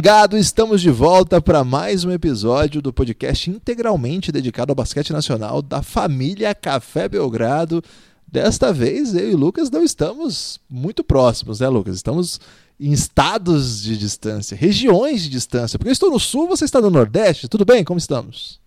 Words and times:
Amigo 0.00 0.02
do 0.02 0.02
Pingado, 0.02 0.38
estamos 0.38 0.80
de 0.80 0.90
volta 0.90 1.42
para 1.42 1.62
mais 1.62 2.04
um 2.04 2.10
episódio 2.10 2.80
do 2.80 2.92
podcast 2.92 3.50
integralmente 3.50 4.32
dedicado 4.32 4.72
ao 4.72 4.74
basquete 4.74 5.12
nacional 5.12 5.60
da 5.60 5.82
família 5.82 6.54
Café 6.54 7.08
Belgrado. 7.08 7.82
Desta 8.26 8.72
vez, 8.72 9.14
eu 9.14 9.30
e 9.30 9.34
Lucas 9.34 9.70
não 9.70 9.84
estamos 9.84 10.58
muito 10.70 11.04
próximos, 11.04 11.60
né, 11.60 11.68
Lucas? 11.68 11.96
Estamos 11.96 12.40
em 12.78 12.92
estados 12.92 13.82
de 13.82 13.98
distância, 13.98 14.56
regiões 14.56 15.22
de 15.22 15.28
distância. 15.28 15.78
Porque 15.78 15.90
eu 15.90 15.92
estou 15.92 16.10
no 16.10 16.18
sul, 16.18 16.48
você 16.48 16.64
está 16.64 16.80
no 16.80 16.90
nordeste. 16.90 17.48
Tudo 17.48 17.64
bem? 17.64 17.84
Como 17.84 17.98
estamos? 17.98 18.58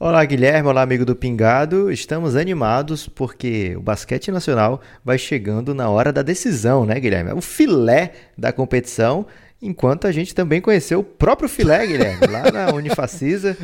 Olá, 0.00 0.24
Guilherme. 0.24 0.68
Olá, 0.68 0.82
amigo 0.82 1.04
do 1.04 1.14
Pingado. 1.14 1.92
Estamos 1.92 2.34
animados 2.34 3.06
porque 3.06 3.76
o 3.76 3.80
basquete 3.82 4.32
nacional 4.32 4.80
vai 5.04 5.18
chegando 5.18 5.74
na 5.74 5.90
hora 5.90 6.12
da 6.12 6.22
decisão, 6.22 6.86
né, 6.86 6.98
Guilherme? 6.98 7.30
É 7.30 7.34
o 7.34 7.42
filé 7.42 8.12
da 8.36 8.52
competição. 8.52 9.26
Enquanto 9.64 10.08
a 10.08 10.12
gente 10.12 10.34
também 10.34 10.60
conheceu 10.60 10.98
o 10.98 11.04
próprio 11.04 11.48
filé, 11.48 11.86
Guilherme, 11.86 12.26
lá 12.26 12.50
na 12.50 12.72
Unifacisa. 12.74 13.56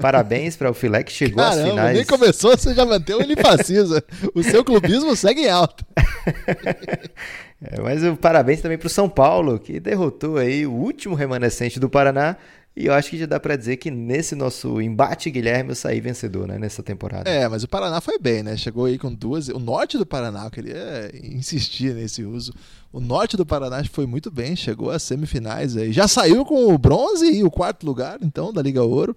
Parabéns 0.00 0.56
para 0.56 0.70
o 0.70 0.74
filé 0.74 1.02
que 1.02 1.10
chegou 1.10 1.42
Caramba, 1.42 1.62
às 1.62 1.68
finais. 1.68 1.96
Nem 1.96 2.06
começou, 2.06 2.56
você 2.56 2.72
já 2.72 2.86
manteve 2.86 3.18
o 3.18 3.24
Unifacisa. 3.24 4.04
o 4.36 4.42
seu 4.44 4.64
clubismo 4.64 5.16
segue 5.16 5.40
em 5.40 5.50
alta. 5.50 5.84
é, 7.60 7.80
mas 7.82 8.04
o 8.04 8.16
parabéns 8.16 8.60
também 8.60 8.78
para 8.78 8.86
o 8.86 8.90
São 8.90 9.08
Paulo, 9.08 9.58
que 9.58 9.80
derrotou 9.80 10.36
aí 10.36 10.64
o 10.64 10.72
último 10.72 11.16
remanescente 11.16 11.80
do 11.80 11.90
Paraná 11.90 12.36
e 12.74 12.86
eu 12.86 12.94
acho 12.94 13.10
que 13.10 13.18
já 13.18 13.26
dá 13.26 13.38
para 13.38 13.54
dizer 13.54 13.76
que 13.76 13.90
nesse 13.90 14.34
nosso 14.34 14.80
embate, 14.80 15.30
Guilherme, 15.30 15.70
eu 15.70 15.74
saí 15.74 16.00
vencedor, 16.00 16.48
né, 16.48 16.58
nessa 16.58 16.82
temporada. 16.82 17.28
É, 17.28 17.46
mas 17.46 17.62
o 17.62 17.68
Paraná 17.68 18.00
foi 18.00 18.18
bem, 18.18 18.42
né? 18.42 18.56
Chegou 18.56 18.86
aí 18.86 18.98
com 18.98 19.12
duas. 19.12 19.48
O 19.48 19.58
norte 19.58 19.98
do 19.98 20.06
Paraná, 20.06 20.44
eu 20.44 20.50
queria 20.50 21.10
insistir 21.22 21.94
nesse 21.94 22.24
uso. 22.24 22.54
O 22.90 22.98
norte 22.98 23.36
do 23.36 23.44
Paraná 23.44 23.84
foi 23.84 24.06
muito 24.06 24.30
bem, 24.30 24.56
chegou 24.56 24.90
às 24.90 25.02
semifinais 25.02 25.76
aí. 25.76 25.92
Já 25.92 26.08
saiu 26.08 26.46
com 26.46 26.72
o 26.72 26.78
bronze 26.78 27.26
e 27.26 27.44
o 27.44 27.50
quarto 27.50 27.84
lugar, 27.84 28.18
então, 28.22 28.52
da 28.52 28.62
Liga 28.62 28.82
Ouro. 28.82 29.14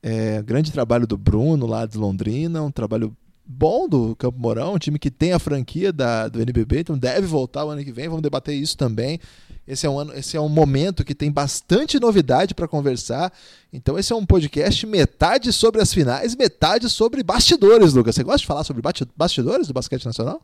É, 0.00 0.40
grande 0.42 0.70
trabalho 0.70 1.06
do 1.06 1.16
Bruno 1.16 1.66
lá 1.66 1.86
de 1.86 1.98
Londrina, 1.98 2.62
um 2.62 2.70
trabalho 2.70 3.16
bom 3.44 3.88
do 3.88 4.14
Campo 4.16 4.38
Mourão, 4.38 4.74
um 4.74 4.78
time 4.78 4.98
que 4.98 5.10
tem 5.10 5.32
a 5.32 5.38
franquia 5.38 5.92
da, 5.92 6.28
do 6.28 6.40
NBB, 6.40 6.80
então 6.80 6.98
deve 6.98 7.26
voltar 7.26 7.64
o 7.64 7.70
ano 7.70 7.84
que 7.84 7.92
vem. 7.92 8.08
Vamos 8.08 8.22
debater 8.22 8.54
isso 8.54 8.76
também. 8.76 9.18
Esse 9.66 9.86
é 9.86 9.90
um, 9.90 9.98
ano, 9.98 10.14
esse 10.14 10.36
é 10.36 10.40
um 10.40 10.48
momento 10.48 11.04
que 11.04 11.14
tem 11.14 11.30
bastante 11.30 11.98
novidade 11.98 12.54
para 12.54 12.68
conversar. 12.68 13.32
Então, 13.72 13.98
esse 13.98 14.12
é 14.12 14.16
um 14.16 14.24
podcast 14.24 14.86
metade 14.86 15.52
sobre 15.52 15.82
as 15.82 15.92
finais, 15.92 16.36
metade 16.36 16.88
sobre 16.88 17.22
bastidores, 17.22 17.92
Lucas. 17.92 18.14
Você 18.14 18.22
gosta 18.22 18.38
de 18.38 18.46
falar 18.46 18.64
sobre 18.64 18.82
bastidores 19.16 19.66
do 19.66 19.74
basquete 19.74 20.04
nacional? 20.04 20.40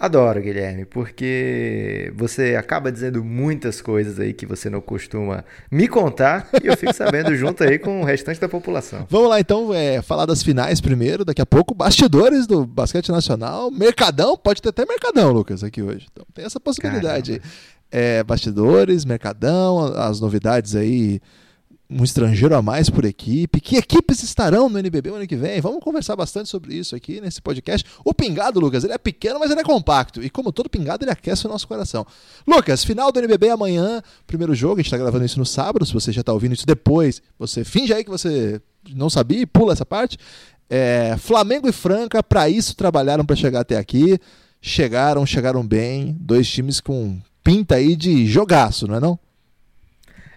Adoro, 0.00 0.40
Guilherme, 0.40 0.84
porque 0.84 2.12
você 2.14 2.54
acaba 2.54 2.92
dizendo 2.92 3.24
muitas 3.24 3.80
coisas 3.80 4.20
aí 4.20 4.32
que 4.32 4.46
você 4.46 4.70
não 4.70 4.80
costuma 4.80 5.44
me 5.72 5.88
contar 5.88 6.48
e 6.62 6.68
eu 6.68 6.76
fico 6.76 6.92
sabendo 6.92 7.34
junto 7.36 7.64
aí 7.64 7.80
com 7.80 8.00
o 8.00 8.04
restante 8.04 8.40
da 8.40 8.48
população. 8.48 9.04
Vamos 9.10 9.28
lá 9.28 9.40
então, 9.40 9.74
é, 9.74 10.00
falar 10.00 10.24
das 10.24 10.40
finais 10.40 10.80
primeiro, 10.80 11.24
daqui 11.24 11.42
a 11.42 11.46
pouco, 11.46 11.74
bastidores 11.74 12.46
do 12.46 12.64
basquete 12.64 13.10
nacional, 13.10 13.72
Mercadão, 13.72 14.36
pode 14.36 14.62
ter 14.62 14.68
até 14.68 14.86
Mercadão, 14.86 15.32
Lucas, 15.32 15.64
aqui 15.64 15.82
hoje. 15.82 16.06
Então 16.12 16.24
tem 16.32 16.44
essa 16.44 16.60
possibilidade 16.60 17.40
Caramba. 17.40 17.77
É, 17.90 18.22
bastidores, 18.22 19.04
mercadão, 19.04 19.78
as 19.94 20.20
novidades 20.20 20.76
aí, 20.76 21.20
um 21.90 22.04
estrangeiro 22.04 22.54
a 22.54 22.60
mais 22.60 22.90
por 22.90 23.04
equipe. 23.04 23.60
Que 23.60 23.76
equipes 23.76 24.22
estarão 24.22 24.68
no 24.68 24.78
NBB 24.78 25.10
no 25.10 25.16
ano 25.16 25.26
que 25.26 25.36
vem? 25.36 25.60
Vamos 25.60 25.82
conversar 25.82 26.14
bastante 26.16 26.48
sobre 26.48 26.74
isso 26.74 26.94
aqui 26.94 27.20
nesse 27.20 27.40
podcast. 27.40 27.88
O 28.04 28.12
pingado, 28.12 28.60
Lucas, 28.60 28.84
ele 28.84 28.92
é 28.92 28.98
pequeno, 28.98 29.38
mas 29.38 29.50
ele 29.50 29.60
é 29.60 29.64
compacto. 29.64 30.22
E 30.22 30.28
como 30.28 30.52
todo 30.52 30.68
pingado, 30.68 31.04
ele 31.04 31.10
aquece 31.10 31.46
o 31.46 31.48
nosso 31.48 31.66
coração. 31.66 32.06
Lucas, 32.46 32.84
final 32.84 33.10
do 33.10 33.18
NBB 33.18 33.48
amanhã, 33.48 34.02
primeiro 34.26 34.54
jogo. 34.54 34.74
A 34.74 34.78
gente 34.78 34.86
está 34.86 34.98
gravando 34.98 35.24
isso 35.24 35.38
no 35.38 35.46
sábado. 35.46 35.86
Se 35.86 35.94
você 35.94 36.12
já 36.12 36.20
está 36.20 36.32
ouvindo 36.32 36.54
isso 36.54 36.66
depois, 36.66 37.22
você 37.38 37.64
finge 37.64 37.92
aí 37.92 38.04
que 38.04 38.10
você 38.10 38.60
não 38.94 39.08
sabia 39.08 39.40
e 39.40 39.46
pula 39.46 39.72
essa 39.72 39.86
parte. 39.86 40.18
É, 40.68 41.16
Flamengo 41.18 41.66
e 41.66 41.72
Franca, 41.72 42.22
para 42.22 42.50
isso 42.50 42.76
trabalharam 42.76 43.24
para 43.24 43.34
chegar 43.34 43.60
até 43.60 43.78
aqui. 43.78 44.18
Chegaram, 44.60 45.24
chegaram 45.24 45.66
bem. 45.66 46.14
Dois 46.20 46.46
times 46.46 46.80
com 46.80 47.18
pinta 47.42 47.76
aí 47.76 47.96
de 47.96 48.26
jogaço, 48.26 48.86
não 48.86 48.96
é 48.96 49.00
não? 49.00 49.18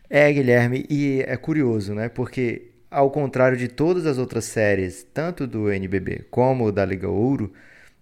É, 0.09 0.31
Guilherme, 0.31 0.85
e 0.89 1.23
é 1.25 1.37
curioso, 1.37 1.93
né? 1.93 2.09
Porque 2.09 2.71
ao 2.91 3.09
contrário 3.09 3.57
de 3.57 3.69
todas 3.69 4.05
as 4.05 4.17
outras 4.17 4.43
séries, 4.43 5.07
tanto 5.13 5.47
do 5.47 5.71
NBB 5.71 6.25
como 6.29 6.71
da 6.71 6.83
Liga 6.83 7.07
Ouro, 7.07 7.53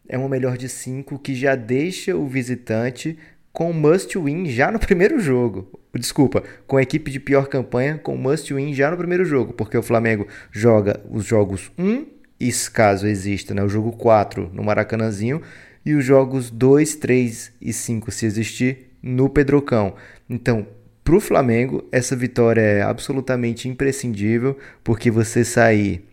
é 0.07 0.17
uma 0.17 0.27
melhor 0.27 0.57
de 0.57 0.67
cinco 0.67 1.19
que 1.19 1.35
já 1.35 1.53
deixa 1.53 2.15
o 2.15 2.27
visitante 2.27 3.15
com 3.53 3.71
must 3.71 4.17
win 4.17 4.47
já 4.47 4.71
no 4.71 4.79
primeiro 4.79 5.19
jogo. 5.19 5.79
Desculpa, 5.93 6.43
com 6.65 6.77
a 6.77 6.81
equipe 6.81 7.11
de 7.11 7.19
pior 7.19 7.47
campanha 7.47 7.99
com 7.99 8.17
must 8.17 8.51
win 8.51 8.73
já 8.73 8.89
no 8.89 8.97
primeiro 8.97 9.23
jogo, 9.23 9.53
porque 9.53 9.77
o 9.77 9.83
Flamengo 9.83 10.27
joga 10.51 10.99
os 11.11 11.25
jogos 11.25 11.71
1 11.77 12.07
e 12.39 12.51
caso 12.73 13.05
exista, 13.05 13.53
né, 13.53 13.61
o 13.61 13.69
jogo 13.69 13.91
4 13.91 14.49
no 14.51 14.63
Maracanãzinho 14.63 15.41
e 15.85 15.93
os 15.93 16.03
jogos 16.03 16.49
2, 16.49 16.95
3 16.95 17.51
e 17.61 17.71
5 17.71 18.11
se 18.11 18.25
existir 18.25 18.88
no 19.01 19.29
Pedrocão. 19.29 19.95
Então, 20.29 20.67
para 21.03 21.15
o 21.15 21.19
Flamengo, 21.19 21.87
essa 21.91 22.15
vitória 22.15 22.61
é 22.61 22.81
absolutamente 22.81 23.67
imprescindível, 23.67 24.57
porque 24.83 25.09
você 25.09 25.43
sair 25.43 26.05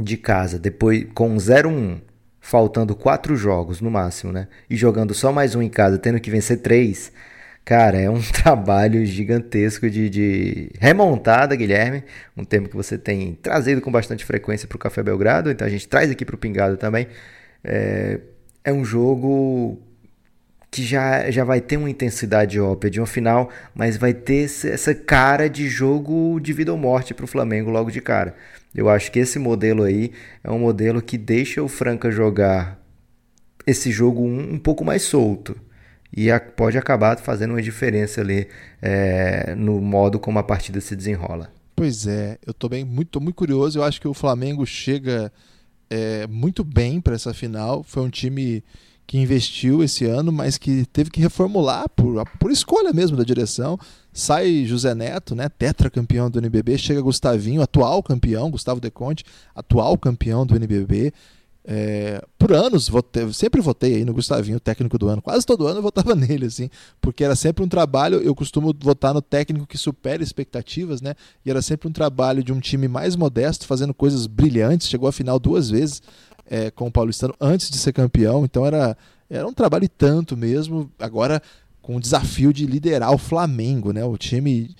de 0.00 0.16
casa 0.16 0.58
depois 0.58 1.06
com 1.14 1.34
0-1, 1.36 2.00
faltando 2.40 2.94
quatro 2.94 3.36
jogos 3.36 3.80
no 3.80 3.90
máximo, 3.90 4.32
né? 4.32 4.48
E 4.70 4.76
jogando 4.76 5.12
só 5.14 5.32
mais 5.32 5.54
um 5.54 5.62
em 5.62 5.68
casa, 5.68 5.98
tendo 5.98 6.20
que 6.20 6.30
vencer 6.30 6.58
três, 6.60 7.12
cara, 7.64 7.98
é 7.98 8.08
um 8.08 8.20
trabalho 8.32 9.04
gigantesco 9.04 9.90
de, 9.90 10.08
de 10.08 10.70
remontada, 10.78 11.56
Guilherme. 11.56 12.04
Um 12.36 12.44
tema 12.44 12.68
que 12.68 12.76
você 12.76 12.96
tem 12.96 13.34
trazido 13.34 13.80
com 13.80 13.90
bastante 13.90 14.24
frequência 14.24 14.68
para 14.68 14.76
o 14.76 14.78
Café 14.78 15.02
Belgrado, 15.02 15.50
então 15.50 15.66
a 15.66 15.70
gente 15.70 15.88
traz 15.88 16.10
aqui 16.10 16.24
para 16.24 16.36
o 16.36 16.38
Pingado 16.38 16.76
também. 16.76 17.08
É, 17.64 18.20
é 18.64 18.72
um 18.72 18.84
jogo 18.84 19.80
que 20.72 20.82
já, 20.82 21.30
já 21.30 21.44
vai 21.44 21.60
ter 21.60 21.76
uma 21.76 21.90
intensidade 21.90 22.58
óbvia 22.58 22.90
de 22.90 22.98
uma 22.98 23.06
final, 23.06 23.50
mas 23.74 23.98
vai 23.98 24.14
ter 24.14 24.44
essa 24.44 24.94
cara 24.94 25.46
de 25.46 25.68
jogo 25.68 26.40
de 26.40 26.50
vida 26.54 26.72
ou 26.72 26.78
morte 26.78 27.12
para 27.12 27.26
o 27.26 27.28
Flamengo 27.28 27.70
logo 27.70 27.90
de 27.90 28.00
cara. 28.00 28.34
Eu 28.74 28.88
acho 28.88 29.12
que 29.12 29.18
esse 29.18 29.38
modelo 29.38 29.82
aí 29.82 30.12
é 30.42 30.50
um 30.50 30.58
modelo 30.58 31.02
que 31.02 31.18
deixa 31.18 31.62
o 31.62 31.68
Franca 31.68 32.10
jogar 32.10 32.82
esse 33.66 33.92
jogo 33.92 34.22
um, 34.22 34.54
um 34.54 34.58
pouco 34.58 34.82
mais 34.82 35.02
solto 35.02 35.54
e 36.10 36.30
a, 36.30 36.40
pode 36.40 36.78
acabar 36.78 37.18
fazendo 37.18 37.50
uma 37.50 37.62
diferença 37.62 38.22
ali 38.22 38.48
é, 38.80 39.54
no 39.54 39.78
modo 39.78 40.18
como 40.18 40.38
a 40.38 40.42
partida 40.42 40.80
se 40.80 40.96
desenrola. 40.96 41.52
Pois 41.76 42.06
é, 42.06 42.38
eu 42.46 42.52
estou 42.52 42.70
bem 42.70 42.82
muito, 42.82 43.20
muito 43.20 43.36
curioso. 43.36 43.78
Eu 43.78 43.84
acho 43.84 44.00
que 44.00 44.08
o 44.08 44.14
Flamengo 44.14 44.64
chega 44.64 45.30
é, 45.90 46.26
muito 46.28 46.64
bem 46.64 46.98
para 46.98 47.14
essa 47.14 47.34
final. 47.34 47.82
Foi 47.82 48.02
um 48.02 48.08
time 48.08 48.64
que 49.12 49.18
investiu 49.18 49.84
esse 49.84 50.06
ano, 50.06 50.32
mas 50.32 50.56
que 50.56 50.86
teve 50.86 51.10
que 51.10 51.20
reformular 51.20 51.86
por, 51.90 52.24
por 52.40 52.50
escolha 52.50 52.94
mesmo 52.94 53.14
da 53.14 53.22
direção. 53.22 53.78
Sai 54.10 54.64
José 54.64 54.94
Neto, 54.94 55.34
né, 55.34 55.50
tetracampeão 55.50 56.30
do 56.30 56.38
NBB, 56.38 56.78
chega 56.78 57.02
Gustavinho, 57.02 57.60
atual 57.60 58.02
campeão, 58.02 58.50
Gustavo 58.50 58.80
De 58.80 58.90
Conte, 58.90 59.22
atual 59.54 59.98
campeão 59.98 60.46
do 60.46 60.56
NBB. 60.56 61.12
É, 61.62 62.24
por 62.38 62.52
anos, 62.54 62.88
votei, 62.88 63.30
sempre 63.34 63.60
votei 63.60 63.96
aí 63.96 64.04
no 64.06 64.14
Gustavinho, 64.14 64.58
técnico 64.58 64.96
do 64.96 65.08
ano. 65.08 65.20
Quase 65.20 65.44
todo 65.44 65.66
ano 65.66 65.80
eu 65.80 65.82
votava 65.82 66.14
nele, 66.16 66.46
assim, 66.46 66.70
porque 66.98 67.22
era 67.22 67.36
sempre 67.36 67.62
um 67.62 67.68
trabalho. 67.68 68.18
Eu 68.22 68.34
costumo 68.34 68.74
votar 68.80 69.12
no 69.12 69.20
técnico 69.20 69.66
que 69.66 69.76
supera 69.76 70.22
expectativas, 70.22 71.02
né? 71.02 71.14
E 71.44 71.50
era 71.50 71.60
sempre 71.60 71.86
um 71.86 71.92
trabalho 71.92 72.42
de 72.42 72.50
um 72.50 72.60
time 72.60 72.88
mais 72.88 73.14
modesto, 73.14 73.66
fazendo 73.66 73.92
coisas 73.92 74.26
brilhantes. 74.26 74.88
Chegou 74.88 75.06
à 75.06 75.12
final 75.12 75.38
duas 75.38 75.68
vezes 75.68 76.00
é, 76.46 76.70
com 76.70 76.86
o 76.86 76.92
Paulistano 76.92 77.34
antes 77.40 77.70
de 77.70 77.78
ser 77.78 77.92
campeão, 77.92 78.44
então 78.44 78.66
era, 78.66 78.96
era 79.28 79.46
um 79.46 79.52
trabalho 79.52 79.84
e 79.84 79.88
tanto 79.88 80.36
mesmo. 80.36 80.90
Agora 80.98 81.42
com 81.80 81.96
o 81.96 82.00
desafio 82.00 82.52
de 82.52 82.64
liderar 82.64 83.12
o 83.12 83.18
Flamengo, 83.18 83.92
né? 83.92 84.04
O 84.04 84.16
time 84.16 84.74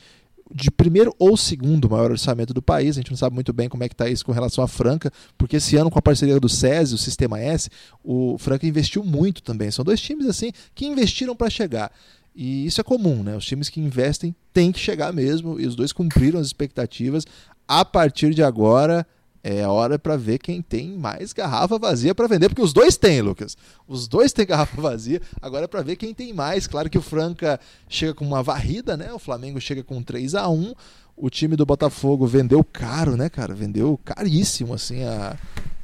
de 0.54 0.70
primeiro 0.70 1.14
ou 1.18 1.36
segundo 1.36 1.88
maior 1.88 2.10
orçamento 2.10 2.52
do 2.52 2.62
país. 2.62 2.96
A 2.96 3.00
gente 3.00 3.10
não 3.10 3.16
sabe 3.16 3.34
muito 3.34 3.52
bem 3.52 3.68
como 3.68 3.82
é 3.84 3.88
que 3.88 3.94
está 3.94 4.08
isso 4.08 4.24
com 4.24 4.32
relação 4.32 4.62
à 4.62 4.68
Franca, 4.68 5.10
porque 5.36 5.56
esse 5.56 5.76
ano 5.76 5.90
com 5.90 5.98
a 5.98 6.02
parceria 6.02 6.38
do 6.38 6.48
SESI, 6.48 6.94
o 6.94 6.98
Sistema 6.98 7.40
S, 7.40 7.70
o 8.04 8.36
Franca 8.38 8.66
investiu 8.66 9.02
muito 9.02 9.42
também. 9.42 9.70
São 9.70 9.84
dois 9.84 10.00
times 10.00 10.26
assim 10.26 10.52
que 10.74 10.86
investiram 10.86 11.34
para 11.34 11.50
chegar. 11.50 11.90
E 12.34 12.66
isso 12.66 12.80
é 12.80 12.84
comum, 12.84 13.22
né? 13.22 13.36
Os 13.36 13.44
times 13.44 13.68
que 13.68 13.80
investem 13.80 14.34
têm 14.52 14.72
que 14.72 14.78
chegar 14.78 15.12
mesmo, 15.12 15.60
e 15.60 15.66
os 15.66 15.74
dois 15.74 15.92
cumpriram 15.92 16.40
as 16.40 16.46
expectativas. 16.46 17.26
A 17.66 17.84
partir 17.84 18.34
de 18.34 18.42
agora, 18.42 19.06
é 19.44 19.66
hora 19.66 19.98
para 19.98 20.16
ver 20.16 20.38
quem 20.38 20.62
tem 20.62 20.96
mais 20.96 21.32
garrafa 21.32 21.78
vazia 21.78 22.14
para 22.14 22.28
vender, 22.28 22.48
porque 22.48 22.62
os 22.62 22.72
dois 22.72 22.96
têm, 22.96 23.20
Lucas. 23.20 23.56
Os 23.88 24.06
dois 24.06 24.32
têm 24.32 24.46
garrafa 24.46 24.80
vazia. 24.80 25.20
Agora 25.40 25.64
é 25.64 25.68
para 25.68 25.82
ver 25.82 25.96
quem 25.96 26.14
tem 26.14 26.32
mais. 26.32 26.66
Claro 26.68 26.88
que 26.88 26.98
o 26.98 27.02
Franca 27.02 27.58
chega 27.88 28.14
com 28.14 28.24
uma 28.24 28.42
varrida, 28.42 28.96
né? 28.96 29.12
O 29.12 29.18
Flamengo 29.18 29.60
chega 29.60 29.82
com 29.82 30.00
3 30.00 30.36
a 30.36 30.48
1 30.48 30.74
O 31.16 31.28
time 31.28 31.56
do 31.56 31.66
Botafogo 31.66 32.24
vendeu 32.24 32.62
caro, 32.62 33.16
né, 33.16 33.28
cara? 33.28 33.52
Vendeu 33.52 33.98
caríssimo, 34.04 34.74
assim, 34.74 35.02
a, 35.02 35.36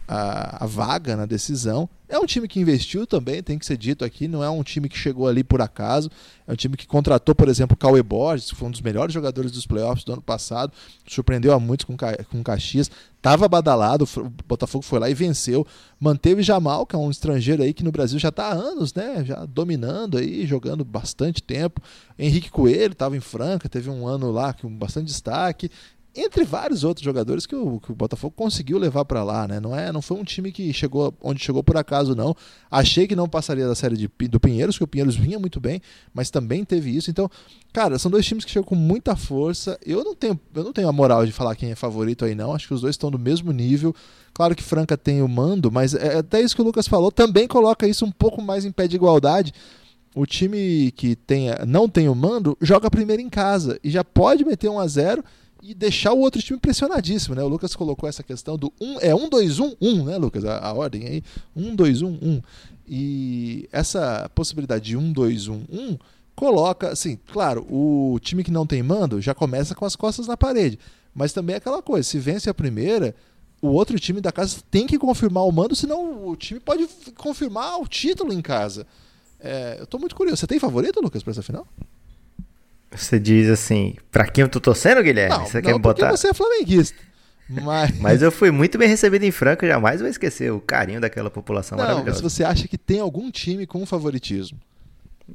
a, 0.09 0.65
a, 0.65 0.67
vaga 0.67 1.15
na 1.15 1.27
decisão. 1.27 1.89
É 2.09 2.19
um 2.19 2.25
time 2.25 2.49
que 2.49 2.59
investiu 2.59 3.07
também, 3.07 3.43
tem 3.43 3.59
que 3.59 3.67
ser 3.67 3.77
dito 3.77 4.03
aqui, 4.03 4.27
não 4.27 4.43
é 4.43 4.49
um 4.49 4.63
time 4.63 4.89
que 4.89 4.97
chegou 4.97 5.29
ali 5.29 5.45
por 5.45 5.61
acaso. 5.61 6.11
É 6.47 6.53
um 6.53 6.57
time 6.57 6.75
que 6.75 6.87
contratou, 6.87 7.35
por 7.35 7.49
exemplo, 7.49 7.75
o 7.75 7.77
Cauê 7.77 8.03
Borges, 8.03 8.51
que 8.51 8.57
foi 8.57 8.69
um 8.69 8.71
dos 8.71 8.81
melhores 8.81 9.13
jogadores 9.13 9.53
dos 9.53 9.67
playoffs 9.67 10.05
do 10.05 10.15
ano 10.15 10.23
passado, 10.23 10.73
surpreendeu 11.07 11.53
a 11.53 11.61
muitos 11.61 11.85
com, 11.85 11.95
com 12.31 12.43
Caxias, 12.43 12.91
estava 13.17 13.47
badalado, 13.47 14.09
o 14.17 14.31
Botafogo 14.47 14.83
foi 14.83 14.99
lá 14.99 15.11
e 15.11 15.15
venceu. 15.15 15.67
Manteve 16.01 16.43
Jamal, 16.43 16.87
que 16.87 16.97
é 16.97 16.99
um 16.99 17.11
estrangeiro 17.11 17.63
aí 17.63 17.75
que 17.75 17.85
no 17.85 17.93
Brasil 17.93 18.19
já 18.19 18.31
está 18.31 18.47
há 18.47 18.53
anos, 18.53 18.95
né? 18.95 19.23
Já 19.27 19.45
dominando 19.45 20.17
aí, 20.17 20.47
jogando 20.47 20.87
bastante 20.87 21.43
tempo. 21.43 21.83
Henrique 22.19 22.51
Coelho 22.51 22.93
estava 22.93 23.15
em 23.15 23.21
Franca, 23.21 23.69
teve 23.69 23.91
um 23.91 24.07
ano 24.07 24.31
lá 24.31 24.55
com 24.55 24.71
bastante 24.71 25.09
destaque 25.09 25.71
entre 26.21 26.45
vários 26.45 26.85
outros 26.85 27.05
jogadores 27.05 27.47
que 27.47 27.55
o, 27.55 27.81
que 27.81 27.93
o 27.93 27.95
Botafogo 27.95 28.35
conseguiu 28.37 28.79
levar 28.79 29.05
para 29.05 29.23
lá, 29.23 29.47
né? 29.47 29.61
Não 29.61 29.77
é, 29.77 29.93
não 29.93 30.03
foi 30.03 30.17
um 30.17 30.25
time 30.25 30.51
que 30.51 30.73
chegou 30.73 31.15
onde 31.23 31.43
chegou 31.43 31.63
por 31.63 31.77
acaso 31.77 32.15
não. 32.15 32.35
Achei 32.71 33.07
que 33.07 33.17
não 33.17 33.29
passaria 33.29 33.67
da 33.67 33.75
série 33.75 33.97
de, 33.97 34.11
do 34.29 34.41
Pinheiros, 34.41 34.77
que 34.77 34.85
o 34.85 34.87
Pinheiros 34.87 35.17
vinha 35.17 35.39
muito 35.39 35.61
bem, 35.61 35.81
mas 36.13 36.31
também 36.31 36.65
teve 36.65 36.95
isso. 36.95 37.11
Então, 37.11 37.31
cara, 37.73 37.99
são 37.99 38.11
dois 38.11 38.27
times 38.27 38.45
que 38.45 38.51
chegam 38.51 38.67
com 38.67 38.75
muita 38.75 39.17
força. 39.17 39.79
Eu 39.85 40.05
não 40.05 40.15
tenho, 40.15 40.39
eu 40.55 40.65
não 40.65 40.73
tenho 40.73 40.89
a 40.89 40.93
moral 40.93 41.25
de 41.25 41.33
falar 41.33 41.55
quem 41.55 41.71
é 41.71 41.75
favorito 41.75 42.25
aí 42.25 42.35
não. 42.35 42.55
Acho 42.55 42.69
que 42.69 42.75
os 42.75 42.81
dois 42.81 42.95
estão 42.95 43.11
do 43.11 43.19
mesmo 43.19 43.53
nível. 43.53 43.95
Claro 44.33 44.55
que 44.55 44.63
Franca 44.63 44.97
tem 44.97 45.23
o 45.23 45.29
mando, 45.29 45.71
mas 45.71 45.95
é 45.95 46.19
até 46.19 46.41
isso 46.41 46.55
que 46.55 46.63
o 46.63 46.65
Lucas 46.65 46.87
falou, 46.87 47.11
também 47.11 47.49
coloca 47.49 47.87
isso 47.87 48.05
um 48.05 48.13
pouco 48.13 48.41
mais 48.41 48.65
em 48.65 48.71
pé 48.71 48.87
de 48.87 48.97
igualdade 48.97 49.53
o 50.15 50.27
time 50.27 50.91
que 50.93 51.15
tem, 51.15 51.49
não 51.67 51.89
tem 51.89 52.09
o 52.09 52.15
mando 52.15 52.57
joga 52.61 52.91
primeiro 52.91 53.23
em 53.23 53.29
casa 53.29 53.79
e 53.85 53.91
já 53.91 54.03
pode 54.03 54.45
meter 54.45 54.69
1 54.69 54.79
a 54.81 54.87
0 54.87 55.25
e 55.63 55.75
deixar 55.75 56.13
o 56.13 56.19
outro 56.19 56.41
time 56.41 56.59
pressionadíssimo, 56.59 57.35
né? 57.35 57.43
O 57.43 57.49
Lucas 57.49 57.75
colocou 57.75 58.09
essa 58.09 58.23
questão 58.23 58.57
do 58.57 58.73
1, 58.81 58.87
um, 58.87 59.01
é 59.01 59.15
1 59.15 59.29
2 59.29 59.59
1 59.59 59.77
1, 59.81 60.05
né, 60.05 60.17
Lucas? 60.17 60.45
A, 60.45 60.59
a 60.59 60.73
ordem 60.73 61.07
aí, 61.07 61.23
1 61.57 61.75
2 61.75 62.03
1 62.03 62.09
1. 62.09 62.43
E 62.89 63.69
essa 63.73 64.31
possibilidade 64.35 64.85
de 64.85 64.97
1 64.97 65.13
2 65.13 65.49
1 65.49 65.55
1 65.55 65.99
coloca, 66.35 66.91
assim, 66.91 67.19
claro, 67.33 67.67
o 67.69 68.19
time 68.21 68.45
que 68.45 68.51
não 68.51 68.67
tem 68.67 68.83
mando 68.83 69.21
já 69.21 69.35
começa 69.35 69.75
com 69.75 69.85
as 69.85 69.97
costas 69.97 70.29
na 70.29 70.37
parede, 70.37 70.79
mas 71.13 71.33
também 71.33 71.55
é 71.55 71.57
aquela 71.57 71.83
coisa, 71.83 72.09
se 72.09 72.19
vence 72.19 72.49
a 72.49 72.55
primeira, 72.55 73.13
o 73.61 73.69
outro 73.69 73.99
time 73.99 74.21
da 74.21 74.31
casa 74.31 74.59
tem 74.71 74.87
que 74.87 74.99
confirmar 74.99 75.45
o 75.45 75.51
mando, 75.51 75.75
senão 75.75 76.29
o 76.29 76.37
time 76.37 76.61
pode 76.61 76.89
confirmar 77.17 77.81
o 77.81 77.89
título 77.89 78.33
em 78.33 78.41
casa. 78.41 78.87
É, 79.41 79.77
eu 79.79 79.85
estou 79.85 79.99
muito 79.99 80.15
curioso. 80.15 80.39
Você 80.39 80.47
tem 80.47 80.59
favorito, 80.59 81.01
Lucas, 81.01 81.23
para 81.23 81.33
essa 81.33 81.43
final? 81.43 81.67
Você 82.91 83.19
diz 83.19 83.49
assim, 83.51 83.95
pra 84.11 84.27
quem 84.27 84.43
eu 84.43 84.49
tô 84.49 84.61
torcendo, 84.61 85.03
Guilherme? 85.03 85.37
Não, 85.37 85.47
você 85.47 85.61
não, 85.61 85.73
quer 85.73 85.79
botar? 85.79 86.11
você 86.11 86.29
é 86.29 86.35
flamenguista. 86.35 86.97
Mas... 87.49 87.97
mas 88.01 88.23
eu 88.23 88.31
fui 88.33 88.51
muito 88.51 88.79
bem 88.79 88.89
recebido 88.89 89.25
em 89.25 89.31
Franca, 89.31 89.67
jamais 89.67 90.01
vou 90.01 90.09
esquecer 90.09 90.53
o 90.53 90.61
carinho 90.61 91.01
daquela 91.01 91.31
população 91.31 91.77
não, 91.77 91.85
maravilhosa. 91.85 92.23
Mas 92.23 92.33
você 92.33 92.45
acha 92.45 92.67
que 92.67 92.79
tem 92.79 93.01
algum 93.01 93.31
time 93.31 93.67
com 93.67 93.85
favoritismo? 93.87 94.59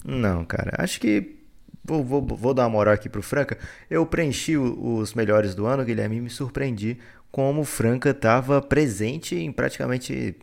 Não, 0.04 0.44
cara. 0.44 0.74
Acho 0.78 1.00
que. 1.00 1.40
Vou, 1.86 2.02
vou, 2.04 2.26
vou 2.26 2.54
dar 2.54 2.64
uma 2.64 2.70
moral 2.70 2.94
aqui 2.94 3.10
pro 3.10 3.22
Franca. 3.22 3.58
Eu 3.90 4.06
preenchi 4.06 4.56
os 4.58 5.14
melhores 5.14 5.54
do 5.54 5.66
ano, 5.66 5.84
Guilherme, 5.84 6.18
e 6.18 6.22
me 6.22 6.30
surpreendi 6.30 6.98
como 7.34 7.62
o 7.62 7.66
Franca 7.66 8.12
estava 8.12 8.62
presente 8.62 9.36
em 9.36 9.52
praticamente 9.52 10.38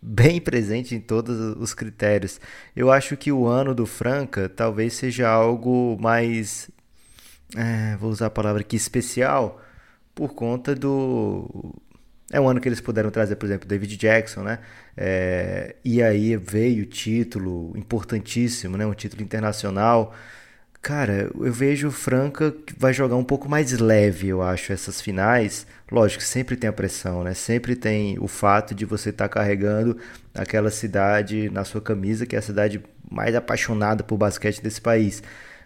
bem 0.00 0.40
presente 0.40 0.94
em 0.94 1.00
todos 1.00 1.36
os 1.56 1.74
critérios. 1.74 2.40
Eu 2.76 2.92
acho 2.92 3.16
que 3.16 3.32
o 3.32 3.48
ano 3.48 3.74
do 3.74 3.84
Franca 3.84 4.48
talvez 4.48 4.94
seja 4.94 5.28
algo 5.28 5.98
mais, 6.00 6.70
é, 7.56 7.96
vou 7.96 8.08
usar 8.10 8.26
a 8.26 8.30
palavra 8.30 8.60
aqui, 8.60 8.76
especial, 8.76 9.60
por 10.14 10.32
conta 10.32 10.76
do 10.76 11.74
é 12.30 12.40
um 12.40 12.48
ano 12.48 12.60
que 12.60 12.68
eles 12.68 12.80
puderam 12.80 13.10
trazer, 13.10 13.34
por 13.34 13.46
exemplo, 13.46 13.66
David 13.66 13.96
Jackson, 13.96 14.42
né? 14.42 14.60
É, 14.96 15.74
e 15.84 16.00
aí 16.02 16.36
veio 16.36 16.84
o 16.84 16.86
título 16.86 17.76
importantíssimo, 17.76 18.76
né? 18.76 18.86
Um 18.86 18.94
título 18.94 19.22
internacional. 19.22 20.14
Cara, 20.80 21.30
eu 21.34 21.52
vejo 21.52 21.88
o 21.88 21.90
Franca 21.90 22.52
que 22.52 22.78
vai 22.78 22.92
jogar 22.92 23.16
um 23.16 23.24
pouco 23.24 23.48
mais 23.48 23.72
leve, 23.72 24.28
eu 24.28 24.42
acho, 24.42 24.72
essas 24.72 25.00
finais. 25.00 25.66
Lógico, 25.90 26.22
sempre 26.22 26.56
tem 26.56 26.68
a 26.68 26.72
pressão, 26.72 27.24
né? 27.24 27.32
Sempre 27.34 27.74
tem 27.74 28.18
o 28.18 28.28
fato 28.28 28.74
de 28.74 28.84
você 28.84 29.10
estar 29.10 29.28
tá 29.28 29.34
carregando 29.34 29.96
aquela 30.34 30.70
cidade 30.70 31.48
na 31.50 31.64
sua 31.64 31.80
camisa, 31.80 32.26
que 32.26 32.36
é 32.36 32.38
a 32.38 32.42
cidade 32.42 32.82
mais 33.10 33.34
apaixonada 33.34 34.04
por 34.04 34.18
basquete 34.18 34.62
desse 34.62 34.80
país. 34.80 35.22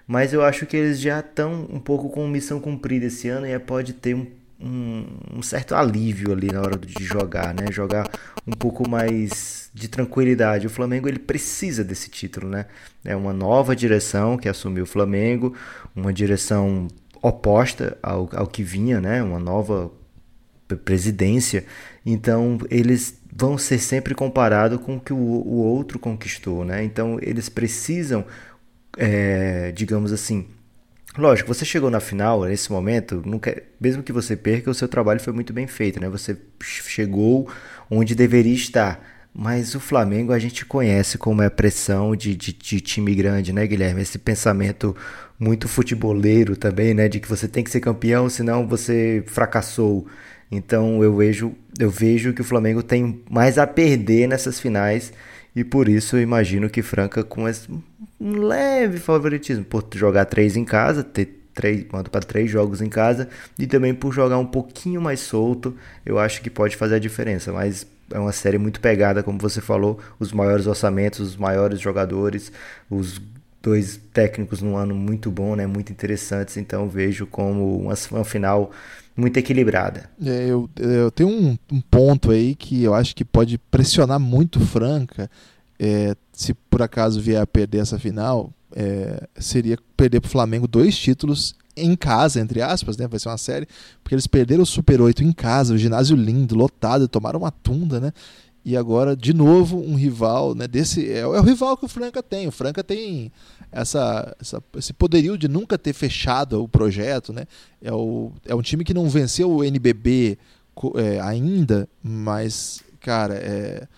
Mas 0.06 0.32
eu 0.32 0.44
acho 0.44 0.66
que 0.66 0.76
eles 0.76 1.00
já 1.00 1.20
estão 1.20 1.66
um 1.70 1.80
pouco 1.80 2.08
com 2.08 2.26
missão 2.28 2.60
cumprida 2.60 3.06
esse 3.06 3.28
ano 3.28 3.46
e 3.46 3.58
pode 3.58 3.92
ter 3.94 4.14
um 4.14 4.26
um, 4.62 5.04
um, 5.38 5.42
certo 5.42 5.74
alívio 5.74 6.32
ali 6.32 6.46
na 6.46 6.60
hora 6.60 6.78
de 6.78 7.04
jogar, 7.04 7.52
né? 7.52 7.70
Jogar 7.70 8.08
um 8.46 8.52
pouco 8.52 8.88
mais 8.88 9.68
de 9.74 9.88
tranquilidade. 9.88 10.66
O 10.66 10.70
Flamengo 10.70 11.08
ele 11.08 11.18
precisa 11.18 11.82
desse 11.82 12.08
título, 12.08 12.48
né? 12.48 12.66
É 13.04 13.16
uma 13.16 13.32
nova 13.32 13.74
direção 13.74 14.38
que 14.38 14.48
assumiu 14.48 14.84
o 14.84 14.86
Flamengo, 14.86 15.54
uma 15.96 16.12
direção 16.12 16.86
oposta 17.20 17.98
ao, 18.02 18.30
ao 18.32 18.46
que 18.46 18.62
vinha, 18.62 19.00
né? 19.00 19.22
Uma 19.22 19.40
nova 19.40 19.90
presidência. 20.76 21.64
Então 22.04 22.58
eles 22.70 23.20
vão 23.34 23.56
ser 23.56 23.78
sempre 23.78 24.14
comparados 24.14 24.80
com 24.80 24.96
o 24.96 25.00
que 25.00 25.12
o, 25.12 25.16
outro 25.18 25.98
conquistou, 25.98 26.64
né? 26.64 26.84
Então 26.84 27.18
eles 27.22 27.48
precisam, 27.48 28.24
é, 28.96 29.72
digamos 29.72 30.12
assim, 30.12 30.46
Lógico, 31.16 31.52
você 31.52 31.62
chegou 31.62 31.90
na 31.90 32.00
final, 32.00 32.44
nesse 32.44 32.72
momento, 32.72 33.22
mesmo 33.78 34.02
que 34.02 34.12
você 34.12 34.34
perca, 34.34 34.70
o 34.70 34.74
seu 34.74 34.88
trabalho 34.88 35.20
foi 35.20 35.32
muito 35.32 35.52
bem 35.52 35.66
feito, 35.66 36.00
né? 36.00 36.08
Você 36.08 36.38
chegou 36.62 37.50
onde 37.90 38.14
deveria 38.14 38.54
estar. 38.54 38.98
Mas 39.34 39.74
o 39.74 39.80
Flamengo 39.80 40.32
a 40.32 40.38
gente 40.38 40.64
conhece 40.64 41.16
como 41.18 41.42
é 41.42 41.46
a 41.46 41.50
pressão 41.50 42.14
de, 42.14 42.34
de, 42.34 42.52
de, 42.52 42.80
time 42.80 43.14
grande, 43.14 43.52
né, 43.52 43.66
Guilherme? 43.66 44.02
Esse 44.02 44.18
pensamento 44.18 44.94
muito 45.38 45.68
futeboleiro 45.68 46.56
também, 46.56 46.94
né? 46.94 47.08
De 47.08 47.20
que 47.20 47.28
você 47.28 47.48
tem 47.48 47.64
que 47.64 47.70
ser 47.70 47.80
campeão, 47.80 48.28
senão 48.28 48.66
você 48.66 49.22
fracassou. 49.26 50.06
Então 50.52 51.02
eu 51.02 51.16
vejo, 51.16 51.54
eu 51.80 51.90
vejo 51.90 52.34
que 52.34 52.42
o 52.42 52.44
Flamengo 52.44 52.82
tem 52.82 53.22
mais 53.30 53.56
a 53.56 53.66
perder 53.66 54.28
nessas 54.28 54.60
finais 54.60 55.10
e 55.56 55.64
por 55.64 55.88
isso 55.88 56.16
eu 56.16 56.20
imagino 56.20 56.68
que 56.68 56.82
Franca 56.82 57.24
com 57.24 57.48
esse 57.48 57.68
leve 58.20 58.98
favoritismo 58.98 59.64
por 59.64 59.82
jogar 59.94 60.26
três 60.26 60.54
em 60.54 60.64
casa, 60.64 61.02
ter 61.02 61.42
três, 61.54 61.84
para 61.84 62.20
três 62.20 62.50
jogos 62.50 62.82
em 62.82 62.88
casa 62.90 63.30
e 63.58 63.66
também 63.66 63.94
por 63.94 64.12
jogar 64.12 64.36
um 64.36 64.46
pouquinho 64.46 65.00
mais 65.00 65.20
solto, 65.20 65.74
eu 66.04 66.18
acho 66.18 66.42
que 66.42 66.50
pode 66.50 66.76
fazer 66.76 66.96
a 66.96 66.98
diferença. 66.98 67.50
Mas 67.50 67.86
é 68.10 68.18
uma 68.18 68.32
série 68.32 68.58
muito 68.58 68.78
pegada, 68.78 69.22
como 69.22 69.38
você 69.38 69.60
falou, 69.60 69.98
os 70.18 70.32
maiores 70.32 70.66
orçamentos, 70.66 71.20
os 71.20 71.36
maiores 71.36 71.80
jogadores, 71.80 72.52
os 72.90 73.20
dois 73.62 73.98
técnicos 74.12 74.60
num 74.60 74.76
ano 74.76 74.94
muito 74.94 75.30
bom, 75.30 75.56
né, 75.56 75.66
muito 75.66 75.92
interessantes. 75.92 76.56
Então 76.58 76.88
vejo 76.88 77.26
como 77.26 77.78
uma, 77.78 77.94
uma 78.10 78.24
final 78.24 78.70
muito 79.16 79.36
equilibrada. 79.36 80.10
É, 80.24 80.46
eu, 80.48 80.68
eu 80.76 81.10
tenho 81.10 81.28
um, 81.28 81.58
um, 81.70 81.80
ponto 81.80 82.30
aí 82.30 82.54
que 82.54 82.82
eu 82.82 82.94
acho 82.94 83.14
que 83.14 83.24
pode 83.24 83.58
pressionar 83.58 84.18
muito 84.18 84.60
Franca. 84.60 85.30
É, 85.78 86.14
se 86.32 86.54
por 86.54 86.82
acaso 86.82 87.20
vier 87.20 87.40
a 87.40 87.46
perder 87.46 87.78
essa 87.78 87.98
final, 87.98 88.52
é, 88.74 89.26
seria 89.36 89.76
perder 89.96 90.20
para 90.20 90.28
o 90.28 90.30
Flamengo 90.30 90.66
dois 90.66 90.96
títulos 90.96 91.54
em 91.76 91.96
casa, 91.96 92.40
entre 92.40 92.60
aspas, 92.60 92.96
né? 92.96 93.06
Vai 93.06 93.18
ser 93.18 93.28
uma 93.28 93.38
série, 93.38 93.66
porque 94.02 94.14
eles 94.14 94.26
perderam 94.26 94.62
o 94.62 94.66
Super 94.66 95.00
8 95.00 95.24
em 95.24 95.32
casa, 95.32 95.74
o 95.74 95.78
ginásio 95.78 96.16
lindo, 96.16 96.54
lotado, 96.54 97.08
tomaram 97.08 97.40
uma 97.40 97.50
tunda, 97.50 97.98
né? 97.98 98.12
E 98.64 98.76
agora, 98.76 99.16
de 99.16 99.32
novo, 99.34 99.78
um 99.78 99.96
rival, 99.96 100.54
né? 100.54 100.68
Desse, 100.68 101.10
é, 101.10 101.18
é 101.18 101.26
o 101.26 101.42
rival 101.42 101.76
que 101.76 101.84
o 101.84 101.88
Franca 101.88 102.22
tem. 102.22 102.46
O 102.46 102.52
Franca 102.52 102.84
tem 102.84 103.32
essa, 103.72 104.36
essa, 104.40 104.62
esse 104.76 104.92
poderio 104.92 105.36
de 105.36 105.48
nunca 105.48 105.76
ter 105.76 105.92
fechado 105.92 106.62
o 106.62 106.68
projeto, 106.68 107.32
né? 107.32 107.44
É, 107.80 107.92
o, 107.92 108.30
é 108.46 108.54
um 108.54 108.62
time 108.62 108.84
que 108.84 108.94
não 108.94 109.08
venceu 109.08 109.50
o 109.50 109.64
NBB 109.64 110.38
é, 110.96 111.20
ainda, 111.20 111.88
mas, 112.02 112.82
cara, 113.00 113.34
é, 113.34 113.88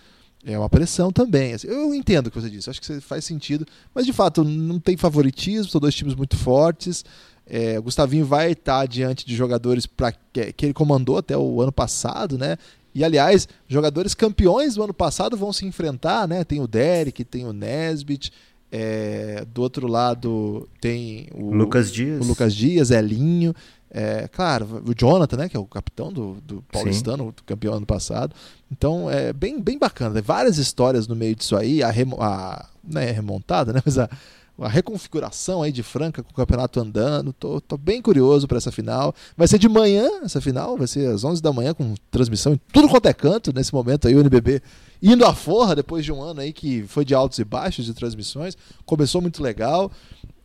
é 0.45 0.57
uma 0.57 0.69
pressão 0.69 1.11
também. 1.11 1.53
Assim, 1.53 1.67
eu 1.67 1.93
entendo 1.93 2.27
o 2.27 2.31
que 2.31 2.41
você 2.41 2.49
disse, 2.49 2.69
acho 2.69 2.81
que 2.81 2.99
faz 3.01 3.23
sentido, 3.23 3.67
mas 3.93 4.05
de 4.05 4.13
fato 4.13 4.43
não 4.43 4.79
tem 4.79 4.97
favoritismo, 4.97 5.69
são 5.69 5.81
dois 5.81 5.93
times 5.93 6.15
muito 6.15 6.35
fortes. 6.35 7.05
É, 7.47 7.77
o 7.77 7.83
Gustavinho 7.83 8.25
vai 8.25 8.53
estar 8.53 8.87
diante 8.87 9.25
de 9.25 9.35
jogadores 9.35 9.85
pra, 9.85 10.11
que, 10.11 10.51
que 10.53 10.65
ele 10.65 10.73
comandou 10.73 11.17
até 11.17 11.37
o 11.37 11.61
ano 11.61 11.71
passado, 11.71 12.37
né? 12.37 12.57
E 12.95 13.03
aliás, 13.03 13.45
jogadores 13.67 14.15
campeões 14.15 14.75
do 14.75 14.83
ano 14.83 14.93
passado 14.93 15.35
vão 15.35 15.51
se 15.51 15.65
enfrentar, 15.65 16.25
né? 16.25 16.45
Tem 16.45 16.61
o 16.61 16.67
Derek, 16.67 17.25
tem 17.25 17.45
o 17.45 17.51
Nesbit, 17.51 18.31
é, 18.71 19.45
do 19.53 19.61
outro 19.61 19.85
lado 19.85 20.67
tem 20.79 21.27
o 21.33 21.53
Lucas 21.53 21.91
Dias, 21.91 22.25
o 22.25 22.27
Lucas 22.27 22.55
Dias, 22.55 22.91
Elinho. 22.91 23.53
É, 23.91 24.27
claro, 24.29 24.83
o 24.85 24.93
Jonathan, 24.93 25.37
né, 25.37 25.49
que 25.49 25.55
é 25.55 25.59
o 25.59 25.65
capitão 25.65 26.11
do, 26.11 26.37
do 26.41 26.61
Paulistano, 26.71 27.31
do 27.31 27.43
campeão 27.43 27.73
ano 27.73 27.85
passado. 27.85 28.35
Então 28.71 29.09
é 29.09 29.31
bem, 29.31 29.61
bem 29.61 29.77
bacana. 29.77 30.21
Várias 30.21 30.57
histórias 30.57 31.07
no 31.07 31.15
meio 31.15 31.35
disso 31.35 31.55
aí. 31.55 31.83
A, 31.83 31.91
remo, 31.91 32.17
a 32.21 32.65
não 32.83 33.01
é 33.01 33.11
remontada, 33.11 33.73
né, 33.73 33.81
mas 33.85 33.97
a, 33.97 34.09
a 34.59 34.69
reconfiguração 34.69 35.61
aí 35.61 35.71
de 35.71 35.83
Franca 35.83 36.23
com 36.23 36.31
o 36.31 36.33
campeonato 36.33 36.79
andando. 36.79 37.33
Tô, 37.33 37.59
tô 37.59 37.77
bem 37.77 38.01
curioso 38.01 38.47
para 38.47 38.57
essa 38.57 38.71
final. 38.71 39.13
Vai 39.35 39.47
ser 39.47 39.59
de 39.59 39.67
manhã 39.67 40.07
essa 40.23 40.39
final, 40.39 40.77
vai 40.77 40.87
ser 40.87 41.07
às 41.09 41.23
11 41.23 41.41
da 41.41 41.51
manhã 41.51 41.73
com 41.73 41.93
transmissão 42.09 42.53
em 42.53 42.61
tudo 42.71 42.87
quanto 42.87 43.07
é 43.07 43.13
canto 43.13 43.53
nesse 43.53 43.73
momento 43.73 44.07
aí 44.07 44.15
o 44.15 44.19
NBB 44.19 44.61
indo 45.01 45.25
à 45.25 45.33
forra 45.35 45.75
depois 45.75 46.05
de 46.05 46.11
um 46.11 46.21
ano 46.21 46.39
aí 46.39 46.53
que 46.53 46.83
foi 46.87 47.03
de 47.03 47.13
altos 47.13 47.37
e 47.39 47.43
baixos 47.43 47.85
de 47.85 47.93
transmissões. 47.93 48.57
Começou 48.85 49.21
muito 49.21 49.43
legal. 49.43 49.91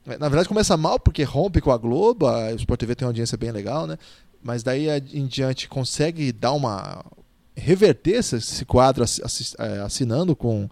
Na 0.05 0.29
verdade 0.29 0.49
começa 0.49 0.77
mal 0.77 0.99
porque 0.99 1.23
rompe 1.23 1.61
com 1.61 1.71
a 1.71 1.79
Globo, 1.79 2.27
a 2.27 2.53
Sport 2.53 2.81
TV 2.81 2.95
tem 2.95 3.07
uma 3.07 3.11
audiência 3.11 3.39
bem 3.39 3.53
legal, 3.53 3.87
né? 3.87 3.97
Mas 4.43 4.63
daí 4.63 4.89
em 5.13 5.27
diante 5.27 5.69
consegue 5.69 6.33
dar 6.33 6.53
uma 6.53 7.05
reverter 7.55 8.15
esse 8.15 8.65
quadro 8.65 9.05
é, 9.05 9.79
assinando 9.81 10.35
com 10.35 10.69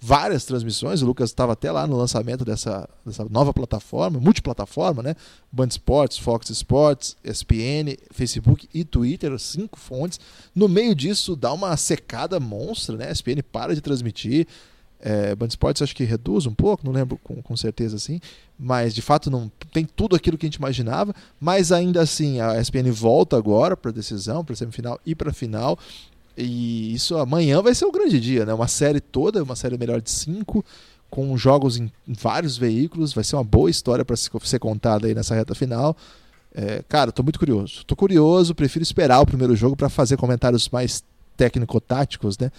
várias 0.00 0.44
transmissões. 0.44 1.02
O 1.02 1.06
Lucas 1.06 1.30
estava 1.30 1.52
até 1.52 1.70
lá 1.70 1.86
no 1.86 1.96
lançamento 1.96 2.44
dessa, 2.44 2.88
dessa 3.04 3.24
nova 3.28 3.52
plataforma, 3.52 4.18
multiplataforma, 4.18 5.02
né? 5.02 5.14
Band 5.52 5.68
Sports, 5.68 6.16
Fox 6.16 6.48
Sports, 6.50 7.16
ESPN, 7.22 7.96
Facebook 8.10 8.68
e 8.72 8.82
Twitter, 8.82 9.38
cinco 9.38 9.78
fontes. 9.78 10.18
No 10.54 10.68
meio 10.68 10.94
disso, 10.94 11.36
dá 11.36 11.52
uma 11.52 11.76
secada 11.76 12.40
monstra, 12.40 12.96
né? 12.96 13.08
A 13.08 13.12
ESPN 13.12 13.42
para 13.52 13.74
de 13.74 13.80
transmitir. 13.82 14.46
É, 15.02 15.34
Band 15.34 15.48
Sports 15.48 15.80
acho 15.80 15.96
que 15.96 16.04
reduz 16.04 16.44
um 16.44 16.52
pouco, 16.52 16.84
não 16.84 16.92
lembro 16.92 17.18
com, 17.24 17.40
com 17.40 17.56
certeza 17.56 17.96
assim, 17.96 18.20
mas 18.58 18.94
de 18.94 19.00
fato 19.00 19.30
não 19.30 19.50
tem 19.72 19.82
tudo 19.86 20.14
aquilo 20.14 20.36
que 20.36 20.44
a 20.44 20.48
gente 20.48 20.56
imaginava, 20.56 21.14
mas 21.40 21.72
ainda 21.72 22.02
assim 22.02 22.38
a 22.38 22.60
ESPN 22.60 22.90
volta 22.92 23.34
agora 23.34 23.74
para 23.74 23.90
decisão, 23.90 24.44
para 24.44 24.54
semifinal 24.54 25.00
e 25.06 25.14
para 25.14 25.32
final. 25.32 25.78
E 26.36 26.94
isso 26.94 27.16
amanhã 27.16 27.60
vai 27.60 27.74
ser 27.74 27.84
um 27.84 27.92
grande 27.92 28.20
dia, 28.20 28.46
né? 28.46 28.54
Uma 28.54 28.68
série 28.68 29.00
toda, 29.00 29.42
uma 29.42 29.56
série 29.56 29.76
melhor 29.76 30.00
de 30.00 30.10
cinco, 30.10 30.64
com 31.10 31.36
jogos 31.36 31.76
em 31.76 31.90
vários 32.06 32.56
veículos. 32.56 33.12
Vai 33.12 33.24
ser 33.24 33.36
uma 33.36 33.44
boa 33.44 33.70
história 33.70 34.04
para 34.04 34.16
ser 34.16 34.58
contada 34.58 35.06
aí 35.06 35.14
nessa 35.14 35.34
reta 35.34 35.54
final. 35.54 35.96
É, 36.54 36.82
cara, 36.88 37.12
tô 37.12 37.22
muito 37.22 37.38
curioso. 37.38 37.84
Tô 37.84 37.94
curioso, 37.94 38.54
prefiro 38.54 38.82
esperar 38.82 39.20
o 39.20 39.26
primeiro 39.26 39.54
jogo 39.54 39.76
para 39.76 39.88
fazer 39.88 40.16
comentários 40.16 40.68
mais 40.68 41.04
técnico-táticos, 41.36 42.38
né? 42.38 42.50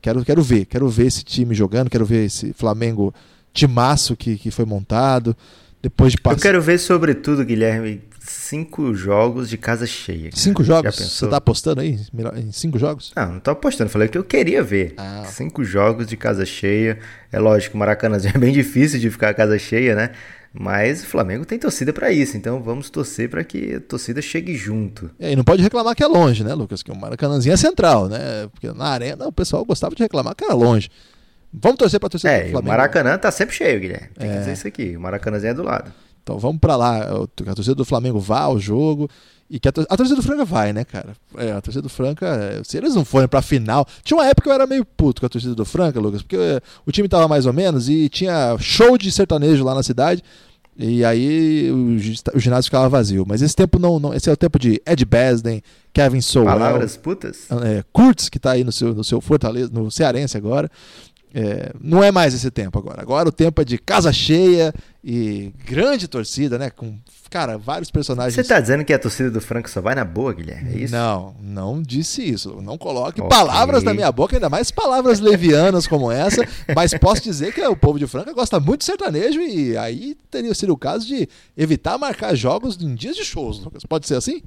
Quero, 0.00 0.24
quero 0.24 0.42
ver, 0.42 0.64
quero 0.64 0.88
ver 0.88 1.06
esse 1.06 1.24
time 1.24 1.54
jogando, 1.54 1.90
quero 1.90 2.06
ver 2.06 2.26
esse 2.26 2.52
Flamengo 2.52 3.12
timaço 3.52 4.16
que, 4.16 4.36
que 4.36 4.50
foi 4.50 4.64
montado. 4.64 5.36
Depois 5.82 6.12
de 6.12 6.20
passar... 6.20 6.36
Eu 6.36 6.42
quero 6.42 6.62
ver, 6.62 6.78
sobretudo, 6.78 7.44
Guilherme, 7.44 8.00
cinco 8.30 8.94
jogos 8.94 9.48
de 9.48 9.56
casa 9.56 9.86
cheia. 9.86 10.30
Cinco 10.34 10.62
jogos? 10.62 10.96
Você 10.96 11.26
tá 11.26 11.36
apostando 11.36 11.80
aí 11.80 11.98
em 12.36 12.52
cinco 12.52 12.78
jogos? 12.78 13.12
Não, 13.14 13.32
não 13.32 13.40
tô 13.40 13.50
apostando. 13.50 13.90
Falei 13.90 14.08
que 14.08 14.18
eu 14.18 14.24
queria 14.24 14.62
ver. 14.62 14.94
Ah. 14.96 15.24
Cinco 15.26 15.64
jogos 15.64 16.06
de 16.06 16.16
casa 16.16 16.44
cheia. 16.44 16.98
É 17.32 17.38
lógico, 17.38 17.76
o 17.76 17.78
Maracanã 17.78 18.18
é 18.22 18.38
bem 18.38 18.52
difícil 18.52 18.98
de 18.98 19.10
ficar 19.10 19.30
a 19.30 19.34
casa 19.34 19.58
cheia, 19.58 19.94
né? 19.94 20.10
Mas 20.52 21.02
o 21.02 21.06
Flamengo 21.06 21.44
tem 21.44 21.58
torcida 21.58 21.92
para 21.92 22.10
isso, 22.10 22.36
então 22.36 22.60
vamos 22.62 22.88
torcer 22.88 23.28
para 23.28 23.44
que 23.44 23.74
a 23.74 23.80
torcida 23.80 24.22
chegue 24.22 24.56
junto. 24.56 25.10
É, 25.20 25.32
e 25.32 25.36
não 25.36 25.44
pode 25.44 25.62
reclamar 25.62 25.94
que 25.94 26.02
é 26.02 26.06
longe, 26.06 26.42
né, 26.42 26.54
Lucas? 26.54 26.82
Que 26.82 26.90
o 26.90 26.96
Maracanãzinho 26.96 27.52
é 27.52 27.56
central, 27.56 28.08
né? 28.08 28.48
Porque 28.52 28.72
na 28.72 28.86
arena 28.86 29.26
o 29.26 29.32
pessoal 29.32 29.64
gostava 29.64 29.94
de 29.94 30.02
reclamar 30.02 30.34
que 30.34 30.44
era 30.44 30.54
longe. 30.54 30.88
Vamos 31.52 31.78
torcer 31.78 32.00
para 32.00 32.08
torcer 32.08 32.30
é, 32.30 32.44
do 32.44 32.50
Flamengo. 32.50 32.60
O 32.60 32.68
Maracanã 32.68 33.18
tá 33.18 33.30
sempre 33.30 33.54
cheio, 33.54 33.80
Guilherme. 33.80 34.08
Tem 34.18 34.28
é. 34.28 34.32
que 34.32 34.38
dizer 34.38 34.52
isso 34.52 34.66
aqui. 34.66 34.96
O 34.96 35.00
Maracanãzinho 35.00 35.50
é 35.50 35.54
do 35.54 35.62
lado. 35.62 35.92
Então 36.28 36.38
vamos 36.38 36.60
para 36.60 36.76
lá. 36.76 36.98
A 37.46 37.54
torcida 37.54 37.74
do 37.74 37.86
Flamengo 37.86 38.20
vá 38.20 38.40
ao 38.40 38.58
jogo. 38.58 39.08
E 39.48 39.58
que 39.58 39.66
a, 39.66 39.72
a 39.88 39.96
torcida 39.96 40.14
do 40.14 40.22
Franca 40.22 40.44
vai, 40.44 40.74
né, 40.74 40.84
cara? 40.84 41.16
É, 41.38 41.52
a 41.52 41.60
torcida 41.62 41.80
do 41.80 41.88
Franca, 41.88 42.60
se 42.64 42.76
eles 42.76 42.94
não 42.94 43.02
forem 43.02 43.26
pra 43.26 43.40
final. 43.40 43.86
Tinha 44.04 44.18
uma 44.18 44.26
época 44.26 44.42
que 44.42 44.48
eu 44.50 44.52
era 44.52 44.66
meio 44.66 44.84
puto 44.84 45.22
com 45.22 45.26
a 45.26 45.28
torcida 45.30 45.54
do 45.54 45.64
Franca, 45.64 45.98
Lucas, 45.98 46.20
porque 46.20 46.36
o 46.84 46.92
time 46.92 47.08
tava 47.08 47.26
mais 47.26 47.46
ou 47.46 47.52
menos 47.54 47.88
e 47.88 48.10
tinha 48.10 48.54
show 48.58 48.98
de 48.98 49.10
sertanejo 49.10 49.64
lá 49.64 49.74
na 49.74 49.82
cidade. 49.82 50.22
E 50.76 51.02
aí 51.02 51.70
o, 51.72 51.96
o 52.36 52.38
ginásio 52.38 52.64
ficava 52.64 52.90
vazio. 52.90 53.24
Mas 53.26 53.40
esse 53.40 53.56
tempo 53.56 53.78
não, 53.78 53.98
não. 53.98 54.12
Esse 54.12 54.28
é 54.28 54.32
o 54.32 54.36
tempo 54.36 54.58
de 54.58 54.82
Ed 54.86 55.02
Besden, 55.06 55.62
Kevin 55.94 56.20
Sowell. 56.20 56.50
Palavras 56.50 56.98
putas? 56.98 57.46
É, 57.64 57.82
Kurtz, 57.90 58.28
que 58.28 58.38
tá 58.38 58.50
aí 58.50 58.62
no 58.62 58.70
seu, 58.70 58.94
no 58.94 59.02
seu 59.02 59.18
Fortaleza, 59.22 59.70
no 59.72 59.90
Cearense 59.90 60.36
agora. 60.36 60.70
É, 61.34 61.72
não 61.80 62.02
é 62.02 62.10
mais 62.10 62.32
esse 62.32 62.50
tempo 62.50 62.78
agora. 62.78 63.02
Agora 63.02 63.28
o 63.28 63.32
tempo 63.32 63.60
é 63.60 63.64
de 63.64 63.78
casa 63.78 64.12
cheia 64.12 64.72
e 65.04 65.52
grande 65.66 66.08
torcida, 66.08 66.58
né? 66.58 66.70
Com, 66.70 66.98
cara, 67.30 67.58
vários 67.58 67.90
personagens. 67.90 68.34
Você 68.34 68.44
tá 68.44 68.58
dizendo 68.58 68.84
que 68.84 68.92
a 68.92 68.98
torcida 68.98 69.30
do 69.30 69.40
Franco 69.40 69.68
só 69.68 69.80
vai 69.80 69.94
na 69.94 70.04
boa, 70.04 70.32
Guilherme? 70.32 70.74
É 70.74 70.84
isso? 70.84 70.94
Não, 70.94 71.34
não 71.40 71.82
disse 71.82 72.22
isso. 72.22 72.60
Não 72.62 72.78
coloque 72.78 73.20
okay. 73.20 73.28
palavras 73.28 73.82
na 73.82 73.92
minha 73.92 74.10
boca, 74.10 74.36
ainda 74.36 74.48
mais 74.48 74.70
palavras 74.70 75.20
levianas 75.20 75.86
como 75.86 76.10
essa. 76.10 76.42
Mas 76.74 76.94
posso 76.94 77.22
dizer 77.22 77.52
que 77.52 77.60
o 77.60 77.76
povo 77.76 77.98
de 77.98 78.06
Franca 78.06 78.32
gosta 78.32 78.58
muito 78.58 78.80
de 78.80 78.86
sertanejo 78.86 79.40
e 79.40 79.76
aí 79.76 80.16
teria 80.30 80.54
sido 80.54 80.72
o 80.72 80.78
caso 80.78 81.06
de 81.06 81.28
evitar 81.56 81.98
marcar 81.98 82.34
jogos 82.34 82.80
em 82.80 82.94
dias 82.94 83.16
de 83.16 83.24
shows, 83.24 83.62
Lucas. 83.62 83.84
Pode 83.84 84.06
ser 84.06 84.14
assim? 84.14 84.42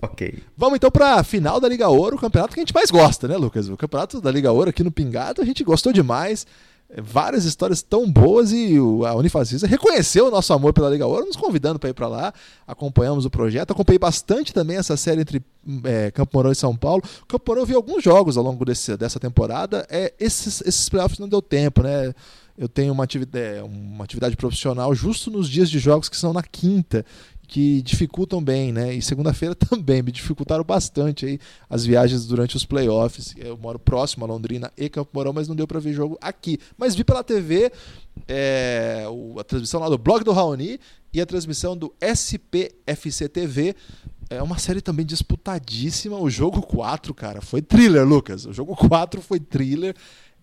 Ok. 0.00 0.42
Vamos 0.56 0.76
então 0.76 0.90
para 0.90 1.14
a 1.14 1.24
final 1.24 1.58
da 1.58 1.68
Liga 1.68 1.88
Ouro, 1.88 2.16
o 2.16 2.18
campeonato 2.18 2.54
que 2.54 2.60
a 2.60 2.62
gente 2.62 2.74
mais 2.74 2.90
gosta, 2.90 3.26
né, 3.26 3.36
Lucas? 3.36 3.68
O 3.68 3.76
campeonato 3.76 4.20
da 4.20 4.30
Liga 4.30 4.52
Ouro 4.52 4.70
aqui 4.70 4.82
no 4.82 4.90
Pingado, 4.90 5.40
a 5.40 5.44
gente 5.44 5.64
gostou 5.64 5.92
demais. 5.92 6.46
É, 6.88 7.00
várias 7.00 7.44
histórias 7.44 7.82
tão 7.82 8.08
boas 8.10 8.52
e 8.52 8.76
a 8.76 9.14
Unifacisa 9.14 9.66
reconheceu 9.66 10.28
o 10.28 10.30
nosso 10.30 10.52
amor 10.52 10.72
pela 10.72 10.88
Liga 10.88 11.06
Ouro, 11.06 11.26
nos 11.26 11.34
convidando 11.34 11.78
para 11.78 11.90
ir 11.90 11.94
para 11.94 12.08
lá. 12.08 12.32
Acompanhamos 12.66 13.24
o 13.24 13.30
projeto. 13.30 13.72
Acompanhei 13.72 13.98
bastante 13.98 14.52
também 14.52 14.76
essa 14.76 14.96
série 14.96 15.22
entre 15.22 15.42
é, 15.84 16.10
Campo 16.10 16.30
Mourão 16.34 16.52
e 16.52 16.54
São 16.54 16.76
Paulo. 16.76 17.02
Campo 17.26 17.44
Mourão 17.48 17.64
vi 17.64 17.74
alguns 17.74 18.04
jogos 18.04 18.36
ao 18.36 18.44
longo 18.44 18.64
desse, 18.64 18.96
dessa 18.96 19.18
temporada. 19.18 19.86
É, 19.90 20.12
esses, 20.20 20.60
esses 20.60 20.88
playoffs 20.88 21.18
não 21.18 21.28
deu 21.28 21.42
tempo, 21.42 21.82
né? 21.82 22.14
Eu 22.58 22.68
tenho 22.68 22.92
uma 22.92 23.04
atividade, 23.04 23.58
é, 23.58 23.62
uma 23.62 24.04
atividade 24.04 24.34
profissional 24.34 24.94
justo 24.94 25.30
nos 25.30 25.48
dias 25.48 25.68
de 25.68 25.78
jogos 25.78 26.08
que 26.08 26.16
são 26.16 26.32
na 26.32 26.42
quinta 26.42 27.04
que 27.46 27.80
dificultam 27.82 28.42
bem, 28.42 28.72
né? 28.72 28.94
E 28.94 29.00
segunda-feira 29.00 29.54
também 29.56 30.02
me 30.02 30.10
dificultaram 30.10 30.64
bastante 30.64 31.26
aí 31.26 31.38
as 31.68 31.84
viagens 31.84 32.26
durante 32.26 32.56
os 32.56 32.64
playoffs. 32.64 33.34
Eu 33.36 33.56
moro 33.56 33.78
próximo 33.78 34.24
a 34.24 34.28
Londrina 34.28 34.72
e 34.76 34.88
Campo 34.88 35.10
Mourão, 35.14 35.32
mas 35.32 35.48
não 35.48 35.54
deu 35.54 35.66
para 35.66 35.80
ver 35.80 35.92
jogo 35.92 36.18
aqui. 36.20 36.58
Mas 36.76 36.94
vi 36.94 37.04
pela 37.04 37.22
TV 37.22 37.72
é, 38.28 39.04
a 39.38 39.44
transmissão 39.44 39.80
lá 39.80 39.88
do 39.88 39.98
blog 39.98 40.24
do 40.24 40.32
Raoni 40.32 40.80
e 41.12 41.20
a 41.20 41.26
transmissão 41.26 41.76
do 41.76 41.94
SPFC 42.00 43.28
TV. 43.28 43.74
É 44.28 44.42
uma 44.42 44.58
série 44.58 44.80
também 44.80 45.06
disputadíssima. 45.06 46.18
O 46.18 46.28
jogo 46.28 46.60
4, 46.60 47.14
cara, 47.14 47.40
foi 47.40 47.62
thriller, 47.62 48.04
Lucas. 48.04 48.44
O 48.44 48.52
jogo 48.52 48.74
4 48.74 49.22
foi 49.22 49.38
thriller. 49.38 49.94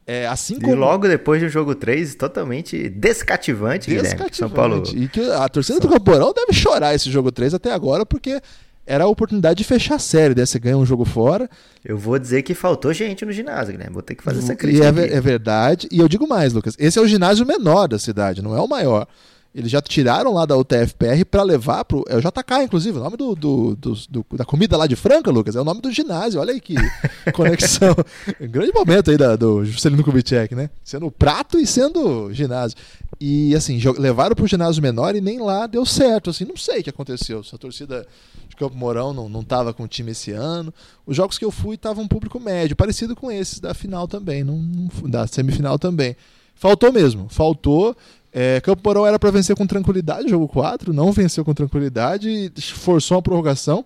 É, 0.06 0.28
assim 0.28 0.60
como... 0.60 0.74
E 0.74 0.76
logo 0.76 1.08
depois 1.08 1.42
do 1.42 1.48
jogo 1.48 1.74
3, 1.76 2.16
totalmente 2.16 2.90
descativante, 2.90 3.90
descativante. 3.90 4.38
São 4.38 4.50
Paulo. 4.50 4.84
E 4.94 5.08
que 5.08 5.22
a 5.32 5.48
torcida 5.48 5.80
São... 5.80 5.90
do 5.90 5.94
Camporão 5.94 6.34
deve 6.34 6.54
chorar 6.54 6.94
esse 6.94 7.10
jogo 7.10 7.32
3 7.32 7.54
até 7.54 7.72
agora, 7.72 8.06
porque 8.06 8.42
era 8.86 9.06
a 9.06 9.08
oportunidade 9.08 9.60
de 9.60 9.64
fechar 9.64 9.96
a 9.96 10.00
série, 10.00 10.36
né? 10.36 10.46
Você 10.46 10.60
ganha 10.60 10.78
um 10.78 10.86
jogo 10.86 11.06
fora. 11.06 11.50
Eu 11.86 11.98
vou 11.98 12.20
dizer 12.20 12.42
que 12.42 12.54
faltou 12.54 12.92
gente 12.94 13.26
no 13.26 13.32
ginásio, 13.32 13.78
né? 13.78 13.88
Vou 13.90 14.02
ter 14.02 14.16
que 14.16 14.24
fazer 14.24 14.40
essa 14.40 14.56
crítica. 14.56 14.86
E 14.86 15.02
é, 15.02 15.16
é, 15.16 15.22
verdade. 15.22 15.88
E 15.90 16.00
eu 16.00 16.08
digo 16.10 16.28
mais, 16.28 16.52
Lucas. 16.52 16.76
Esse 16.78 17.00
é 17.00 17.02
o 17.02 17.08
ginásio 17.08 17.46
menor 17.46 17.88
da 17.88 17.98
cidade, 17.98 18.42
não 18.42 18.56
é 18.56 18.60
o 18.60 18.68
maior. 18.68 19.08
Eles 19.54 19.70
já 19.70 19.80
tiraram 19.82 20.34
lá 20.34 20.48
da 20.48 20.58
UTFPR 20.58 21.24
para 21.30 21.44
levar 21.44 21.86
pro. 21.86 22.04
É 22.08 22.16
o 22.16 22.20
JK, 22.20 22.64
inclusive, 22.64 22.98
o 22.98 23.04
nome 23.04 23.16
do, 23.16 23.36
do, 23.36 23.76
do, 23.76 23.94
do, 24.10 24.26
da 24.34 24.44
comida 24.44 24.76
lá 24.76 24.88
de 24.88 24.96
Franca, 24.96 25.30
Lucas, 25.30 25.56
é 25.56 25.62
o 25.62 25.64
nome 25.64 25.80
do 25.80 25.92
ginásio. 25.92 26.42
Olha 26.42 26.54
aí 26.54 26.60
que 26.60 26.74
conexão. 27.34 27.96
grande 28.40 28.74
momento 28.74 29.12
aí 29.12 29.18
da, 29.18 29.36
do 29.36 29.64
Juscelino 29.64 30.04
Kubitschek, 30.04 30.56
né? 30.56 30.72
Sendo 30.84 31.12
prato 31.12 31.60
e 31.60 31.68
sendo 31.68 32.34
ginásio. 32.34 32.76
E 33.22 33.56
assim, 33.56 33.80
levaram 34.00 34.36
pro 34.36 34.48
ginásio 34.48 34.82
menor 34.82 35.16
e 35.16 35.22
nem 35.22 35.40
lá 35.40 35.68
deu 35.68 35.86
certo. 35.86 36.32
Assim, 36.32 36.46
não 36.46 36.58
sei 36.58 36.80
o 36.80 36.84
que 36.84 36.90
aconteceu. 36.90 37.44
Se 37.44 37.54
a 37.54 37.58
torcida 37.60 38.08
de 38.50 38.56
Campo 38.56 38.76
Mourão 38.76 39.14
não, 39.14 39.30
não 39.30 39.44
tava 39.44 39.72
com 39.72 39.84
o 39.84 39.88
time 39.88 40.12
esse 40.14 40.32
ano. 40.32 40.74
Os 41.06 41.16
jogos 41.16 41.38
que 41.38 41.46
eu 41.46 41.52
fui 41.52 41.76
estavam 41.76 42.06
um 42.06 42.08
público 42.08 42.40
médio, 42.40 42.76
parecido 42.76 43.16
com 43.16 43.32
esses 43.32 43.60
da 43.60 43.76
final 43.76 44.08
também, 44.08 44.44
não, 44.44 44.90
da 45.08 45.28
semifinal 45.28 45.78
também. 45.78 46.16
Faltou 46.56 46.92
mesmo, 46.92 47.28
faltou. 47.30 47.96
É, 48.34 48.60
Campo 48.62 48.82
Mourão 48.84 49.06
era 49.06 49.20
para 49.20 49.30
vencer 49.30 49.56
com 49.56 49.68
tranquilidade, 49.68 50.28
jogo 50.28 50.48
4, 50.48 50.92
não 50.92 51.12
venceu 51.12 51.46
com 51.46 51.54
tranquilidade, 51.54 52.52
forçou 52.74 53.18
a 53.18 53.22
prorrogação. 53.22 53.86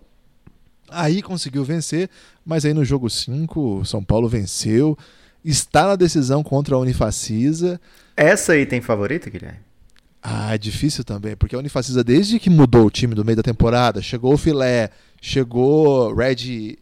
Aí 0.89 1.21
conseguiu 1.21 1.65
vencer, 1.65 2.09
mas 2.45 2.63
aí 2.63 2.73
no 2.73 2.85
jogo 2.85 3.09
5, 3.09 3.83
São 3.83 4.01
Paulo 4.01 4.29
venceu. 4.29 4.97
Está 5.43 5.87
na 5.87 5.95
decisão 5.97 6.41
contra 6.43 6.75
a 6.75 6.79
Unifacisa. 6.79 7.79
Essa 8.15 8.53
aí 8.53 8.65
tem 8.65 8.79
favorito, 8.79 9.29
Guilherme? 9.29 9.59
Ah, 10.23 10.55
é 10.55 10.57
difícil 10.57 11.03
também, 11.03 11.35
porque 11.35 11.55
a 11.55 11.59
Unifacisa, 11.59 12.03
desde 12.03 12.39
que 12.39 12.49
mudou 12.49 12.85
o 12.85 12.91
time 12.91 13.13
do 13.13 13.25
meio 13.25 13.35
da 13.35 13.43
temporada, 13.43 14.01
chegou 14.01 14.33
o 14.33 14.37
Filé, 14.37 14.89
chegou 15.21 16.13
Red 16.13 16.77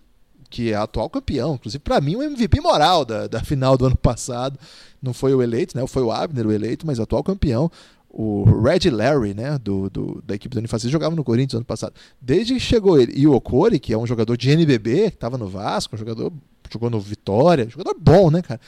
que 0.50 0.72
é 0.72 0.76
atual 0.76 1.10
campeão, 1.10 1.56
inclusive 1.56 1.82
para 1.84 2.00
mim 2.00 2.16
o 2.16 2.24
MVP 2.24 2.62
moral 2.62 3.04
da, 3.04 3.28
da 3.28 3.42
final 3.42 3.78
do 3.78 3.88
ano 3.88 3.98
passado. 3.98 4.58
Não 5.06 5.14
foi 5.14 5.34
o 5.34 5.42
eleito, 5.42 5.78
né? 5.78 5.86
Foi 5.88 6.02
o 6.04 6.12
Abner 6.12 6.48
o 6.48 6.52
eleito, 6.52 6.86
mas 6.86 7.00
atual 7.00 7.24
campeão. 7.24 7.72
O 8.10 8.44
Red 8.62 8.90
Larry, 8.90 9.34
né, 9.34 9.58
do, 9.58 9.90
do 9.90 10.24
da 10.26 10.36
equipe 10.36 10.56
do 10.56 10.60
Unifacisa, 10.60 10.90
jogava 10.90 11.16
no 11.16 11.24
Corinthians 11.24 11.56
ano 11.56 11.66
passado. 11.66 11.94
Desde 12.20 12.54
que 12.54 12.60
chegou 12.62 13.00
ele, 13.00 13.12
e 13.16 13.28
o 13.28 13.34
Okori, 13.34 13.78
que 13.78 13.94
é 13.94 13.98
um 13.98 14.08
jogador 14.08 14.38
de 14.38 14.50
NBB, 14.50 15.12
que 15.12 15.18
estava 15.18 15.38
no 15.38 15.48
Vasco, 15.48 15.96
um 15.96 16.00
jogador 16.00 16.32
jogou 16.72 16.90
no 16.90 17.00
Vitória, 17.00 17.70
jogador 17.70 17.96
bom, 18.00 18.32
né, 18.32 18.42
cara? 18.42 18.60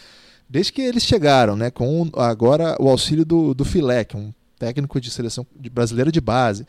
Desde 0.49 0.73
que 0.73 0.81
eles 0.81 1.03
chegaram, 1.03 1.55
né, 1.55 1.71
com 1.71 2.09
agora 2.15 2.75
o 2.79 2.89
auxílio 2.89 3.25
do, 3.25 3.53
do 3.53 3.65
Filé, 3.65 4.03
que 4.03 4.15
é 4.15 4.19
um 4.19 4.33
técnico 4.59 4.99
de 4.99 5.09
seleção 5.09 5.45
brasileira 5.71 6.11
de 6.11 6.19
base. 6.21 6.65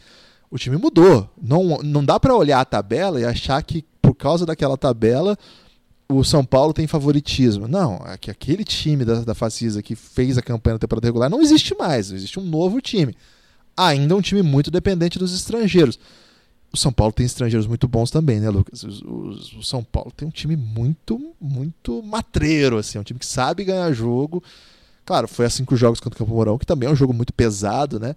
O 0.50 0.58
time 0.58 0.76
mudou. 0.76 1.28
Não, 1.40 1.78
não 1.82 2.04
dá 2.04 2.18
para 2.18 2.34
olhar 2.34 2.60
a 2.60 2.64
tabela 2.64 3.20
e 3.20 3.25
achar 3.25 3.62
que 3.62 3.84
por 4.00 4.14
causa 4.14 4.46
daquela 4.46 4.76
tabela 4.76 5.37
o 6.10 6.24
São 6.24 6.44
Paulo 6.44 6.72
tem 6.72 6.86
favoritismo. 6.86 7.68
Não, 7.68 7.96
é 8.06 8.16
que 8.16 8.30
aquele 8.30 8.64
time 8.64 9.04
da, 9.04 9.20
da 9.20 9.34
Facisa 9.34 9.82
que 9.82 9.94
fez 9.94 10.38
a 10.38 10.42
campanha 10.42 10.74
na 10.74 10.78
temporada 10.78 11.06
regular 11.06 11.28
não 11.28 11.42
existe 11.42 11.74
mais. 11.78 12.10
Existe 12.10 12.40
um 12.40 12.44
novo 12.44 12.80
time. 12.80 13.14
Ainda 13.76 14.16
um 14.16 14.22
time 14.22 14.42
muito 14.42 14.70
dependente 14.70 15.18
dos 15.18 15.34
estrangeiros. 15.34 15.98
O 16.72 16.76
São 16.76 16.92
Paulo 16.92 17.12
tem 17.12 17.24
estrangeiros 17.24 17.66
muito 17.66 17.86
bons 17.86 18.10
também, 18.10 18.40
né, 18.40 18.48
Lucas? 18.50 18.82
O, 18.82 19.36
o, 19.58 19.62
São 19.62 19.84
Paulo 19.84 20.10
tem 20.10 20.26
um 20.26 20.30
time 20.30 20.56
muito, 20.56 21.34
muito 21.40 22.02
matreiro, 22.02 22.78
assim, 22.78 22.98
é 22.98 23.00
um 23.00 23.04
time 23.04 23.20
que 23.20 23.26
sabe 23.26 23.64
ganhar 23.64 23.90
jogo. 23.92 24.42
Claro, 25.04 25.28
foi 25.28 25.46
a 25.46 25.50
cinco 25.50 25.76
jogos 25.76 26.00
contra 26.00 26.16
o 26.16 26.18
Campo 26.18 26.34
Mourão, 26.34 26.58
que 26.58 26.66
também 26.66 26.88
é 26.88 26.92
um 26.92 26.96
jogo 26.96 27.14
muito 27.14 27.32
pesado, 27.32 27.98
né? 27.98 28.14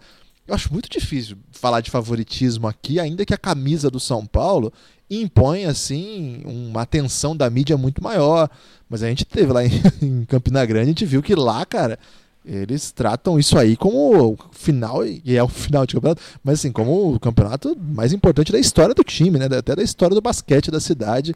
Eu 0.48 0.56
acho 0.56 0.72
muito 0.74 0.90
difícil 0.90 1.38
falar 1.52 1.80
de 1.80 1.92
favoritismo 1.92 2.68
aqui, 2.68 3.00
ainda 3.00 3.26
que 3.26 3.34
a 3.34 3.38
camisa 3.38 3.90
do 3.90 4.00
São 4.00 4.26
Paulo 4.26 4.74
impõe 5.20 5.66
assim 5.66 6.42
uma 6.46 6.84
atenção 6.84 7.36
da 7.36 7.50
mídia 7.50 7.78
muito 7.78 8.04
maior. 8.04 8.50
Mas 8.90 9.04
a 9.04 9.08
gente 9.08 9.26
teve 9.26 9.52
lá 9.52 9.64
em, 9.66 9.72
em 10.02 10.26
Campina 10.26 10.66
Grande, 10.66 10.84
a 10.84 10.94
gente 10.94 11.06
viu 11.06 11.22
que 11.22 11.36
lá, 11.36 11.66
cara, 11.66 12.00
eles 12.46 12.92
tratam 12.92 13.38
isso 13.40 13.58
aí 13.58 13.78
como 13.78 14.34
o 14.34 14.38
final, 14.52 15.06
e 15.06 15.38
é 15.38 15.44
o 15.44 15.48
final 15.48 15.86
de 15.86 15.94
campeonato, 15.94 16.22
mas 16.44 16.60
assim, 16.60 16.72
como 16.72 17.14
o 17.14 17.20
campeonato 17.20 17.78
mais 17.80 18.14
importante 18.14 18.52
da 18.52 18.60
história 18.60 18.96
do 18.96 19.04
time, 19.04 19.38
né? 19.38 19.46
Até 19.46 19.76
da 19.76 19.84
história 19.84 20.16
do 20.16 20.22
basquete 20.22 20.72
da 20.72 20.80
cidade. 20.80 21.36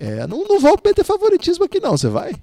É, 0.00 0.26
não, 0.26 0.46
não 0.46 0.60
vou 0.60 0.78
meter 0.84 1.04
favoritismo 1.04 1.64
aqui, 1.64 1.80
não, 1.80 1.96
você 1.96 2.08
vai? 2.08 2.34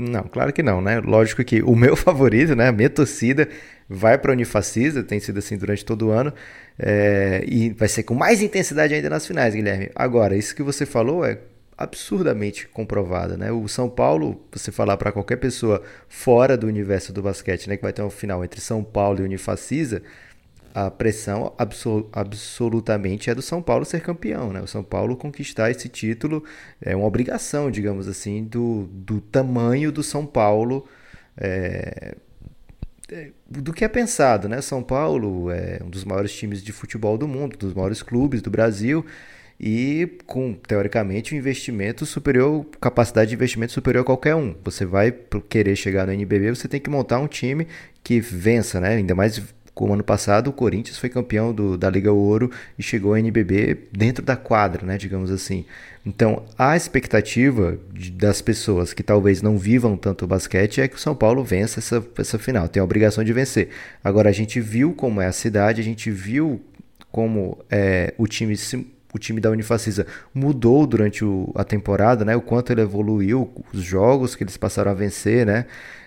Não, 0.00 0.22
claro 0.22 0.50
que 0.52 0.62
não, 0.62 0.80
né? 0.80 0.98
Lógico 1.00 1.44
que 1.44 1.62
o 1.62 1.76
meu 1.76 1.94
favorito, 1.96 2.56
né? 2.56 2.68
A 2.68 2.72
minha 2.72 2.88
torcida 2.88 3.46
vai 3.88 4.16
para 4.16 4.32
a 4.32 4.34
Unifacisa, 4.34 5.02
tem 5.02 5.20
sido 5.20 5.38
assim 5.38 5.58
durante 5.58 5.84
todo 5.84 6.06
o 6.06 6.10
ano, 6.10 6.32
é, 6.78 7.44
e 7.46 7.70
vai 7.70 7.88
ser 7.88 8.04
com 8.04 8.14
mais 8.14 8.40
intensidade 8.40 8.94
ainda 8.94 9.10
nas 9.10 9.26
finais, 9.26 9.54
Guilherme. 9.54 9.90
Agora, 9.94 10.36
isso 10.36 10.54
que 10.54 10.62
você 10.62 10.86
falou 10.86 11.24
é 11.24 11.38
absurdamente 11.76 12.66
comprovado, 12.68 13.36
né? 13.36 13.50
O 13.52 13.66
São 13.68 13.88
Paulo, 13.90 14.42
você 14.52 14.70
falar 14.72 14.96
para 14.96 15.12
qualquer 15.12 15.36
pessoa 15.36 15.82
fora 16.08 16.56
do 16.56 16.66
universo 16.66 17.12
do 17.12 17.22
basquete, 17.22 17.68
né, 17.68 17.76
que 17.76 17.82
vai 17.82 17.92
ter 17.92 18.02
uma 18.02 18.10
final 18.10 18.44
entre 18.44 18.60
São 18.60 18.84
Paulo 18.84 19.20
e 19.20 19.22
Unifacisa, 19.22 20.02
a 20.74 20.90
pressão 20.90 21.52
absol 21.58 22.08
absolutamente 22.12 23.30
é 23.30 23.34
do 23.34 23.42
São 23.42 23.62
Paulo 23.62 23.84
ser 23.84 24.00
campeão, 24.00 24.52
né? 24.52 24.60
O 24.60 24.66
São 24.66 24.82
Paulo 24.82 25.16
conquistar 25.16 25.70
esse 25.70 25.88
título 25.88 26.44
é 26.80 26.94
uma 26.94 27.06
obrigação, 27.06 27.70
digamos 27.70 28.08
assim, 28.08 28.44
do, 28.44 28.88
do 28.92 29.20
tamanho 29.20 29.92
do 29.92 30.02
São 30.02 30.26
Paulo. 30.26 30.86
É, 31.36 32.14
é, 33.10 33.30
do 33.48 33.72
que 33.72 33.84
é 33.84 33.88
pensado, 33.88 34.48
né? 34.48 34.60
São 34.60 34.82
Paulo 34.82 35.50
é 35.50 35.80
um 35.84 35.90
dos 35.90 36.04
maiores 36.04 36.32
times 36.32 36.62
de 36.62 36.72
futebol 36.72 37.18
do 37.18 37.26
mundo, 37.26 37.56
dos 37.56 37.74
maiores 37.74 38.02
clubes 38.02 38.40
do 38.40 38.50
Brasil 38.50 39.04
e 39.62 40.08
com 40.26 40.54
teoricamente 40.54 41.34
um 41.34 41.38
investimento 41.38 42.06
superior, 42.06 42.64
capacidade 42.80 43.28
de 43.28 43.34
investimento 43.34 43.72
superior 43.72 44.00
a 44.00 44.04
qualquer 44.04 44.34
um. 44.34 44.54
Você 44.64 44.86
vai 44.86 45.12
querer 45.50 45.76
chegar 45.76 46.06
no 46.06 46.12
NBB, 46.14 46.54
você 46.54 46.66
tem 46.66 46.80
que 46.80 46.88
montar 46.88 47.18
um 47.18 47.26
time 47.26 47.66
que 48.02 48.20
vença, 48.20 48.80
né? 48.80 48.94
Ainda 48.94 49.14
mais 49.14 49.38
como 49.74 49.94
ano 49.94 50.04
passado 50.04 50.48
o 50.48 50.52
Corinthians 50.52 50.98
foi 50.98 51.08
campeão 51.08 51.52
do, 51.52 51.76
da 51.76 51.88
Liga 51.88 52.12
Ouro 52.12 52.50
e 52.78 52.82
chegou 52.82 53.12
ao 53.12 53.18
NBB 53.18 53.88
dentro 53.92 54.24
da 54.24 54.36
quadra, 54.36 54.84
né, 54.84 54.98
digamos 54.98 55.30
assim. 55.30 55.64
Então, 56.04 56.44
a 56.58 56.76
expectativa 56.76 57.78
de, 57.92 58.10
das 58.10 58.40
pessoas 58.40 58.92
que 58.92 59.02
talvez 59.02 59.42
não 59.42 59.58
vivam 59.58 59.96
tanto 59.96 60.24
o 60.24 60.28
basquete 60.28 60.80
é 60.80 60.88
que 60.88 60.96
o 60.96 60.98
São 61.00 61.14
Paulo 61.14 61.44
vença 61.44 61.78
essa, 61.78 62.04
essa 62.18 62.38
final, 62.38 62.68
tem 62.68 62.80
a 62.80 62.84
obrigação 62.84 63.22
de 63.22 63.32
vencer. 63.32 63.68
Agora, 64.02 64.28
a 64.28 64.32
gente 64.32 64.60
viu 64.60 64.92
como 64.92 65.20
é 65.20 65.26
a 65.26 65.32
cidade, 65.32 65.80
a 65.80 65.84
gente 65.84 66.10
viu 66.10 66.60
como 67.10 67.58
é, 67.70 68.14
o 68.16 68.26
time 68.26 68.56
o 69.12 69.18
time 69.18 69.40
da 69.40 69.50
Unifacisa 69.50 70.06
mudou 70.32 70.86
durante 70.86 71.24
o, 71.24 71.50
a 71.54 71.64
temporada, 71.64 72.24
né? 72.24 72.36
O 72.36 72.40
quanto 72.40 72.70
ele 72.70 72.80
evoluiu, 72.80 73.50
os 73.72 73.82
jogos 73.82 74.34
que 74.34 74.44
eles 74.44 74.56
passaram 74.56 74.90
a 74.90 74.94
vencer, 74.94 75.44
né? 75.44 75.66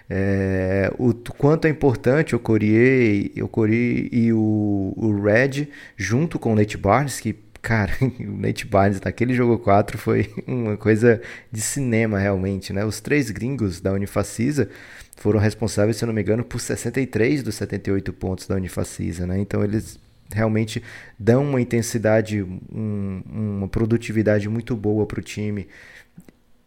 É, 0.09 0.91
o 0.97 1.13
quanto 1.13 1.65
é 1.65 1.69
importante 1.69 2.35
o 2.35 2.39
Courier, 2.39 3.31
o 3.41 3.47
Courier 3.47 4.09
e 4.11 4.33
o, 4.33 4.93
o 4.95 5.21
Red 5.21 5.67
junto 5.95 6.37
com 6.37 6.53
o 6.53 6.55
Nate 6.55 6.77
Barnes, 6.77 7.19
que, 7.19 7.35
cara, 7.61 7.91
o 8.01 8.37
Nate 8.37 8.67
Barnes 8.67 8.99
naquele 9.01 9.33
jogo 9.33 9.57
4 9.57 9.97
foi 9.97 10.29
uma 10.45 10.77
coisa 10.77 11.21
de 11.51 11.61
cinema 11.61 12.19
realmente, 12.19 12.73
né? 12.73 12.83
Os 12.85 12.99
três 12.99 13.31
gringos 13.31 13.79
da 13.79 13.91
Unifacisa 13.93 14.69
foram 15.15 15.39
responsáveis, 15.39 15.97
se 15.97 16.03
eu 16.03 16.07
não 16.07 16.13
me 16.13 16.21
engano, 16.21 16.43
por 16.43 16.59
63 16.59 17.43
dos 17.43 17.55
78 17.55 18.11
pontos 18.13 18.47
da 18.47 18.55
Unifacisa, 18.55 19.25
né? 19.25 19.39
Então 19.39 19.63
eles 19.63 19.99
realmente 20.31 20.81
dão 21.17 21.43
uma 21.43 21.61
intensidade, 21.61 22.41
um, 22.41 23.21
uma 23.25 23.67
produtividade 23.67 24.49
muito 24.49 24.75
boa 24.75 25.05
para 25.05 25.19
o 25.19 25.23
time. 25.23 25.67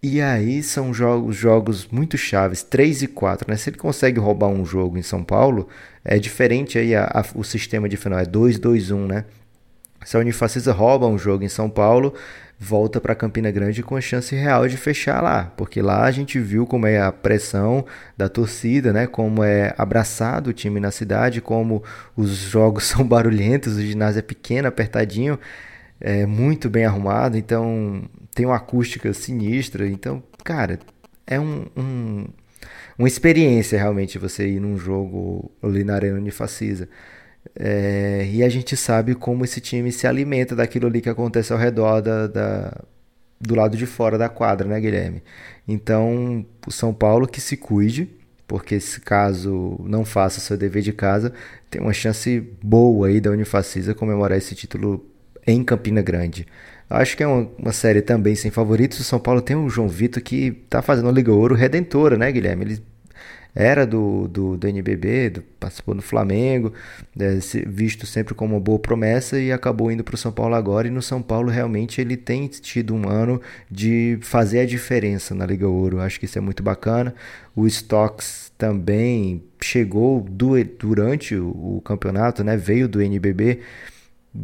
E 0.02 0.20
aí 0.20 0.62
são 0.62 0.92
jogos, 0.92 1.35
jogos 1.37 1.88
muito 1.88 2.16
chaves, 2.18 2.62
3 2.62 3.02
e 3.02 3.06
4, 3.09 3.50
né? 3.50 3.56
Se 3.56 3.70
ele 3.70 3.78
consegue 3.78 4.20
roubar 4.20 4.48
um 4.48 4.64
jogo 4.64 4.98
em 4.98 5.02
São 5.02 5.24
Paulo, 5.24 5.68
é 6.04 6.18
diferente 6.18 6.78
aí 6.78 6.94
a, 6.94 7.04
a, 7.04 7.24
o 7.35 7.42
sistema 7.42 7.88
de 7.88 7.96
final, 7.96 8.18
é 8.18 8.24
2-2-1, 8.24 9.06
né? 9.06 9.24
Se 10.04 10.16
a 10.16 10.20
Unifacisa 10.20 10.72
rouba 10.72 11.06
um 11.06 11.18
jogo 11.18 11.42
em 11.42 11.48
São 11.48 11.68
Paulo, 11.68 12.14
volta 12.59 13.00
para 13.00 13.14
Campina 13.14 13.50
Grande 13.50 13.82
com 13.82 13.96
a 13.96 14.00
chance 14.00 14.35
real 14.35 14.68
de 14.68 14.76
fechar 14.76 15.22
lá, 15.22 15.52
porque 15.56 15.82
lá 15.82 16.04
a 16.04 16.11
gente 16.11 16.38
viu 16.38 16.66
como 16.66 16.87
é 16.87 17.00
a 17.00 17.11
pressão 17.11 17.85
da 18.16 18.28
torcida, 18.28 18.92
né? 18.92 19.06
Como 19.06 19.42
é 19.42 19.74
abraçado 19.76 20.50
o 20.50 20.52
time 20.52 20.78
na 20.78 20.90
cidade, 20.90 21.40
como 21.40 21.82
os 22.16 22.30
jogos 22.30 22.85
são 22.87 23.04
barulhentos, 23.04 23.76
o 23.76 23.82
ginásio 23.82 24.20
é 24.20 24.22
pequeno, 24.22 24.68
apertadinho, 24.68 25.38
é 26.00 26.26
muito 26.26 26.68
bem 26.68 26.85
arrumado, 26.85 27.37
então 27.37 28.02
tem 28.35 28.46
uma 28.46 28.56
acústica 28.56 29.12
sinistra. 29.12 29.88
Então, 29.88 30.22
cara, 30.44 30.78
é 31.26 31.40
um, 31.40 31.66
um 31.76 32.26
uma 32.98 33.09
experiência 33.09 33.78
realmente 33.78 34.18
você 34.18 34.48
ir 34.48 34.61
num 34.61 34.78
jogo 34.78 35.50
ali 35.62 35.85
na 35.85 35.94
Arena 35.94 36.18
Unifacisa. 36.18 36.88
É, 37.54 38.28
e 38.32 38.42
a 38.42 38.48
gente 38.48 38.76
sabe 38.76 39.14
como 39.14 39.44
esse 39.44 39.61
time 39.61 39.92
se 39.92 40.06
alimenta 40.06 40.56
daquilo 40.56 40.87
ali 40.87 41.00
que 41.00 41.09
acontece 41.09 41.52
ao 41.52 41.59
redor 41.59 42.00
da, 42.00 42.26
da, 42.26 42.85
do 43.40 43.54
lado 43.54 43.76
de 43.76 43.87
fora 43.87 44.18
da 44.18 44.28
quadra, 44.28 44.66
né, 44.66 44.80
Guilherme? 44.80 45.22
Então, 45.68 46.44
o 46.66 46.70
São 46.72 46.92
Paulo 46.92 47.26
que 47.26 47.40
se 47.40 47.56
cuide, 47.56 48.09
porque 48.46 48.80
se 48.80 49.00
caso 49.00 49.78
não 49.85 50.04
faça 50.04 50.40
seu 50.40 50.56
dever 50.56 50.82
de 50.82 50.92
casa, 50.92 51.32
tem 51.70 51.80
uma 51.80 51.92
chance 51.92 52.40
boa 52.62 53.09
aí 53.09 53.20
da 53.20 53.30
Unifacisa 53.30 53.94
comemorar 53.94 54.38
esse 54.38 54.54
título 54.54 55.04
em 55.46 55.62
Campina 55.62 56.02
Grande. 56.02 56.46
Acho 56.88 57.16
que 57.16 57.22
é 57.22 57.26
uma, 57.26 57.48
uma, 57.59 57.72
série 57.72 58.00
também 58.00 58.35
sem 58.35 58.50
favoritos. 58.50 59.00
O 59.00 59.04
São 59.04 59.18
Paulo 59.18 59.40
tem 59.40 59.56
o 59.56 59.68
João 59.68 59.88
Vitor 59.88 60.22
que 60.22 60.52
tá 60.70 60.80
fazendo 60.82 61.09
a 61.09 61.12
Liga 61.12 61.32
Ouro 61.32 61.54
redentora, 61.54 62.16
né, 62.16 62.30
Guilherme? 62.30 62.64
Ele 62.64 62.82
era 63.59 63.87
do, 63.87 64.28
do, 64.28 64.56
do 64.56 64.68
NBB, 64.68 65.30
do, 65.30 65.42
participou 65.59 65.94
do 65.94 66.02
Flamengo, 66.02 66.74
é, 67.18 67.38
visto 67.66 68.04
sempre 68.04 68.35
como 68.35 68.54
uma 68.54 68.61
boa 68.61 68.78
promessa 68.78 69.40
e 69.40 69.50
acabou 69.50 69.90
indo 69.90 70.04
para 70.04 70.14
o 70.14 70.18
São 70.18 70.30
Paulo 70.30 70.54
agora. 70.54 70.87
E 70.87 70.90
no 70.90 71.00
São 71.00 71.22
Paulo 71.22 71.48
realmente 71.48 71.98
ele 71.98 72.18
tem 72.18 72.46
tido 72.48 72.94
um 72.94 73.09
ano 73.09 73.40
de 73.70 74.18
fazer 74.20 74.61
a 74.61 74.66
diferença 74.66 75.35
na 75.35 75.46
Liga 75.46 75.66
Ouro. 75.66 76.00
Acho 76.00 76.20
que 76.20 76.26
isso 76.26 76.37
é 76.37 76.40
muito 76.40 76.62
bacana. 76.62 77.14
O 77.54 77.66
Stocks 77.66 78.52
também 78.59 79.42
chegou 79.61 80.20
do, 80.20 80.62
durante 80.62 81.35
o, 81.35 81.48
o 81.78 81.82
campeonato, 81.82 82.44
né? 82.44 82.59
veio 82.59 82.87
do 82.87 83.00
NBB 83.00 83.61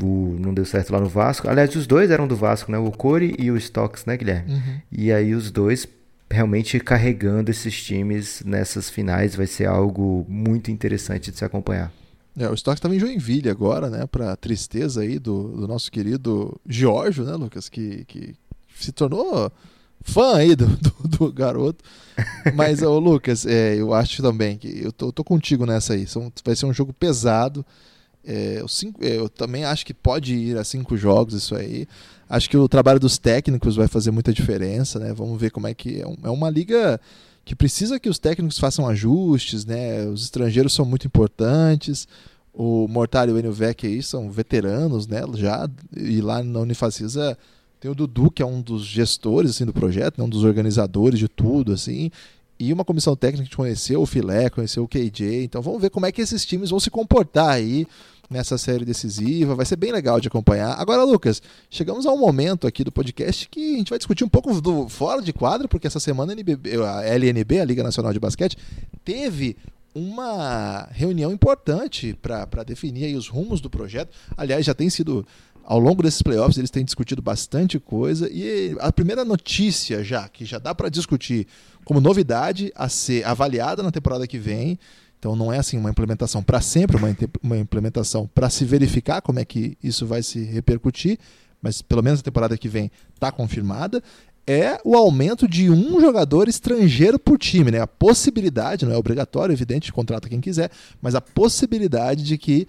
o, 0.03 0.37
não 0.39 0.55
deu 0.55 0.65
certo 0.65 0.93
lá 0.93 1.01
no 1.01 1.09
Vasco. 1.09 1.49
Aliás, 1.49 1.75
os 1.75 1.87
dois 1.87 2.11
eram 2.11 2.27
do 2.27 2.37
Vasco, 2.37 2.71
né? 2.71 2.79
O 2.79 2.91
Core 2.91 3.35
e 3.39 3.51
o 3.51 3.57
Stocks, 3.57 4.05
né, 4.07 4.17
Guilherme? 4.17 4.53
Uhum. 4.53 4.81
E 4.91 5.13
aí 5.13 5.35
os 5.35 5.51
dois 5.51 5.87
realmente 6.31 6.81
carregando 6.81 7.51
esses 7.51 7.83
times 7.83 8.43
nessas 8.45 8.89
finais 8.89 9.37
vai 9.37 9.47
ser 9.47 9.67
algo 9.67 10.25
muito 10.29 10.71
interessante 10.71 11.31
de 11.31 11.37
se 11.37 11.45
acompanhar. 11.45 11.93
É, 12.37 12.49
o 12.49 12.55
Stocks 12.55 12.79
estava 12.79 12.97
em 12.97 12.99
Joinville 12.99 13.51
agora, 13.51 13.91
né? 13.91 14.07
Para 14.07 14.35
tristeza 14.37 15.03
aí 15.03 15.19
do, 15.19 15.49
do, 15.49 15.69
nosso 15.69 15.93
querido 15.93 16.59
Giorgio, 16.67 17.25
né, 17.25 17.35
Lucas? 17.35 17.69
Que, 17.69 18.05
que 18.07 18.35
se 18.75 18.91
tornou 18.91 19.53
fã 20.03 20.37
aí 20.37 20.57
do, 20.57 20.67
do, 20.67 21.09
do 21.09 21.33
garoto. 21.33 21.85
Mas, 22.55 22.83
ô, 22.83 22.99
Lucas, 22.99 23.45
é, 23.45 23.77
eu 23.77 23.93
acho 23.93 24.23
também 24.23 24.57
que 24.57 24.83
eu 24.83 24.93
tô, 24.93 25.09
eu 25.09 25.13
tô 25.13 25.23
contigo 25.23 25.67
nessa 25.67 25.93
aí. 25.93 26.07
São, 26.07 26.33
vai 26.43 26.57
ser 26.57 26.65
um 26.65 26.73
jogo 26.73 26.93
pesado. 26.93 27.65
É, 28.25 28.63
cinco, 28.69 29.05
é, 29.05 29.17
eu 29.17 29.29
também 29.29 29.65
acho 29.65 29.85
que 29.85 29.93
pode 29.93 30.35
ir 30.35 30.57
a 30.57 30.65
cinco 30.65 30.97
jogos 30.97 31.35
isso 31.35 31.55
aí. 31.55 31.87
Acho 32.29 32.49
que 32.49 32.57
o 32.57 32.69
trabalho 32.69 33.01
dos 33.01 33.19
técnicos 33.19 33.77
vai 33.77 33.89
fazer 33.89 34.11
muita 34.11 34.33
diferença, 34.33 34.99
né? 34.99 35.13
Vamos 35.13 35.41
ver 35.41 35.51
como 35.51 35.67
é 35.67 35.75
que 35.75 36.01
é, 36.01 36.05
é 36.23 36.31
uma 36.31 36.49
liga 36.49 37.01
que 37.45 37.55
precisa 37.57 37.99
que 37.99 38.09
os 38.09 38.19
técnicos 38.19 38.59
façam 38.59 38.87
ajustes, 38.87 39.65
né? 39.65 40.07
Os 40.07 40.23
estrangeiros 40.23 40.73
são 40.73 40.85
muito 40.85 41.07
importantes. 41.07 42.07
O 42.55 42.87
Mortário 42.87 43.33
e 43.33 43.35
o 43.35 43.39
Enilvec 43.39 43.87
aí 43.87 44.03
são 44.03 44.31
veteranos, 44.31 45.07
né? 45.07 45.23
Já 45.35 45.69
e 45.97 46.21
lá 46.21 46.43
na 46.43 46.61
Unifacisa 46.61 47.37
tem 47.81 47.91
o 47.91 47.95
Dudu 47.95 48.31
que 48.31 48.43
é 48.43 48.47
um 48.47 48.61
dos 48.61 48.85
gestores 48.85 49.51
assim 49.51 49.67
do 49.67 49.73
projeto, 49.73 50.19
né? 50.19 50.25
um 50.25 50.29
dos 50.29 50.45
organizadores 50.45 51.19
de 51.19 51.29
tudo 51.29 51.73
assim. 51.73 52.11
E 52.63 52.73
uma 52.73 52.85
comissão 52.85 53.17
técnica 53.17 53.51
que 53.51 53.57
conheceu 53.57 54.01
o 54.01 54.07
Filé, 54.07 54.49
conheceu 54.49 54.85
o 54.85 54.89
KJ. 54.89 55.43
Então 55.43 55.61
vamos 55.61 55.83
ver 55.83 55.91
como 55.91 56.07
é 56.07 56.13
que 56.13 56.23
esses 56.23 56.47
times 56.47 56.71
vão 56.71 56.79
se 56.79 56.91
comportar 56.91 57.49
aí 57.49 57.89
nessa 58.31 58.57
série 58.57 58.85
decisiva. 58.85 59.57
Vai 59.57 59.67
ser 59.67 59.75
bem 59.75 59.91
legal 59.91 60.21
de 60.21 60.29
acompanhar. 60.29 60.81
Agora, 60.81 61.03
Lucas, 61.03 61.43
chegamos 61.69 62.07
a 62.07 62.13
um 62.13 62.19
momento 62.19 62.69
aqui 62.69 62.85
do 62.85 62.93
podcast 62.93 63.49
que 63.49 63.75
a 63.75 63.79
gente 63.79 63.91
vai 63.91 63.99
discutir 63.99 64.23
um 64.23 64.29
pouco 64.29 64.61
do 64.61 64.89
fora 64.89 65.21
de 65.21 65.33
quadro, 65.33 65.69
porque 65.69 65.89
essa 65.89 65.99
semana 65.99 66.31
a, 66.31 66.35
NBB, 66.35 66.81
a 66.85 67.05
LNB, 67.05 67.59
a 67.59 67.65
Liga 67.65 67.83
Nacional 67.83 68.13
de 68.13 68.21
Basquete, 68.21 68.57
teve 69.05 69.57
uma 69.93 70.89
reunião 70.93 71.33
importante 71.33 72.17
para 72.23 72.63
definir 72.65 73.17
os 73.17 73.29
rumos 73.29 73.61
do 73.61 73.69
projeto. 73.69 74.11
Aliás, 74.37 74.65
já 74.65 74.73
tem 74.73 74.89
sido 74.89 75.27
ao 75.65 75.79
longo 75.79 76.03
desses 76.03 76.23
playoffs 76.23 76.59
eles 76.59 76.71
têm 76.71 76.85
discutido 76.85 77.23
bastante 77.23 77.79
coisa 77.79 78.29
e 78.31 78.77
a 78.81 78.93
primeira 78.93 79.25
notícia 79.25 80.03
já 80.03 80.29
que 80.29 80.45
já 80.45 80.59
dá 80.59 80.75
para 80.75 80.89
discutir 80.89 81.47
como 81.85 82.01
novidade 82.01 82.73
a 82.75 82.89
ser 82.89 83.25
avaliada 83.27 83.83
na 83.83 83.91
temporada 83.91 84.27
que 84.27 84.39
vem. 84.39 84.79
Então 85.19 85.37
não 85.37 85.53
é 85.53 85.59
assim 85.59 85.79
uma 85.79 85.91
implementação 85.91 86.43
para 86.43 86.61
sempre, 86.61 86.97
uma, 86.97 87.17
uma 87.43 87.57
implementação 87.57 88.29
para 88.35 88.51
se 88.51 88.65
verificar 88.65 89.21
como 89.21 89.39
é 89.39 89.45
que 89.45 89.79
isso 89.83 90.05
vai 90.07 90.23
se 90.23 90.43
repercutir, 90.43 91.19
mas 91.61 91.81
pelo 91.81 92.03
menos 92.03 92.21
a 92.21 92.25
temporada 92.25 92.57
que 92.59 92.69
vem 92.69 92.91
está 93.15 93.31
confirmada. 93.31 94.03
É 94.45 94.81
o 94.85 94.97
aumento 94.97 95.47
de 95.47 95.71
um 95.71 96.01
jogador 96.01 96.49
estrangeiro 96.49 97.17
por 97.17 97.39
time, 97.39 97.71
né? 97.71 97.81
A 97.81 97.87
possibilidade, 97.87 98.85
não 98.85 98.93
é 98.93 98.97
obrigatório, 98.97 99.53
evidente, 99.53 99.93
contrata 99.93 100.29
quem 100.29 100.41
quiser, 100.41 100.69
mas 101.01 101.15
a 101.15 101.21
possibilidade 101.21 102.25
de 102.25 102.37
que 102.37 102.67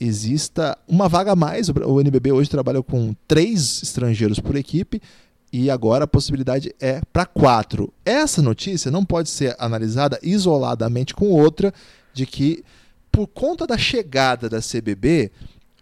exista 0.00 0.76
uma 0.88 1.08
vaga 1.08 1.32
a 1.32 1.36
mais. 1.36 1.68
O 1.68 2.00
NBB 2.00 2.32
hoje 2.32 2.48
trabalha 2.48 2.82
com 2.82 3.14
três 3.28 3.82
estrangeiros 3.82 4.40
por 4.40 4.56
equipe 4.56 5.00
e 5.52 5.70
agora 5.70 6.04
a 6.04 6.08
possibilidade 6.08 6.74
é 6.80 7.02
para 7.12 7.26
quatro. 7.26 7.92
Essa 8.04 8.40
notícia 8.40 8.90
não 8.90 9.04
pode 9.04 9.28
ser 9.28 9.54
analisada 9.58 10.18
isoladamente 10.22 11.14
com 11.14 11.28
outra 11.28 11.72
de 12.14 12.24
que 12.24 12.64
por 13.12 13.26
conta 13.26 13.66
da 13.66 13.76
chegada 13.76 14.48
da 14.48 14.60
CBB, 14.60 15.30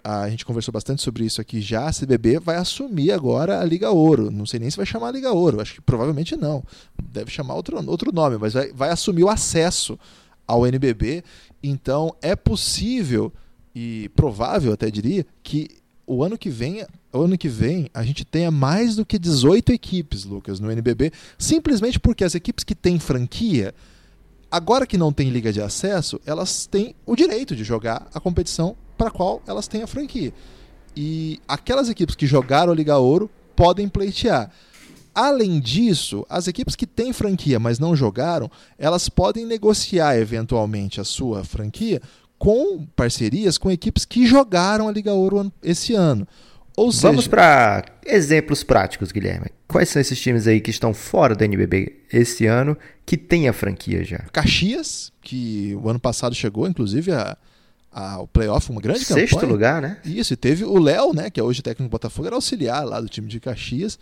a 0.02 0.28
gente 0.30 0.46
conversou 0.46 0.72
bastante 0.72 1.02
sobre 1.02 1.24
isso 1.24 1.40
aqui 1.40 1.60
já, 1.60 1.86
a 1.86 1.92
CBB 1.92 2.38
vai 2.38 2.56
assumir 2.56 3.12
agora 3.12 3.60
a 3.60 3.64
Liga 3.64 3.90
Ouro. 3.90 4.30
Não 4.30 4.46
sei 4.46 4.58
nem 4.58 4.70
se 4.70 4.76
vai 4.76 4.86
chamar 4.86 5.10
Liga 5.10 5.30
Ouro, 5.30 5.60
acho 5.60 5.74
que 5.74 5.80
provavelmente 5.82 6.34
não. 6.34 6.64
Deve 7.12 7.30
chamar 7.30 7.54
outro, 7.54 7.78
outro 7.88 8.10
nome, 8.10 8.38
mas 8.38 8.54
vai, 8.54 8.72
vai 8.72 8.90
assumir 8.90 9.24
o 9.24 9.28
acesso 9.28 9.98
ao 10.46 10.66
NBB. 10.66 11.22
Então 11.62 12.14
é 12.22 12.34
possível 12.34 13.32
e 13.80 14.08
provável, 14.08 14.72
até 14.72 14.90
diria, 14.90 15.24
que 15.40 15.68
o 16.04 16.24
ano 16.24 16.36
que 16.36 16.50
vem, 16.50 16.84
o 17.12 17.20
ano 17.20 17.38
que 17.38 17.48
vem 17.48 17.88
a 17.94 18.02
gente 18.02 18.24
tenha 18.24 18.50
mais 18.50 18.96
do 18.96 19.06
que 19.06 19.20
18 19.20 19.72
equipes, 19.72 20.24
Lucas, 20.24 20.58
no 20.58 20.68
NBB, 20.68 21.12
simplesmente 21.38 22.00
porque 22.00 22.24
as 22.24 22.34
equipes 22.34 22.64
que 22.64 22.74
têm 22.74 22.98
franquia, 22.98 23.72
agora 24.50 24.84
que 24.84 24.98
não 24.98 25.12
tem 25.12 25.30
liga 25.30 25.52
de 25.52 25.62
acesso, 25.62 26.20
elas 26.26 26.66
têm 26.66 26.92
o 27.06 27.14
direito 27.14 27.54
de 27.54 27.62
jogar 27.62 28.08
a 28.12 28.18
competição 28.18 28.74
para 28.96 29.08
a 29.08 29.12
qual 29.12 29.40
elas 29.46 29.68
têm 29.68 29.82
a 29.84 29.86
franquia. 29.86 30.34
E 30.96 31.40
aquelas 31.46 31.88
equipes 31.88 32.16
que 32.16 32.26
jogaram 32.26 32.72
a 32.72 32.74
Liga 32.74 32.98
Ouro 32.98 33.30
podem 33.54 33.88
pleitear. 33.88 34.50
Além 35.14 35.60
disso, 35.60 36.26
as 36.28 36.48
equipes 36.48 36.74
que 36.74 36.86
têm 36.86 37.12
franquia, 37.12 37.60
mas 37.60 37.78
não 37.78 37.94
jogaram, 37.94 38.50
elas 38.76 39.08
podem 39.08 39.46
negociar 39.46 40.16
eventualmente 40.16 41.00
a 41.00 41.04
sua 41.04 41.44
franquia 41.44 42.02
com 42.38 42.86
parcerias 42.94 43.58
com 43.58 43.70
equipes 43.70 44.04
que 44.04 44.26
jogaram 44.26 44.88
a 44.88 44.92
Liga 44.92 45.12
Ouro 45.12 45.52
esse 45.62 45.94
ano. 45.94 46.26
Ou 46.76 46.92
seja, 46.92 47.08
Vamos 47.08 47.26
para 47.26 47.84
exemplos 48.06 48.62
práticos, 48.62 49.10
Guilherme. 49.10 49.48
Quais 49.66 49.88
são 49.88 50.00
esses 50.00 50.18
times 50.20 50.46
aí 50.46 50.60
que 50.60 50.70
estão 50.70 50.94
fora 50.94 51.34
do 51.34 51.42
NBB 51.42 52.04
esse 52.12 52.46
ano, 52.46 52.78
que 53.04 53.16
tem 53.16 53.48
a 53.48 53.52
franquia 53.52 54.04
já? 54.04 54.18
Caxias, 54.32 55.12
que 55.20 55.76
o 55.82 55.88
ano 55.88 55.98
passado 55.98 56.36
chegou, 56.36 56.68
inclusive, 56.68 57.10
a, 57.10 57.36
a, 57.90 58.20
o 58.20 58.28
playoff, 58.28 58.70
uma 58.70 58.80
grande 58.80 59.00
Sexto 59.00 59.08
campanha. 59.08 59.28
Sexto 59.28 59.46
lugar, 59.46 59.82
né? 59.82 59.98
Isso, 60.04 60.32
e 60.32 60.36
teve 60.36 60.64
o 60.64 60.78
Léo, 60.78 61.12
né, 61.12 61.30
que 61.30 61.40
é 61.40 61.42
hoje 61.42 61.62
técnico 61.62 61.88
do 61.88 61.92
Botafogo, 61.92 62.28
era 62.28 62.36
auxiliar 62.36 62.86
lá 62.86 63.00
do 63.00 63.08
time 63.08 63.26
de 63.26 63.40
Caxias. 63.40 63.98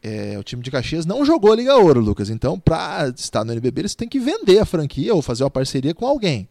É, 0.00 0.38
o 0.38 0.44
time 0.44 0.62
de 0.62 0.70
Caxias 0.70 1.04
não 1.04 1.24
jogou 1.24 1.52
a 1.52 1.56
Liga 1.56 1.76
Ouro, 1.76 2.00
Lucas. 2.00 2.30
Então, 2.30 2.58
para 2.58 3.12
estar 3.16 3.44
no 3.44 3.52
NBB, 3.52 3.82
eles 3.82 3.94
têm 3.96 4.08
que 4.08 4.20
vender 4.20 4.60
a 4.60 4.64
franquia 4.64 5.12
ou 5.12 5.20
fazer 5.22 5.42
uma 5.42 5.50
parceria 5.50 5.92
com 5.92 6.06
alguém 6.06 6.48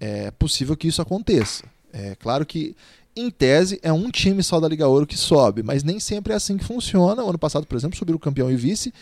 é 0.00 0.30
possível 0.32 0.76
que 0.76 0.88
isso 0.88 1.00
aconteça. 1.00 1.64
É 1.92 2.14
claro 2.16 2.44
que, 2.44 2.74
em 3.14 3.30
tese, 3.30 3.78
é 3.82 3.92
um 3.92 4.10
time 4.10 4.42
só 4.42 4.58
da 4.58 4.68
Liga 4.68 4.88
Ouro 4.88 5.06
que 5.06 5.16
sobe, 5.16 5.62
mas 5.62 5.84
nem 5.84 6.00
sempre 6.00 6.32
é 6.32 6.36
assim 6.36 6.56
que 6.56 6.64
funciona. 6.64 7.22
O 7.22 7.28
ano 7.28 7.38
passado, 7.38 7.66
por 7.66 7.76
exemplo, 7.76 7.96
subiram 7.96 8.16
o 8.16 8.20
campeão 8.20 8.50
e 8.50 8.56
vice. 8.56 8.92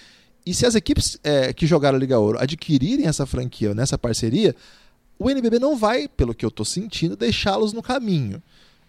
E 0.45 0.53
se 0.53 0.67
as 0.67 0.75
equipes 0.75 1.19
é, 1.23 1.53
que 1.53 1.67
jogaram 1.67 1.97
a 1.97 2.01
Liga 2.01 2.19
Ouro 2.19 2.39
adquirirem 2.39 3.07
essa 3.07 3.25
franquia 3.25 3.75
nessa 3.75 3.97
parceria, 3.97 4.55
o 5.19 5.31
NBB 5.31 5.59
não 5.59 5.77
vai, 5.77 6.09
pelo 6.09 6.35
que 6.35 6.45
eu 6.45 6.49
estou 6.49 6.67
sentindo, 6.67 7.17
deixá-los 7.17 7.73
no 7.73 7.83
caminho. 7.83 8.43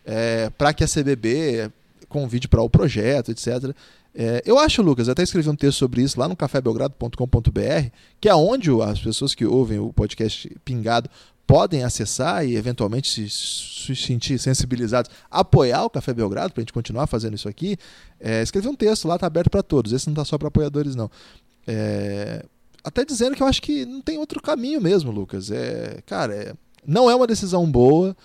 É, 0.05 0.49
para 0.57 0.73
que 0.73 0.83
a 0.83 0.87
CBB 0.87 1.71
convide 2.09 2.47
para 2.47 2.61
o 2.61 2.69
projeto, 2.69 3.31
etc. 3.31 3.73
É, 4.15 4.43
eu 4.45 4.59
acho, 4.59 4.81
Lucas, 4.81 5.09
até 5.09 5.23
escrevi 5.23 5.49
um 5.49 5.55
texto 5.55 5.79
sobre 5.79 6.01
isso 6.01 6.19
lá 6.19 6.27
no 6.27 6.35
cafébelgrado.com.br, 6.35 7.89
que 8.21 8.29
é 8.29 8.35
onde 8.35 8.69
as 8.81 8.99
pessoas 8.99 9.33
que 9.33 9.45
ouvem 9.45 9.79
o 9.79 9.91
podcast 9.91 10.49
Pingado 10.63 11.09
podem 11.45 11.83
acessar 11.83 12.45
e 12.45 12.55
eventualmente 12.55 13.09
se, 13.09 13.29
se 13.29 13.95
sentir 13.95 14.39
sensibilizados, 14.39 15.11
apoiar 15.29 15.83
o 15.83 15.89
Café 15.89 16.13
Belgrado 16.13 16.53
para 16.53 16.61
a 16.61 16.63
gente 16.63 16.73
continuar 16.73 17.07
fazendo 17.07 17.35
isso 17.35 17.49
aqui, 17.49 17.77
é, 18.19 18.41
escrever 18.41 18.69
um 18.69 18.75
texto 18.75 19.07
lá, 19.07 19.15
está 19.15 19.27
aberto 19.27 19.49
para 19.49 19.63
todos. 19.63 19.91
Esse 19.91 20.07
não 20.07 20.13
está 20.13 20.25
só 20.25 20.37
para 20.37 20.47
apoiadores, 20.47 20.95
não. 20.95 21.09
É, 21.67 22.45
até 22.83 23.05
dizendo 23.05 23.35
que 23.35 23.43
eu 23.43 23.47
acho 23.47 23.61
que 23.61 23.85
não 23.85 24.01
tem 24.01 24.17
outro 24.17 24.41
caminho 24.41 24.81
mesmo, 24.81 25.11
Lucas. 25.11 25.51
É, 25.51 26.01
cara, 26.05 26.33
é, 26.33 26.53
não 26.85 27.09
é 27.09 27.15
uma 27.15 27.27
decisão 27.27 27.69
boa. 27.69 28.15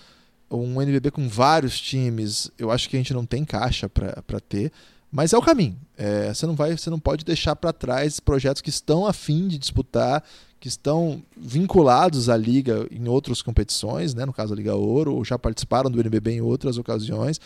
Um 0.51 0.81
NBB 0.81 1.11
com 1.11 1.29
vários 1.29 1.79
times, 1.79 2.51
eu 2.59 2.71
acho 2.71 2.89
que 2.89 2.97
a 2.97 2.99
gente 2.99 3.13
não 3.13 3.27
tem 3.27 3.45
caixa 3.45 3.89
para 3.89 4.41
ter. 4.41 4.73
Mas 5.11 5.33
é 5.33 5.39
o 5.39 5.43
caminho. 5.43 5.79
É, 5.97 6.33
você 6.33 6.47
não 6.47 6.55
vai, 6.55 6.77
você 6.77 6.91
não 6.91 6.99
pode 6.99 7.25
deixar 7.25 7.55
para 7.57 7.73
trás 7.73 8.21
projetos 8.21 8.63
que 8.63 8.71
estão 8.71 9.07
a 9.07 9.13
fim 9.13 9.49
de 9.49 9.59
disputar 9.59 10.23
que 10.61 10.69
estão 10.69 11.23
vinculados 11.37 12.29
à 12.29 12.37
liga 12.37 12.87
em 12.91 13.09
outras 13.09 13.43
competições, 13.43 14.15
né? 14.15 14.27
no 14.27 14.33
caso 14.33 14.53
a 14.53 14.57
Liga 14.57 14.75
Ouro, 14.75 15.15
ou 15.15 15.25
já 15.25 15.39
participaram 15.39 15.91
do 15.91 16.01
NBB 16.01 16.33
em 16.33 16.41
outras 16.41 16.79
ocasiões. 16.79 17.41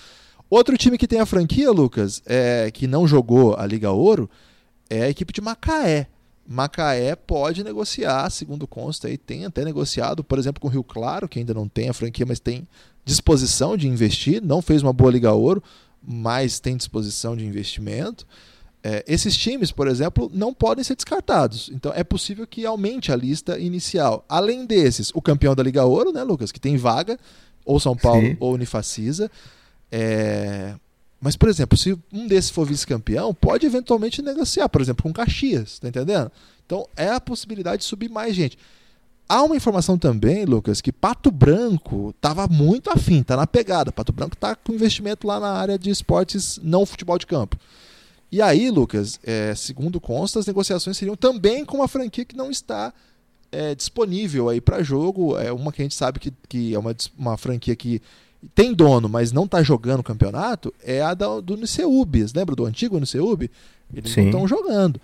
Outro 0.48 0.76
time 0.76 0.98
que 0.98 1.08
tem 1.08 1.20
a 1.20 1.26
franquia, 1.26 1.70
Lucas, 1.70 2.22
é, 2.26 2.70
que 2.70 2.86
não 2.86 3.06
jogou 3.06 3.54
a 3.56 3.66
Liga 3.66 3.90
Ouro, 3.90 4.28
é 4.88 5.02
a 5.02 5.08
equipe 5.08 5.32
de 5.32 5.40
Macaé. 5.40 6.08
Macaé 6.46 7.14
pode 7.14 7.62
negociar, 7.62 8.28
segundo 8.30 8.66
consta, 8.66 9.08
e 9.08 9.16
tem 9.16 9.44
até 9.44 9.64
negociado, 9.64 10.24
por 10.24 10.38
exemplo, 10.38 10.60
com 10.60 10.68
o 10.68 10.70
Rio 10.70 10.84
Claro, 10.84 11.28
que 11.28 11.38
ainda 11.38 11.54
não 11.54 11.68
tem 11.68 11.88
a 11.88 11.94
franquia, 11.94 12.26
mas 12.26 12.40
tem 12.40 12.66
disposição 13.04 13.76
de 13.76 13.88
investir, 13.88 14.42
não 14.42 14.60
fez 14.60 14.82
uma 14.82 14.92
boa 14.92 15.10
Liga 15.10 15.32
Ouro, 15.32 15.62
mas 16.02 16.60
tem 16.60 16.76
disposição 16.76 17.36
de 17.36 17.46
investimento. 17.46 18.26
É, 18.84 19.04
esses 19.06 19.36
times, 19.36 19.70
por 19.70 19.86
exemplo, 19.86 20.30
não 20.34 20.52
podem 20.52 20.82
ser 20.82 20.96
descartados. 20.96 21.70
Então 21.72 21.92
é 21.94 22.02
possível 22.02 22.46
que 22.46 22.66
aumente 22.66 23.12
a 23.12 23.16
lista 23.16 23.58
inicial. 23.58 24.24
Além 24.28 24.66
desses, 24.66 25.10
o 25.14 25.22
campeão 25.22 25.54
da 25.54 25.62
Liga 25.62 25.84
Ouro, 25.84 26.12
né, 26.12 26.22
Lucas, 26.24 26.50
que 26.50 26.60
tem 26.60 26.76
vaga, 26.76 27.18
ou 27.64 27.78
São 27.78 27.96
Paulo 27.96 28.26
Sim. 28.26 28.36
ou 28.40 28.52
Unifacisa. 28.52 29.30
É... 29.90 30.74
Mas, 31.20 31.36
por 31.36 31.48
exemplo, 31.48 31.78
se 31.78 31.96
um 32.12 32.26
desses 32.26 32.50
for 32.50 32.66
vice-campeão, 32.66 33.32
pode 33.32 33.64
eventualmente 33.64 34.20
negociar, 34.20 34.68
por 34.68 34.80
exemplo, 34.80 35.04
com 35.04 35.12
Caxias, 35.12 35.78
tá 35.78 35.86
entendendo? 35.86 36.32
Então 36.66 36.88
é 36.96 37.10
a 37.10 37.20
possibilidade 37.20 37.82
de 37.82 37.84
subir 37.84 38.10
mais 38.10 38.34
gente. 38.34 38.58
Há 39.28 39.42
uma 39.44 39.54
informação 39.54 39.96
também, 39.96 40.44
Lucas, 40.44 40.80
que 40.80 40.90
Pato 40.90 41.30
Branco 41.30 42.10
estava 42.10 42.48
muito 42.48 42.90
afim, 42.90 43.22
tá 43.22 43.36
na 43.36 43.46
pegada. 43.46 43.92
Pato 43.92 44.12
Branco 44.12 44.34
está 44.34 44.56
com 44.56 44.72
investimento 44.72 45.26
lá 45.26 45.38
na 45.38 45.52
área 45.52 45.78
de 45.78 45.90
esportes 45.90 46.58
não 46.60 46.84
futebol 46.84 47.16
de 47.16 47.26
campo. 47.26 47.56
E 48.32 48.40
aí, 48.40 48.70
Lucas, 48.70 49.20
é, 49.22 49.54
segundo 49.54 50.00
consta, 50.00 50.38
as 50.38 50.46
negociações 50.46 50.96
seriam 50.96 51.14
também 51.14 51.66
com 51.66 51.76
uma 51.76 51.86
franquia 51.86 52.24
que 52.24 52.34
não 52.34 52.50
está 52.50 52.90
é, 53.52 53.74
disponível 53.74 54.48
aí 54.48 54.58
para 54.58 54.82
jogo. 54.82 55.36
É 55.38 55.52
uma 55.52 55.70
que 55.70 55.82
a 55.82 55.84
gente 55.84 55.94
sabe 55.94 56.18
que, 56.18 56.32
que 56.48 56.74
é 56.74 56.78
uma, 56.78 56.96
uma 57.18 57.36
franquia 57.36 57.76
que 57.76 58.00
tem 58.54 58.72
dono, 58.72 59.06
mas 59.06 59.32
não 59.32 59.44
está 59.44 59.62
jogando 59.62 60.00
o 60.00 60.04
campeonato, 60.04 60.72
é 60.82 61.02
a 61.02 61.12
da, 61.12 61.40
do 61.40 61.58
Niceubes. 61.58 62.32
Lembra 62.32 62.56
do 62.56 62.64
antigo 62.64 62.98
Niceub? 62.98 63.50
Eles 63.94 64.10
Sim. 64.10 64.22
não 64.22 64.26
estão 64.28 64.48
jogando 64.48 64.98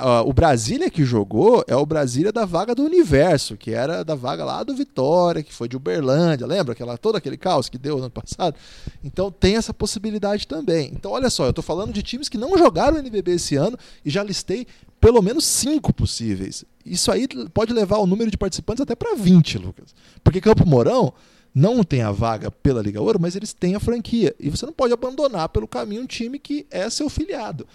uh, 0.00 0.28
o 0.28 0.32
Brasília 0.32 0.90
que 0.90 1.04
jogou 1.04 1.64
é 1.66 1.76
o 1.76 1.86
Brasília 1.86 2.32
da 2.32 2.44
vaga 2.44 2.74
do 2.74 2.84
universo, 2.84 3.56
que 3.56 3.72
era 3.72 4.04
da 4.04 4.14
vaga 4.14 4.44
lá 4.44 4.62
do 4.62 4.74
Vitória, 4.74 5.42
que 5.42 5.52
foi 5.52 5.68
de 5.68 5.76
Uberlândia, 5.76 6.46
lembra? 6.46 6.72
Aquela, 6.72 6.96
todo 6.98 7.16
aquele 7.16 7.36
caos 7.36 7.68
que 7.68 7.78
deu 7.78 7.96
no 7.96 8.02
ano 8.02 8.10
passado. 8.10 8.56
Então 9.02 9.30
tem 9.30 9.56
essa 9.56 9.74
possibilidade 9.74 10.46
também. 10.46 10.90
Então, 10.94 11.12
olha 11.12 11.30
só, 11.30 11.44
eu 11.44 11.50
estou 11.50 11.64
falando 11.64 11.92
de 11.92 12.02
times 12.02 12.28
que 12.28 12.38
não 12.38 12.56
jogaram 12.56 12.96
o 12.96 13.00
NBB 13.00 13.32
esse 13.32 13.56
ano 13.56 13.78
e 14.04 14.10
já 14.10 14.22
listei 14.22 14.66
pelo 15.00 15.20
menos 15.20 15.44
cinco 15.44 15.92
possíveis. 15.92 16.64
Isso 16.84 17.10
aí 17.10 17.26
pode 17.52 17.72
levar 17.72 17.98
o 17.98 18.06
número 18.06 18.30
de 18.30 18.38
participantes 18.38 18.80
até 18.80 18.94
para 18.94 19.14
20, 19.14 19.58
Lucas. 19.58 19.94
Porque 20.22 20.40
Campo 20.40 20.66
Mourão 20.66 21.12
não 21.54 21.84
tem 21.84 22.02
a 22.02 22.10
vaga 22.10 22.50
pela 22.50 22.80
Liga 22.80 23.00
Ouro, 23.00 23.20
mas 23.20 23.36
eles 23.36 23.52
têm 23.52 23.74
a 23.74 23.80
franquia. 23.80 24.34
E 24.40 24.48
você 24.48 24.64
não 24.64 24.72
pode 24.72 24.92
abandonar 24.92 25.48
pelo 25.48 25.68
caminho 25.68 26.02
um 26.02 26.06
time 26.06 26.38
que 26.38 26.66
é 26.70 26.88
seu 26.88 27.10
filiado. 27.10 27.66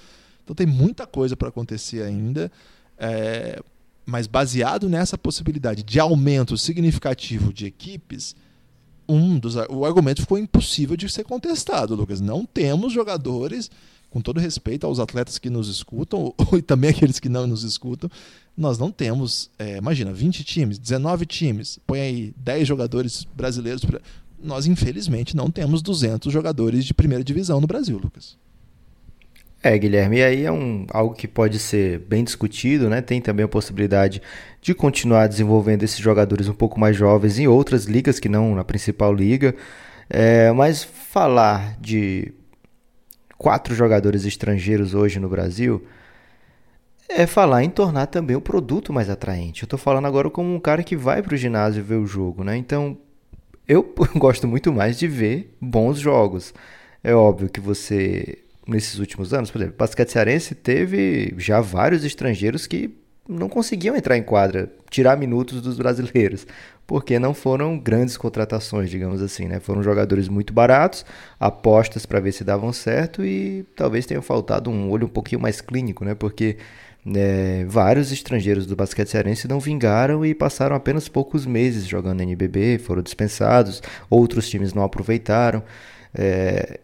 Então 0.48 0.56
tem 0.56 0.66
muita 0.66 1.06
coisa 1.06 1.36
para 1.36 1.50
acontecer 1.50 2.02
ainda. 2.04 2.50
É, 2.98 3.62
Mas 4.06 4.28
baseado 4.28 4.88
nessa 4.88 5.18
possibilidade 5.18 5.84
de 5.84 6.00
aumento 6.00 6.58
significativo 6.58 7.52
de 7.52 7.66
equipes, 7.66 8.34
um 9.10 9.38
dos 9.38 9.56
o 9.70 9.84
argumento 9.84 10.22
ficou 10.22 10.38
impossível 10.38 10.96
de 10.96 11.10
ser 11.10 11.26
contestado, 11.26 11.96
Lucas. 11.96 12.22
Não 12.22 12.46
temos 12.46 12.94
jogadores, 12.94 13.70
com 14.10 14.22
todo 14.22 14.40
respeito 14.40 14.88
aos 14.88 15.00
atletas 15.00 15.38
que 15.38 15.50
nos 15.50 15.68
escutam 15.68 16.34
e 16.58 16.62
também 16.62 16.92
aqueles 16.92 17.20
que 17.20 17.28
não 17.28 17.46
nos 17.46 17.64
escutam, 17.64 18.10
nós 18.56 18.78
não 18.78 18.90
temos, 18.90 19.52
é, 19.60 19.76
imagina, 19.76 20.14
20 20.14 20.46
times, 20.46 20.80
19 20.80 21.26
times, 21.26 21.78
põe 21.86 22.00
aí 22.00 22.34
10 22.38 22.66
jogadores 22.66 23.28
brasileiros. 23.36 23.82
Nós, 24.42 24.66
infelizmente, 24.66 25.36
não 25.36 25.52
temos 25.52 25.82
200 25.82 26.32
jogadores 26.32 26.86
de 26.86 26.94
primeira 26.94 27.24
divisão 27.24 27.60
no 27.60 27.68
Brasil, 27.68 27.98
Lucas. 27.98 28.38
É, 29.68 29.78
Guilherme, 29.78 30.20
e 30.20 30.24
aí 30.24 30.46
é 30.46 30.52
um, 30.52 30.88
algo 30.92 31.14
que 31.14 31.28
pode 31.28 31.60
ser 31.60 32.00
bem 32.00 32.24
discutido, 32.24 32.90
né? 32.90 33.02
Tem 33.02 33.20
também 33.20 33.44
a 33.44 33.50
possibilidade 33.50 34.22
de 34.62 34.74
continuar 34.74 35.28
desenvolvendo 35.28 35.84
esses 35.84 36.00
jogadores 36.00 36.48
um 36.48 36.54
pouco 36.54 36.80
mais 36.80 36.96
jovens 36.96 37.38
em 37.38 37.50
outras 37.50 37.84
ligas 37.84 38.18
que 38.18 38.30
não 38.30 38.56
na 38.56 38.64
principal 38.64 39.14
liga. 39.14 39.54
É, 40.10 40.54
mas 40.54 40.86
falar 40.86 41.78
de 41.82 42.34
quatro 43.38 43.76
jogadores 43.76 44.24
estrangeiros 44.24 44.94
hoje 44.94 45.20
no 45.20 45.28
Brasil 45.28 45.86
é 47.10 47.28
falar 47.28 47.62
em 47.62 47.70
tornar 47.70 48.08
também 48.08 48.38
o 48.38 48.42
produto 48.42 48.94
mais 48.94 49.10
atraente. 49.10 49.64
Eu 49.64 49.66
estou 49.66 49.78
falando 49.78 50.06
agora 50.06 50.30
como 50.30 50.56
um 50.56 50.62
cara 50.62 50.82
que 50.82 50.96
vai 50.96 51.22
para 51.22 51.34
o 51.34 51.38
ginásio 51.38 51.84
ver 51.84 51.96
o 51.96 52.08
jogo, 52.08 52.42
né? 52.42 52.56
Então 52.56 52.98
eu 53.68 53.94
gosto 54.16 54.48
muito 54.48 54.72
mais 54.72 54.98
de 54.98 55.10
ver 55.10 55.54
bons 55.60 56.00
jogos. 56.00 56.54
É 57.04 57.14
óbvio 57.14 57.50
que 57.50 57.60
você 57.60 58.47
nesses 58.68 59.00
últimos 59.00 59.34
anos, 59.34 59.50
por 59.50 59.60
exemplo, 59.60 59.76
o 59.76 59.78
basquete 59.78 60.10
cearense 60.10 60.54
teve 60.54 61.34
já 61.38 61.62
vários 61.62 62.04
estrangeiros 62.04 62.68
que 62.68 62.94
não 63.28 63.50
conseguiam 63.50 63.96
entrar 63.96 64.18
em 64.18 64.24
quadra, 64.24 64.72
tirar 64.90 65.18
minutos 65.18 65.62
dos 65.62 65.78
brasileiros, 65.78 66.48
porque 66.86 67.20
não 67.20 67.34
foram 67.34 67.78
grandes 67.78 68.16
contratações, 68.16 68.90
digamos 68.90 69.22
assim, 69.22 69.48
né? 69.48 69.60
Foram 69.60 69.84
jogadores 69.84 70.30
muito 70.30 70.54
baratos, 70.54 71.06
apostas 71.38 72.06
para 72.06 72.22
ver 72.22 72.32
se 72.32 72.44
davam 72.44 72.72
certo 72.72 73.26
e 73.26 73.66
talvez 73.76 74.06
tenha 74.06 74.22
faltado 74.22 74.70
um 74.70 74.90
olho 74.90 75.08
um 75.08 75.10
pouquinho 75.10 75.42
mais 75.42 75.60
clínico, 75.60 76.06
né? 76.06 76.16
Porque 76.16 76.58
é, 77.16 77.66
vários 77.68 78.12
estrangeiros 78.12 78.66
do 78.66 78.76
basquete 78.76 79.10
cearense 79.10 79.48
não 79.48 79.60
vingaram 79.60 80.26
e 80.26 80.34
passaram 80.34 80.76
apenas 80.76 81.10
poucos 81.10 81.46
meses 81.46 81.86
jogando 81.86 82.22
NBB, 82.22 82.80
foram 82.80 83.02
dispensados, 83.02 83.84
outros 84.10 84.50
times 84.50 84.74
não 84.74 84.84
aproveitaram. 84.84 85.62
É, 86.16 86.80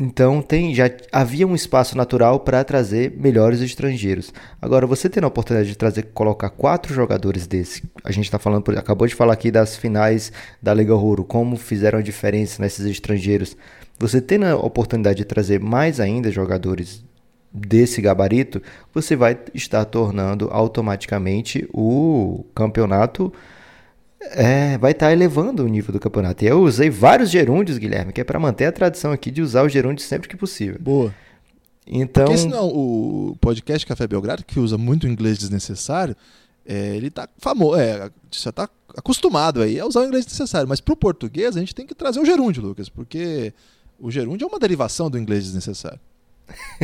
então 0.00 0.40
tem, 0.40 0.74
já 0.74 0.90
havia 1.12 1.46
um 1.46 1.54
espaço 1.54 1.96
natural 1.96 2.40
para 2.40 2.64
trazer 2.64 3.12
melhores 3.18 3.60
estrangeiros. 3.60 4.32
Agora, 4.60 4.86
você 4.86 5.08
tendo 5.10 5.24
a 5.24 5.28
oportunidade 5.28 5.68
de 5.68 5.76
trazer, 5.76 6.04
colocar 6.14 6.48
quatro 6.48 6.94
jogadores 6.94 7.46
desse, 7.46 7.82
a 8.02 8.10
gente 8.10 8.24
está 8.24 8.38
falando, 8.38 8.64
acabou 8.78 9.06
de 9.06 9.14
falar 9.14 9.34
aqui 9.34 9.50
das 9.50 9.76
finais 9.76 10.32
da 10.62 10.72
Liga 10.72 10.94
Ouro, 10.94 11.22
como 11.22 11.56
fizeram 11.56 11.98
a 11.98 12.02
diferença 12.02 12.62
nesses 12.62 12.86
estrangeiros. 12.86 13.56
Você 13.98 14.20
tendo 14.20 14.46
a 14.46 14.56
oportunidade 14.56 15.18
de 15.18 15.24
trazer 15.26 15.60
mais 15.60 16.00
ainda 16.00 16.30
jogadores 16.30 17.04
desse 17.52 18.00
gabarito, 18.00 18.62
você 18.94 19.14
vai 19.14 19.36
estar 19.52 19.84
tornando 19.84 20.48
automaticamente 20.50 21.68
o 21.74 22.44
campeonato 22.54 23.30
é, 24.20 24.76
vai 24.78 24.92
estar 24.92 25.06
tá 25.06 25.12
elevando 25.12 25.64
o 25.64 25.68
nível 25.68 25.92
do 25.92 26.00
campeonato. 26.00 26.44
E 26.44 26.48
eu 26.48 26.60
usei 26.60 26.90
vários 26.90 27.30
gerúndios, 27.30 27.78
Guilherme, 27.78 28.12
que 28.12 28.20
é 28.20 28.24
para 28.24 28.38
manter 28.38 28.66
a 28.66 28.72
tradição 28.72 29.12
aqui 29.12 29.30
de 29.30 29.40
usar 29.40 29.64
os 29.64 29.72
gerúndios 29.72 30.06
sempre 30.06 30.28
que 30.28 30.36
possível. 30.36 30.78
Boa. 30.80 31.14
Então. 31.86 32.26
Porque 32.26 32.38
senão 32.38 32.68
o 32.68 33.36
podcast 33.40 33.86
Café 33.86 34.06
Belgrado, 34.06 34.44
que 34.44 34.60
usa 34.60 34.76
muito 34.76 35.08
inglês 35.08 35.38
desnecessário, 35.38 36.14
é, 36.66 36.96
ele 36.96 37.10
tá 37.10 37.28
famoso, 37.38 37.80
é, 37.80 38.10
já 38.30 38.52
tá 38.52 38.68
acostumado 38.96 39.62
aí 39.62 39.80
a 39.80 39.86
usar 39.86 40.00
o 40.00 40.04
inglês 40.04 40.24
desnecessário. 40.26 40.68
Mas 40.68 40.80
para 40.80 40.92
o 40.92 40.96
português 40.96 41.56
a 41.56 41.60
gente 41.60 41.74
tem 41.74 41.86
que 41.86 41.94
trazer 41.94 42.20
o 42.20 42.24
gerúndio, 42.24 42.62
Lucas, 42.62 42.88
porque 42.88 43.52
o 43.98 44.10
gerúndio 44.10 44.44
é 44.44 44.48
uma 44.48 44.58
derivação 44.58 45.10
do 45.10 45.18
inglês 45.18 45.44
desnecessário. 45.44 46.00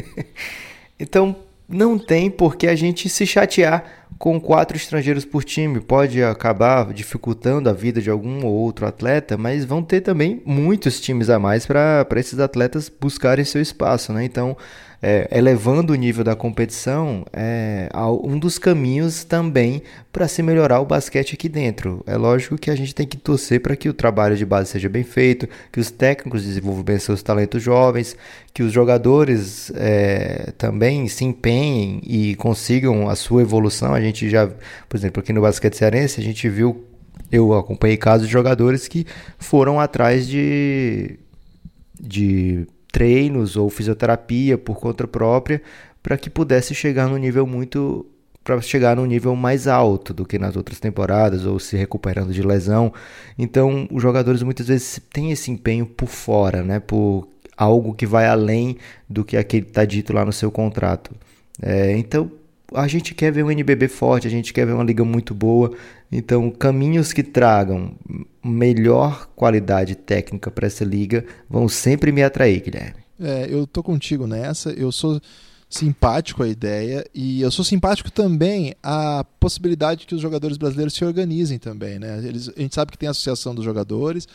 então, 0.98 1.36
não 1.68 1.98
tem 1.98 2.30
por 2.30 2.56
que 2.56 2.66
a 2.66 2.76
gente 2.76 3.08
se 3.08 3.26
chatear 3.26 3.84
com 4.18 4.40
quatro 4.40 4.76
estrangeiros 4.76 5.24
por 5.24 5.44
time. 5.44 5.80
Pode 5.80 6.22
acabar 6.22 6.92
dificultando 6.92 7.68
a 7.68 7.72
vida 7.72 8.00
de 8.00 8.10
algum 8.10 8.44
ou 8.44 8.52
outro 8.54 8.86
atleta, 8.86 9.36
mas 9.36 9.64
vão 9.64 9.82
ter 9.82 10.00
também 10.00 10.42
muitos 10.44 11.00
times 11.00 11.28
a 11.28 11.38
mais 11.38 11.66
para 11.66 12.06
esses 12.16 12.38
atletas 12.38 12.88
buscarem 12.88 13.44
seu 13.44 13.60
espaço. 13.60 14.12
Né? 14.12 14.24
Então, 14.24 14.56
é, 15.02 15.28
elevando 15.30 15.92
o 15.92 15.96
nível 15.96 16.24
da 16.24 16.34
competição 16.34 17.24
é 17.32 17.88
um 18.22 18.38
dos 18.38 18.58
caminhos 18.58 19.24
também 19.24 19.82
para 20.12 20.26
se 20.26 20.42
melhorar 20.42 20.80
o 20.80 20.86
basquete 20.86 21.34
aqui 21.34 21.48
dentro. 21.48 22.02
É 22.06 22.16
lógico 22.16 22.56
que 22.56 22.70
a 22.70 22.74
gente 22.74 22.94
tem 22.94 23.06
que 23.06 23.16
torcer 23.16 23.60
para 23.60 23.76
que 23.76 23.88
o 23.88 23.94
trabalho 23.94 24.36
de 24.36 24.44
base 24.44 24.70
seja 24.70 24.88
bem 24.88 25.04
feito, 25.04 25.48
que 25.70 25.78
os 25.78 25.90
técnicos 25.90 26.44
desenvolvam 26.44 26.82
bem 26.82 26.98
seus 26.98 27.22
talentos 27.22 27.62
jovens, 27.62 28.16
que 28.52 28.62
os 28.62 28.72
jogadores 28.72 29.70
é, 29.74 30.52
também 30.56 31.06
se 31.08 31.24
empenhem 31.24 32.00
e 32.04 32.34
consigam 32.36 33.08
a 33.08 33.14
sua 33.14 33.42
evolução. 33.42 33.94
A 33.94 34.00
gente 34.00 34.28
já, 34.30 34.48
por 34.88 34.96
exemplo, 34.96 35.20
aqui 35.20 35.32
no 35.32 35.42
basquete 35.42 35.76
cearense, 35.76 36.20
a 36.20 36.24
gente 36.24 36.48
viu, 36.48 36.84
eu 37.30 37.52
acompanhei 37.52 37.96
casos 37.96 38.26
de 38.26 38.32
jogadores 38.32 38.88
que 38.88 39.06
foram 39.38 39.78
atrás 39.78 40.26
de, 40.26 41.18
de 42.00 42.66
treinos 42.96 43.58
ou 43.58 43.68
fisioterapia 43.68 44.56
por 44.56 44.80
conta 44.80 45.06
própria 45.06 45.60
para 46.02 46.16
que 46.16 46.30
pudesse 46.30 46.74
chegar 46.74 47.06
no 47.10 47.18
nível 47.18 47.46
muito 47.46 48.06
para 48.42 48.58
chegar 48.62 48.96
num 48.96 49.04
nível 49.04 49.36
mais 49.36 49.68
alto 49.68 50.14
do 50.14 50.24
que 50.24 50.38
nas 50.38 50.56
outras 50.56 50.80
temporadas 50.80 51.44
ou 51.44 51.58
se 51.58 51.76
recuperando 51.76 52.32
de 52.32 52.40
lesão. 52.40 52.94
Então, 53.36 53.86
os 53.92 54.00
jogadores 54.00 54.42
muitas 54.42 54.68
vezes 54.68 54.98
têm 55.12 55.30
esse 55.30 55.50
empenho 55.50 55.84
por 55.84 56.08
fora, 56.08 56.62
né? 56.62 56.80
Por 56.80 57.28
algo 57.54 57.92
que 57.92 58.06
vai 58.06 58.26
além 58.26 58.78
do 59.06 59.26
que 59.26 59.36
aquele 59.36 59.66
está 59.66 59.84
dito 59.84 60.14
lá 60.14 60.24
no 60.24 60.32
seu 60.32 60.50
contrato. 60.50 61.14
É, 61.60 61.94
então, 61.98 62.30
a 62.74 62.88
gente 62.88 63.14
quer 63.14 63.32
ver 63.32 63.44
um 63.44 63.50
NBB 63.50 63.88
forte, 63.88 64.26
a 64.26 64.30
gente 64.30 64.52
quer 64.52 64.66
ver 64.66 64.72
uma 64.72 64.84
liga 64.84 65.04
muito 65.04 65.34
boa. 65.34 65.72
Então, 66.10 66.50
caminhos 66.50 67.12
que 67.12 67.22
tragam 67.22 67.94
melhor 68.44 69.28
qualidade 69.34 69.94
técnica 69.94 70.50
para 70.50 70.66
essa 70.66 70.84
liga 70.84 71.24
vão 71.48 71.68
sempre 71.68 72.12
me 72.12 72.22
atrair, 72.22 72.62
Guilherme. 72.62 73.06
É, 73.20 73.46
eu 73.50 73.66
tô 73.66 73.82
contigo 73.82 74.26
nessa. 74.26 74.70
Eu 74.70 74.92
sou 74.92 75.20
simpático 75.68 76.42
à 76.42 76.48
ideia 76.48 77.04
e 77.14 77.40
eu 77.42 77.50
sou 77.50 77.64
simpático 77.64 78.10
também 78.10 78.74
à 78.82 79.24
possibilidade 79.40 80.06
que 80.06 80.14
os 80.14 80.20
jogadores 80.20 80.56
brasileiros 80.56 80.94
se 80.94 81.04
organizem 81.04 81.58
também, 81.58 81.98
né? 81.98 82.18
Eles, 82.24 82.50
a 82.56 82.60
gente 82.60 82.74
sabe 82.74 82.92
que 82.92 82.98
tem 82.98 83.08
a 83.08 83.10
associação 83.10 83.54
dos 83.54 83.64
jogadores, 83.64 84.28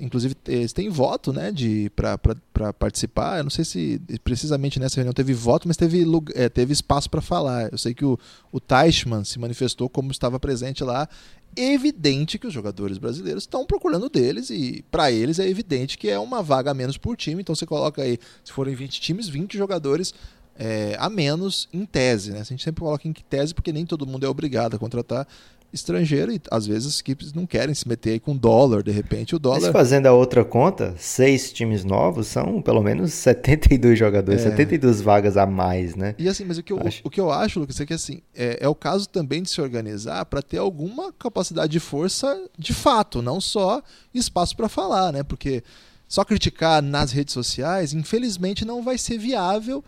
Inclusive, 0.00 0.34
eles 0.46 0.72
têm 0.72 0.88
voto 0.88 1.32
né, 1.32 1.52
para 1.94 2.72
participar. 2.72 3.38
Eu 3.38 3.44
não 3.44 3.50
sei 3.50 3.64
se 3.64 4.00
precisamente 4.24 4.80
nessa 4.80 4.96
reunião 4.96 5.12
teve 5.12 5.34
voto, 5.34 5.68
mas 5.68 5.76
teve, 5.76 6.04
é, 6.34 6.48
teve 6.48 6.72
espaço 6.72 7.10
para 7.10 7.20
falar. 7.20 7.70
Eu 7.70 7.78
sei 7.78 7.94
que 7.94 8.04
o, 8.04 8.18
o 8.50 8.58
Teichmann 8.58 9.24
se 9.24 9.38
manifestou 9.38 9.88
como 9.88 10.10
estava 10.10 10.40
presente 10.40 10.82
lá. 10.82 11.08
Evidente 11.56 12.38
que 12.38 12.46
os 12.46 12.52
jogadores 12.52 12.96
brasileiros 12.96 13.42
estão 13.42 13.66
procurando 13.66 14.08
deles 14.08 14.50
e 14.50 14.84
para 14.90 15.10
eles 15.10 15.38
é 15.40 15.48
evidente 15.48 15.98
que 15.98 16.08
é 16.08 16.18
uma 16.18 16.42
vaga 16.42 16.70
a 16.70 16.74
menos 16.74 16.96
por 16.96 17.16
time. 17.16 17.42
Então 17.42 17.54
você 17.54 17.66
coloca 17.66 18.02
aí, 18.02 18.18
se 18.44 18.52
forem 18.52 18.74
20 18.74 19.00
times, 19.00 19.28
20 19.28 19.58
jogadores 19.58 20.14
é, 20.56 20.94
a 20.98 21.08
menos 21.08 21.68
em 21.72 21.84
tese. 21.84 22.32
Né? 22.32 22.40
A 22.40 22.44
gente 22.44 22.62
sempre 22.62 22.82
coloca 22.82 23.08
em 23.08 23.12
tese 23.12 23.54
porque 23.54 23.72
nem 23.72 23.86
todo 23.86 24.06
mundo 24.06 24.24
é 24.24 24.28
obrigado 24.28 24.76
a 24.76 24.78
contratar 24.78 25.26
estrangeiro 25.72 26.32
e 26.32 26.40
às 26.50 26.66
vezes 26.66 26.94
as 26.94 27.00
equipes 27.00 27.32
não 27.32 27.46
querem 27.46 27.74
se 27.74 27.86
meter 27.88 28.12
aí 28.12 28.20
com 28.20 28.36
dólar, 28.36 28.82
de 28.82 28.90
repente 28.90 29.34
o 29.34 29.38
dólar... 29.38 29.60
Mas 29.60 29.70
fazendo 29.70 30.06
a 30.06 30.12
outra 30.12 30.44
conta, 30.44 30.94
seis 30.98 31.52
times 31.52 31.84
novos 31.84 32.26
são 32.26 32.60
pelo 32.60 32.82
menos 32.82 33.12
72 33.12 33.98
jogadores, 33.98 34.40
é. 34.40 34.50
72 34.50 35.00
vagas 35.00 35.36
a 35.36 35.46
mais, 35.46 35.94
né? 35.94 36.14
E 36.18 36.28
assim, 36.28 36.44
mas 36.44 36.58
o 36.58 36.62
que 36.62 36.72
eu 36.72 36.80
acho, 36.84 37.02
o 37.04 37.10
que 37.10 37.20
eu 37.20 37.30
acho 37.30 37.60
Lucas, 37.60 37.80
é 37.80 37.86
que 37.86 37.94
assim, 37.94 38.20
é, 38.34 38.58
é 38.60 38.68
o 38.68 38.74
caso 38.74 39.08
também 39.08 39.42
de 39.42 39.50
se 39.50 39.60
organizar 39.60 40.24
para 40.26 40.42
ter 40.42 40.58
alguma 40.58 41.12
capacidade 41.12 41.70
de 41.72 41.80
força 41.80 42.40
de 42.58 42.74
fato, 42.74 43.22
não 43.22 43.40
só 43.40 43.82
espaço 44.12 44.56
para 44.56 44.68
falar, 44.68 45.12
né? 45.12 45.22
Porque 45.22 45.62
só 46.08 46.24
criticar 46.24 46.82
nas 46.82 47.12
redes 47.12 47.32
sociais, 47.32 47.92
infelizmente 47.92 48.64
não 48.64 48.82
vai 48.82 48.98
ser 48.98 49.16
viável 49.16 49.84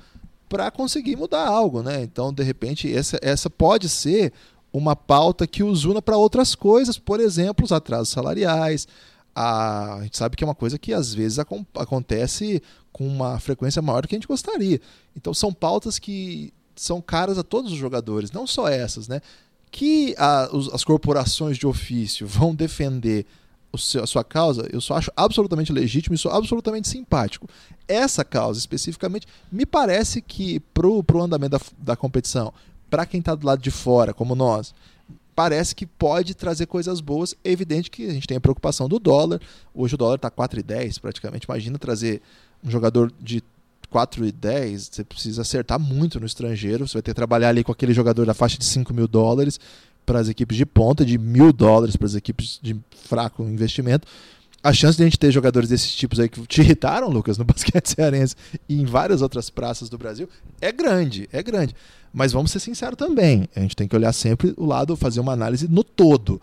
para 0.49 0.71
conseguir 0.71 1.17
mudar 1.17 1.47
algo, 1.47 1.83
né? 1.83 2.03
Então, 2.03 2.33
de 2.33 2.43
repente, 2.43 2.95
essa, 2.95 3.19
essa 3.23 3.49
pode 3.49 3.89
ser 3.89 4.33
uma 4.73 4.97
pauta 4.97 5.47
que 5.47 5.63
os 5.63 5.85
una 5.85 6.01
para 6.01 6.17
outras 6.17 6.55
coisas, 6.55 6.99
por 6.99 7.21
exemplo, 7.21 7.65
os 7.65 7.73
atrasos 7.73 8.09
salariais. 8.09 8.89
A, 9.35 9.97
a 9.97 10.03
gente 10.03 10.17
sabe 10.17 10.37
que 10.37 10.45
é 10.45 10.47
uma 10.47 10.55
coisa 10.55 10.79
que 10.79 10.93
às 10.93 11.13
vezes 11.13 11.39
ac 11.39 11.49
acontece 11.75 12.63
com 12.93 13.07
uma 13.07 13.39
frequência 13.39 13.83
maior 13.83 14.03
do 14.03 14.09
que 14.09 14.15
a 14.15 14.19
gente 14.19 14.29
gostaria. 14.29 14.81
Então 15.17 15.33
são 15.35 15.53
pautas 15.53 15.99
que 15.99 16.53
são 16.75 17.01
caras 17.01 17.39
a 17.39 17.43
todos 17.43 17.73
os 17.73 17.79
jogadores, 17.79 18.31
não 18.31 18.47
só 18.47 18.69
essas, 18.69 19.09
né? 19.09 19.21
Que 19.71 20.15
a, 20.19 20.49
os, 20.53 20.73
as 20.73 20.85
corporações 20.85 21.57
de 21.57 21.67
ofício 21.67 22.27
vão 22.27 22.55
defender 22.55 23.27
seu, 23.79 24.03
a 24.03 24.07
sua 24.07 24.23
causa, 24.25 24.69
eu 24.73 24.81
só 24.81 24.95
acho 24.95 25.11
absolutamente 25.17 25.73
legítimo 25.73 26.15
e 26.15 26.19
sou 26.19 26.31
absolutamente 26.31 26.89
simpático. 26.89 27.49
Essa 27.89 28.25
causa, 28.25 28.59
especificamente, 28.59 29.27
me 29.51 29.65
parece 29.65 30.21
que 30.21 30.61
pro, 30.61 31.03
pro 31.03 31.23
andamento 31.23 31.59
da, 31.59 31.61
da 31.79 31.97
competição 31.97 32.53
para 32.93 33.07
quem 33.07 33.21
está 33.21 33.35
do 33.35 33.47
lado 33.47 33.63
de 33.63 33.71
fora, 33.71 34.13
como 34.13 34.35
nós, 34.35 34.75
parece 35.35 35.75
que 35.75 35.87
pode 35.87 36.35
trazer 36.35 36.67
coisas 36.67 37.01
boas. 37.01 37.35
É 37.43 37.51
evidente 37.51 37.91
que 37.91 38.07
a 38.07 38.13
gente 38.13 38.27
tem 38.27 38.37
a 38.37 38.41
preocupação 38.41 38.87
do 38.87 38.99
dólar. 38.99 39.41
Hoje 39.75 39.95
o 39.95 39.97
dólar 39.97 40.17
está 40.17 40.31
4,10 40.31 41.01
praticamente. 41.01 41.47
Imagina 41.47 41.79
trazer 41.79 42.21
um 42.63 42.71
jogador 42.71 43.11
de 43.19 43.43
4,10, 43.91 44.91
você 44.93 45.05
precisa 45.05 45.41
acertar 45.41 45.81
muito 45.81 46.21
no 46.21 46.27
estrangeiro. 46.27 46.87
Você 46.87 46.93
vai 46.93 47.03
ter 47.03 47.13
que 47.13 47.15
trabalhar 47.15 47.49
ali 47.49 47.65
com 47.65 47.73
aquele 47.73 47.95
jogador 47.95 48.27
da 48.27 48.35
faixa 48.35 48.59
de 48.59 48.65
5 48.67 48.93
mil 48.93 49.09
dólares 49.09 49.59
para 50.05 50.19
as 50.19 50.29
equipes 50.29 50.59
de 50.59 50.67
ponta, 50.67 51.03
de 51.03 51.17
mil 51.17 51.51
dólares 51.51 51.97
para 51.97 52.09
as 52.09 52.15
equipes 52.15 52.61
de 52.63 52.77
fraco 53.09 53.43
investimento. 53.43 54.07
A 54.63 54.71
chance 54.75 54.99
de 54.99 55.03
a 55.03 55.07
gente 55.07 55.19
ter 55.19 55.33
jogadores 55.33 55.71
desses 55.71 55.95
tipos 55.95 56.21
aí 56.21 56.29
que 56.29 56.47
te 56.47 56.61
irritaram, 56.61 57.09
Lucas, 57.09 57.39
no 57.39 57.45
basquete 57.47 57.87
cearense 57.87 58.37
e 58.69 58.83
em 58.83 58.85
várias 58.85 59.23
outras 59.23 59.49
praças 59.49 59.89
do 59.89 59.97
Brasil, 59.97 60.29
é 60.61 60.71
grande, 60.71 61.27
é 61.33 61.43
grande. 61.43 61.75
Mas 62.13 62.33
vamos 62.33 62.51
ser 62.51 62.61
sinceros 62.61 62.97
também. 62.97 63.49
A 63.57 63.61
gente 63.61 63.77
tem 63.77 63.89
que 63.89 63.97
olhar 63.97 64.13
sempre 64.13 64.53
o 64.57 64.67
lado, 64.67 64.97
fazer 64.97 65.21
uma 65.21 65.33
análise 65.33 65.67
no 65.69 65.83
todo. 65.83 66.41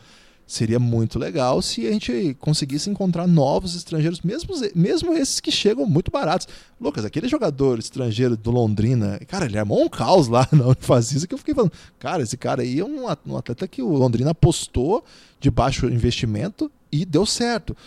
Seria 0.49 0.79
muito 0.79 1.19
legal 1.19 1.61
se 1.61 1.85
a 1.85 1.91
gente 1.91 2.35
conseguisse 2.39 2.89
encontrar 2.89 3.27
novos 3.27 3.75
estrangeiros, 3.75 4.21
mesmo, 4.21 4.55
mesmo 4.73 5.13
esses 5.13 5.39
que 5.39 5.51
chegam 5.51 5.85
muito 5.85 6.09
baratos. 6.09 6.47
Lucas, 6.81 7.05
aquele 7.05 7.27
jogador 7.27 7.77
estrangeiro 7.77 8.35
do 8.35 8.49
Londrina, 8.49 9.19
cara, 9.27 9.45
ele 9.45 9.59
armou 9.59 9.83
um 9.83 9.87
caos 9.87 10.27
lá 10.27 10.47
na 10.51 10.65
Unifacisa 10.65 11.27
que 11.27 11.35
eu 11.35 11.37
fiquei 11.37 11.53
falando, 11.53 11.71
cara, 11.99 12.23
esse 12.23 12.35
cara 12.35 12.63
aí 12.63 12.79
é 12.79 12.83
um 12.83 13.07
atleta 13.07 13.67
que 13.67 13.83
o 13.83 13.93
Londrina 13.93 14.31
apostou 14.31 15.03
de 15.39 15.51
baixo 15.51 15.85
investimento 15.85 16.71
e 16.91 17.05
deu 17.05 17.27
certo. 17.27 17.77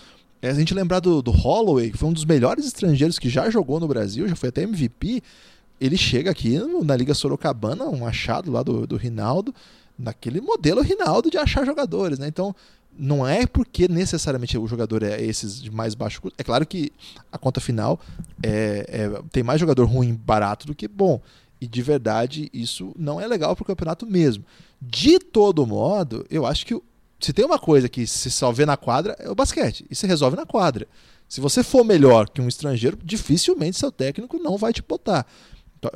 É, 0.40 0.50
a 0.50 0.54
gente 0.54 0.72
lembrar 0.72 1.00
do, 1.00 1.20
do 1.20 1.32
Holloway, 1.32 1.90
que 1.90 1.98
foi 1.98 2.08
um 2.08 2.12
dos 2.12 2.24
melhores 2.24 2.64
estrangeiros 2.64 3.18
que 3.18 3.28
já 3.28 3.50
jogou 3.50 3.80
no 3.80 3.88
Brasil, 3.88 4.28
já 4.28 4.36
foi 4.36 4.50
até 4.50 4.62
MVP, 4.62 5.20
ele 5.82 5.96
chega 5.96 6.30
aqui 6.30 6.58
na 6.84 6.94
Liga 6.94 7.12
Sorocabana, 7.12 7.84
um 7.86 8.06
achado 8.06 8.52
lá 8.52 8.62
do, 8.62 8.86
do 8.86 8.96
Rinaldo, 8.96 9.52
naquele 9.98 10.40
modelo 10.40 10.80
Rinaldo 10.80 11.28
de 11.28 11.36
achar 11.36 11.66
jogadores, 11.66 12.20
né? 12.20 12.28
Então, 12.28 12.54
não 12.96 13.26
é 13.26 13.46
porque 13.46 13.88
necessariamente 13.88 14.56
o 14.56 14.66
jogador 14.68 15.02
é 15.02 15.20
esses 15.20 15.60
de 15.60 15.70
mais 15.72 15.94
baixo 15.94 16.22
custo. 16.22 16.36
É 16.38 16.44
claro 16.44 16.64
que 16.64 16.92
a 17.32 17.38
conta 17.38 17.60
final 17.60 17.98
é, 18.42 18.86
é, 18.88 19.22
tem 19.32 19.42
mais 19.42 19.58
jogador 19.58 19.84
ruim 19.86 20.14
barato 20.14 20.66
do 20.66 20.74
que 20.74 20.86
bom. 20.86 21.20
E 21.60 21.66
de 21.66 21.82
verdade, 21.82 22.48
isso 22.52 22.92
não 22.96 23.20
é 23.20 23.26
legal 23.26 23.56
para 23.56 23.62
o 23.62 23.66
campeonato 23.66 24.06
mesmo. 24.06 24.44
De 24.80 25.18
todo 25.18 25.66
modo, 25.66 26.24
eu 26.30 26.46
acho 26.46 26.64
que 26.64 26.80
se 27.18 27.32
tem 27.32 27.44
uma 27.44 27.58
coisa 27.58 27.88
que 27.88 28.06
se 28.06 28.28
vê 28.54 28.66
na 28.66 28.76
quadra, 28.76 29.16
é 29.18 29.28
o 29.30 29.34
basquete. 29.34 29.84
E 29.90 29.96
se 29.96 30.06
resolve 30.06 30.36
na 30.36 30.46
quadra. 30.46 30.86
Se 31.28 31.40
você 31.40 31.62
for 31.62 31.84
melhor 31.84 32.28
que 32.28 32.40
um 32.42 32.48
estrangeiro, 32.48 32.98
dificilmente 33.02 33.78
seu 33.78 33.90
técnico 33.90 34.38
não 34.38 34.58
vai 34.58 34.72
te 34.72 34.82
botar. 34.82 35.26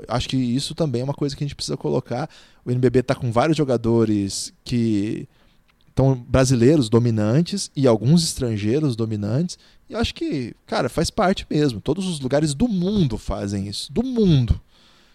Acho 0.08 0.28
que 0.28 0.36
isso 0.36 0.74
também 0.74 1.00
é 1.00 1.04
uma 1.04 1.14
coisa 1.14 1.36
que 1.36 1.44
a 1.44 1.46
gente 1.46 1.54
precisa 1.54 1.76
colocar. 1.76 2.28
O 2.64 2.70
NBB 2.70 3.00
está 3.00 3.14
com 3.14 3.30
vários 3.30 3.56
jogadores 3.56 4.52
que 4.64 5.28
estão 5.88 6.14
brasileiros 6.14 6.88
dominantes 6.88 7.70
e 7.74 7.86
alguns 7.86 8.22
estrangeiros 8.24 8.96
dominantes. 8.96 9.58
E 9.88 9.92
eu 9.94 9.98
acho 9.98 10.14
que, 10.14 10.54
cara, 10.66 10.88
faz 10.88 11.10
parte 11.10 11.46
mesmo. 11.48 11.80
Todos 11.80 12.06
os 12.06 12.20
lugares 12.20 12.52
do 12.52 12.68
mundo 12.68 13.16
fazem 13.16 13.68
isso. 13.68 13.92
Do 13.92 14.02
mundo. 14.02 14.60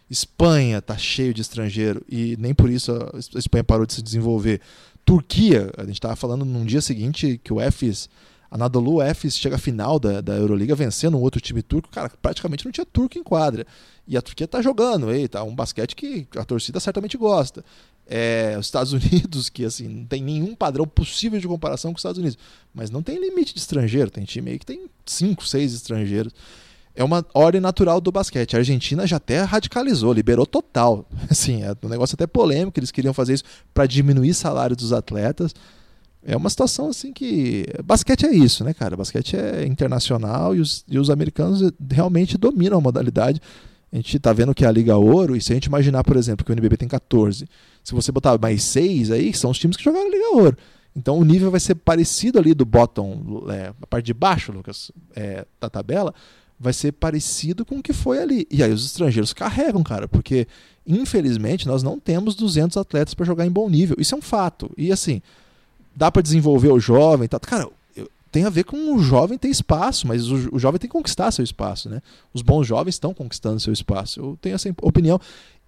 Espanha 0.10 0.82
tá 0.82 0.98
cheio 0.98 1.34
de 1.34 1.42
estrangeiro 1.42 2.04
e 2.10 2.36
nem 2.38 2.54
por 2.54 2.70
isso 2.70 2.92
a 2.92 3.40
Espanha 3.40 3.64
parou 3.64 3.86
de 3.86 3.94
se 3.94 4.02
desenvolver. 4.02 4.60
Turquia, 5.06 5.72
a 5.78 5.84
gente 5.84 5.94
estava 5.94 6.16
falando 6.16 6.44
num 6.44 6.66
dia 6.66 6.82
seguinte 6.82 7.40
que 7.44 7.54
o 7.54 7.62
EFES 7.62 8.10
Anadolu 8.52 9.02
Efes 9.02 9.38
chega 9.38 9.56
à 9.56 9.60
final 9.60 9.98
da, 9.98 10.20
da 10.20 10.36
Euroliga 10.36 10.76
vencendo 10.76 11.18
um 11.18 11.22
outro 11.22 11.40
time 11.40 11.64
turco. 11.64 11.88
Cara, 11.90 12.12
praticamente 12.22 12.66
não 12.66 12.72
tinha 12.72 12.86
turco 12.86 13.18
em 13.18 13.24
quadra. 13.24 13.66
E 14.06 14.18
a 14.18 14.22
Turquia 14.22 14.46
tá 14.46 14.62
jogando, 14.62 15.08
aí, 15.08 15.26
tá 15.26 15.42
um 15.42 15.56
basquete 15.56 15.96
que 15.96 16.28
a 16.36 16.44
torcida 16.44 16.78
certamente 16.82 17.18
gosta. 17.18 17.64
É, 18.06 18.58
os 18.60 18.66
Estados 18.66 18.92
Unidos, 18.94 19.48
que 19.48 19.64
assim, 19.64 19.88
não 19.88 20.06
tem 20.06 20.22
nenhum 20.22 20.54
padrão 20.54 20.86
possível 20.86 21.40
de 21.40 21.48
comparação 21.48 21.92
com 21.92 21.96
os 21.96 22.02
Estados 22.02 22.20
Unidos. 22.20 22.38
Mas 22.74 22.90
não 22.92 23.02
tem 23.02 23.22
limite 23.22 23.54
de 23.54 23.62
estrangeiro. 23.62 24.12
Tem 24.12 24.26
time 24.26 24.52
aí 24.52 24.60
que 24.60 24.66
tem 24.66 24.86
cinco, 25.06 25.48
seis 25.48 25.74
estrangeiros. 25.74 26.34
É 26.94 27.06
uma 27.06 27.26
ordem 27.34 27.62
natural 27.62 28.02
do 28.02 28.12
basquete. 28.12 28.58
A 28.58 28.60
Argentina 28.60 29.08
já 29.08 29.16
até 29.16 29.42
radicalizou, 29.44 30.12
liberou 30.12 30.46
total. 30.46 31.08
Assim, 31.32 31.64
é 31.64 31.74
um 31.82 31.88
negócio 31.88 32.16
até 32.16 32.28
polêmico. 32.28 32.78
Eles 32.78 32.92
queriam 32.92 33.14
fazer 33.14 33.36
isso 33.36 33.46
para 33.74 33.86
diminuir 33.86 34.34
salário 34.34 34.76
dos 34.76 34.92
atletas. 34.92 35.56
É 36.24 36.38
uma 36.38 36.50
situação 36.50 36.90
assim 36.90 37.12
que. 37.12 37.66
Basquete 37.84 38.26
é 38.26 38.32
isso, 38.32 38.64
né, 38.64 38.74
cara? 38.74 38.96
Basquete 38.96 39.36
é 39.36 39.66
internacional 39.66 40.56
e 40.56 40.60
os, 40.60 40.86
e 40.88 41.00
os 41.00 41.10
americanos 41.10 41.72
realmente 41.90 42.38
dominam 42.38 42.78
a 42.78 42.82
modalidade. 42.82 43.42
A 43.92 43.96
gente 43.96 44.18
está 44.18 44.32
vendo 44.32 44.54
que 44.54 44.64
é 44.64 44.68
a 44.68 44.72
Liga 44.72 44.96
Ouro, 44.96 45.36
e 45.36 45.42
se 45.42 45.52
a 45.52 45.56
gente 45.56 45.66
imaginar, 45.66 46.04
por 46.04 46.16
exemplo, 46.16 46.46
que 46.46 46.52
o 46.52 46.54
NBB 46.54 46.78
tem 46.78 46.88
14, 46.88 47.46
se 47.84 47.94
você 47.94 48.10
botar 48.10 48.38
mais 48.40 48.64
6 48.64 49.12
aí, 49.12 49.34
são 49.34 49.52
os 49.52 49.60
times 49.60 49.76
que 49.76 49.84
jogaram 49.84 50.08
a 50.08 50.10
Liga 50.10 50.30
Ouro. 50.34 50.58
Então 50.96 51.18
o 51.18 51.26
nível 51.26 51.52
vai 51.52 51.60
ser 51.60 51.76
parecido 51.76 52.38
ali 52.38 52.54
do 52.54 52.66
bottom, 52.66 53.46
é, 53.50 53.74
a 53.82 53.88
parte 53.88 54.06
de 54.06 54.14
baixo, 54.14 54.52
Lucas, 54.52 54.92
é, 55.16 55.46
da 55.60 55.70
tabela, 55.70 56.14
vai 56.60 56.74
ser 56.74 56.92
parecido 56.92 57.66
com 57.66 57.80
o 57.80 57.84
que 57.84 57.92
foi 57.92 58.20
ali. 58.20 58.48
E 58.52 58.62
aí 58.64 58.72
os 58.72 58.86
estrangeiros 58.86 59.34
carregam, 59.34 59.84
cara, 59.84 60.08
porque 60.08 60.48
infelizmente 60.86 61.68
nós 61.68 61.82
não 61.82 62.00
temos 62.00 62.36
200 62.36 62.78
atletas 62.78 63.14
para 63.14 63.26
jogar 63.26 63.46
em 63.46 63.52
bom 63.52 63.70
nível. 63.70 63.96
Isso 64.00 64.14
é 64.14 64.18
um 64.18 64.22
fato. 64.22 64.72
E 64.78 64.92
assim, 64.92 65.22
dá 65.96 66.12
para 66.12 66.22
desenvolver 66.22 66.70
o 66.70 66.80
jovem, 66.80 67.28
tá? 67.28 67.40
Cara, 67.40 67.68
tem 68.32 68.46
a 68.46 68.50
ver 68.50 68.64
com 68.64 68.96
o 68.96 69.00
jovem 69.00 69.38
ter 69.38 69.50
espaço, 69.50 70.08
mas 70.08 70.30
o, 70.30 70.56
o, 70.56 70.60
jovem 70.60 70.80
tem 70.80 70.90
que 70.90 70.96
conquistar 70.96 71.32
seu 71.32 71.44
espaço, 71.44 71.90
né? 71.90 72.02
Os 72.34 72.42
bons 72.42 72.66
jovens 72.66 72.96
estão 72.96 73.14
conquistando 73.14 73.60
seu 73.60 73.74
espaço. 73.74 74.20
Eu 74.20 74.38
tenho 74.42 74.56
essa 74.56 74.74
opinião. 74.82 75.20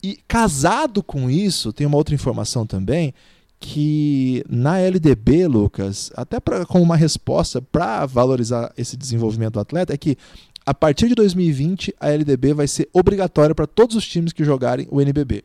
E 0.01 0.17
casado 0.27 1.03
com 1.03 1.29
isso, 1.29 1.73
tem 1.73 1.86
uma 1.86 1.97
outra 1.97 2.15
informação 2.15 2.65
também 2.65 3.13
que 3.59 4.43
na 4.49 4.77
LDB, 4.79 5.47
Lucas, 5.47 6.12
até 6.15 6.39
pra, 6.39 6.65
como 6.65 6.83
uma 6.83 6.97
resposta 6.97 7.62
para 7.62 8.05
valorizar 8.05 8.73
esse 8.77 8.97
desenvolvimento 8.97 9.53
do 9.53 9.59
atleta, 9.59 9.93
é 9.93 9.97
que 9.97 10.17
a 10.65 10.73
partir 10.73 11.07
de 11.07 11.15
2020 11.15 11.93
a 11.99 12.09
LDB 12.09 12.53
vai 12.53 12.67
ser 12.67 12.89
obrigatória 12.93 13.55
para 13.55 13.67
todos 13.67 13.95
os 13.95 14.07
times 14.07 14.33
que 14.33 14.43
jogarem 14.43 14.88
o 14.89 15.01
NBB 15.01 15.43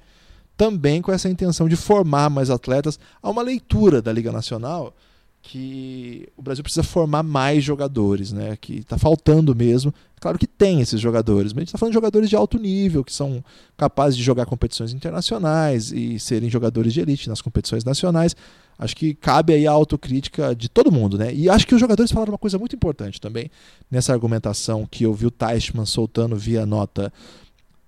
também 0.59 1.01
com 1.01 1.13
essa 1.13 1.29
intenção 1.29 1.69
de 1.69 1.77
formar 1.77 2.29
mais 2.29 2.51
atletas. 2.51 2.99
Há 3.23 3.31
uma 3.31 3.43
leitura 3.43 4.03
da 4.03 4.13
Liga 4.13 4.33
Nacional 4.33 4.93
que 5.41 6.29
o 6.37 6.43
Brasil 6.43 6.65
precisa 6.65 6.83
formar 6.83 7.23
mais 7.23 7.63
jogadores, 7.63 8.33
né? 8.33 8.59
Que 8.61 8.81
está 8.81 8.99
faltando 8.99 9.55
mesmo. 9.55 9.95
Claro 10.21 10.37
que 10.37 10.49
tem 10.49 10.81
esses 10.81 11.01
jogadores, 11.01 11.53
mas 11.53 11.59
a 11.59 11.61
gente 11.61 11.69
está 11.69 11.79
falando 11.79 11.93
de 11.93 11.95
jogadores 11.95 12.29
de 12.29 12.35
alto 12.35 12.59
nível, 12.59 13.05
que 13.05 13.13
são 13.13 13.43
capazes 13.77 14.17
de 14.17 14.23
jogar 14.23 14.47
competições 14.47 14.93
internacionais 14.93 15.93
e 15.93 16.19
serem 16.19 16.51
jogadores 16.51 16.93
de 16.93 17.01
elite 17.01 17.29
nas 17.29 17.41
competições 17.41 17.85
nacionais. 17.85 18.35
Acho 18.77 18.97
que 18.97 19.15
cabe 19.15 19.53
aí 19.53 19.65
a 19.65 19.71
autocrítica 19.71 20.57
de 20.57 20.69
todo 20.69 20.91
mundo, 20.91 21.17
né? 21.17 21.33
E 21.33 21.49
acho 21.49 21.69
que 21.69 21.75
os 21.75 21.81
jogadores 21.81 22.11
falaram 22.11 22.33
uma 22.33 22.39
coisa 22.39 22.59
muito 22.59 22.75
importante 22.75 23.21
também 23.21 23.49
nessa 23.89 24.13
argumentação 24.13 24.87
que 24.91 25.05
eu 25.05 25.15
vi 25.15 25.27
o 25.27 25.31
Teichmann 25.31 25.87
soltando 25.87 26.37
via 26.37 26.67
nota. 26.67 27.13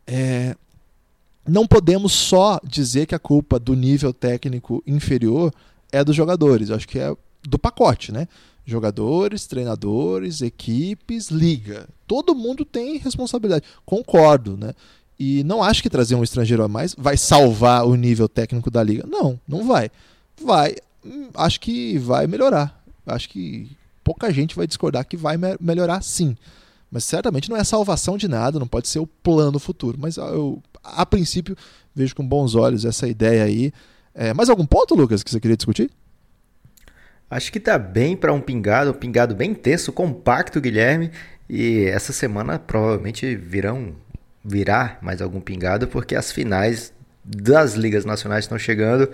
É, 0.07 0.55
não 1.51 1.67
podemos 1.67 2.13
só 2.13 2.61
dizer 2.63 3.07
que 3.07 3.15
a 3.15 3.19
culpa 3.19 3.59
do 3.59 3.75
nível 3.75 4.13
técnico 4.13 4.83
inferior 4.87 5.53
é 5.91 6.05
dos 6.05 6.15
jogadores. 6.15 6.69
Eu 6.69 6.77
acho 6.77 6.87
que 6.87 6.99
é 6.99 7.13
do 7.43 7.59
pacote, 7.59 8.13
né? 8.13 8.29
Jogadores, 8.65 9.47
treinadores, 9.47 10.43
equipes, 10.43 11.29
liga. 11.29 11.89
Todo 12.07 12.37
mundo 12.37 12.65
tem 12.65 12.99
responsabilidade. 12.99 13.65
Concordo, 13.85 14.57
né? 14.57 14.75
E 15.19 15.43
não 15.43 15.61
acho 15.61 15.83
que 15.83 15.91
trazer 15.91 16.15
um 16.15 16.23
estrangeiro 16.23 16.63
a 16.63 16.69
mais 16.69 16.95
vai 16.97 17.17
salvar 17.17 17.85
o 17.85 17.97
nível 17.97 18.29
técnico 18.29 18.71
da 18.71 18.83
liga. 18.83 19.05
Não, 19.09 19.39
não 19.47 19.67
vai. 19.67 19.91
Vai, 20.41 20.77
hum, 21.05 21.31
acho 21.35 21.59
que 21.59 21.99
vai 21.99 22.29
melhorar. 22.29 22.81
Acho 23.05 23.29
que 23.29 23.69
pouca 24.05 24.33
gente 24.33 24.55
vai 24.55 24.69
discordar 24.69 25.05
que 25.05 25.17
vai 25.17 25.37
me 25.37 25.57
melhorar 25.61 26.01
sim. 26.01 26.37
Mas 26.93 27.05
certamente 27.05 27.51
não 27.51 27.57
é 27.57 27.65
salvação 27.65 28.17
de 28.17 28.29
nada, 28.29 28.59
não 28.59 28.69
pode 28.69 28.89
ser 28.89 29.01
o 29.01 29.07
plano 29.07 29.59
futuro. 29.59 29.99
Mas 30.01 30.17
eu 30.17 30.63
a 30.83 31.05
princípio, 31.05 31.57
vejo 31.95 32.15
com 32.15 32.27
bons 32.27 32.55
olhos 32.55 32.85
essa 32.85 33.07
ideia 33.09 33.45
aí. 33.45 33.73
É, 34.15 34.35
mais 34.35 34.49
algum 34.49 34.67
ponto, 34.67 34.95
Lucas, 34.95 35.23
que 35.23 35.31
você 35.31 35.41
queria 35.41 35.57
discutir? 35.57 35.91
Acho 37.31 37.53
que 37.53 37.61
tá 37.61 37.79
bem 37.79 38.17
para 38.17 38.33
um 38.33 38.41
pingado, 38.41 38.91
um 38.91 38.95
pingado 38.95 39.35
bem 39.35 39.55
tenso, 39.55 39.93
compacto, 39.93 40.61
Guilherme. 40.61 41.11
E 41.49 41.85
essa 41.85 42.13
semana 42.13 42.59
provavelmente 42.59 43.37
virão 43.37 43.95
virá 44.45 44.99
mais 45.03 45.21
algum 45.21 45.41
pingado, 45.41 45.87
porque 45.87 46.15
as 46.15 46.33
finais 46.33 46.93
das 47.25 47.75
ligas 47.75 48.05
nacionais 48.05 48.45
estão 48.45 48.59
chegando. 48.59 49.11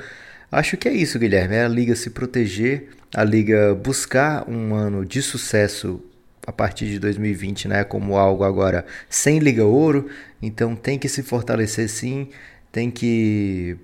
Acho 0.50 0.76
que 0.76 0.88
é 0.88 0.92
isso, 0.92 1.18
Guilherme. 1.18 1.56
É 1.56 1.64
a 1.64 1.68
liga 1.68 1.96
se 1.96 2.10
proteger, 2.10 2.90
a 3.14 3.24
liga 3.24 3.74
buscar 3.74 4.48
um 4.48 4.74
ano 4.74 5.04
de 5.04 5.20
sucesso 5.20 6.00
a 6.46 6.52
partir 6.52 6.86
de 6.86 6.98
2020, 6.98 7.68
né, 7.68 7.84
como 7.84 8.16
algo 8.16 8.44
agora 8.44 8.86
sem 9.08 9.38
liga 9.38 9.64
ouro, 9.64 10.08
então 10.40 10.76
tem 10.76 10.98
que 10.98 11.08
se 11.08 11.22
fortalecer 11.22 11.88
sim, 11.88 12.28
tem 12.70 12.90
que 12.90 13.76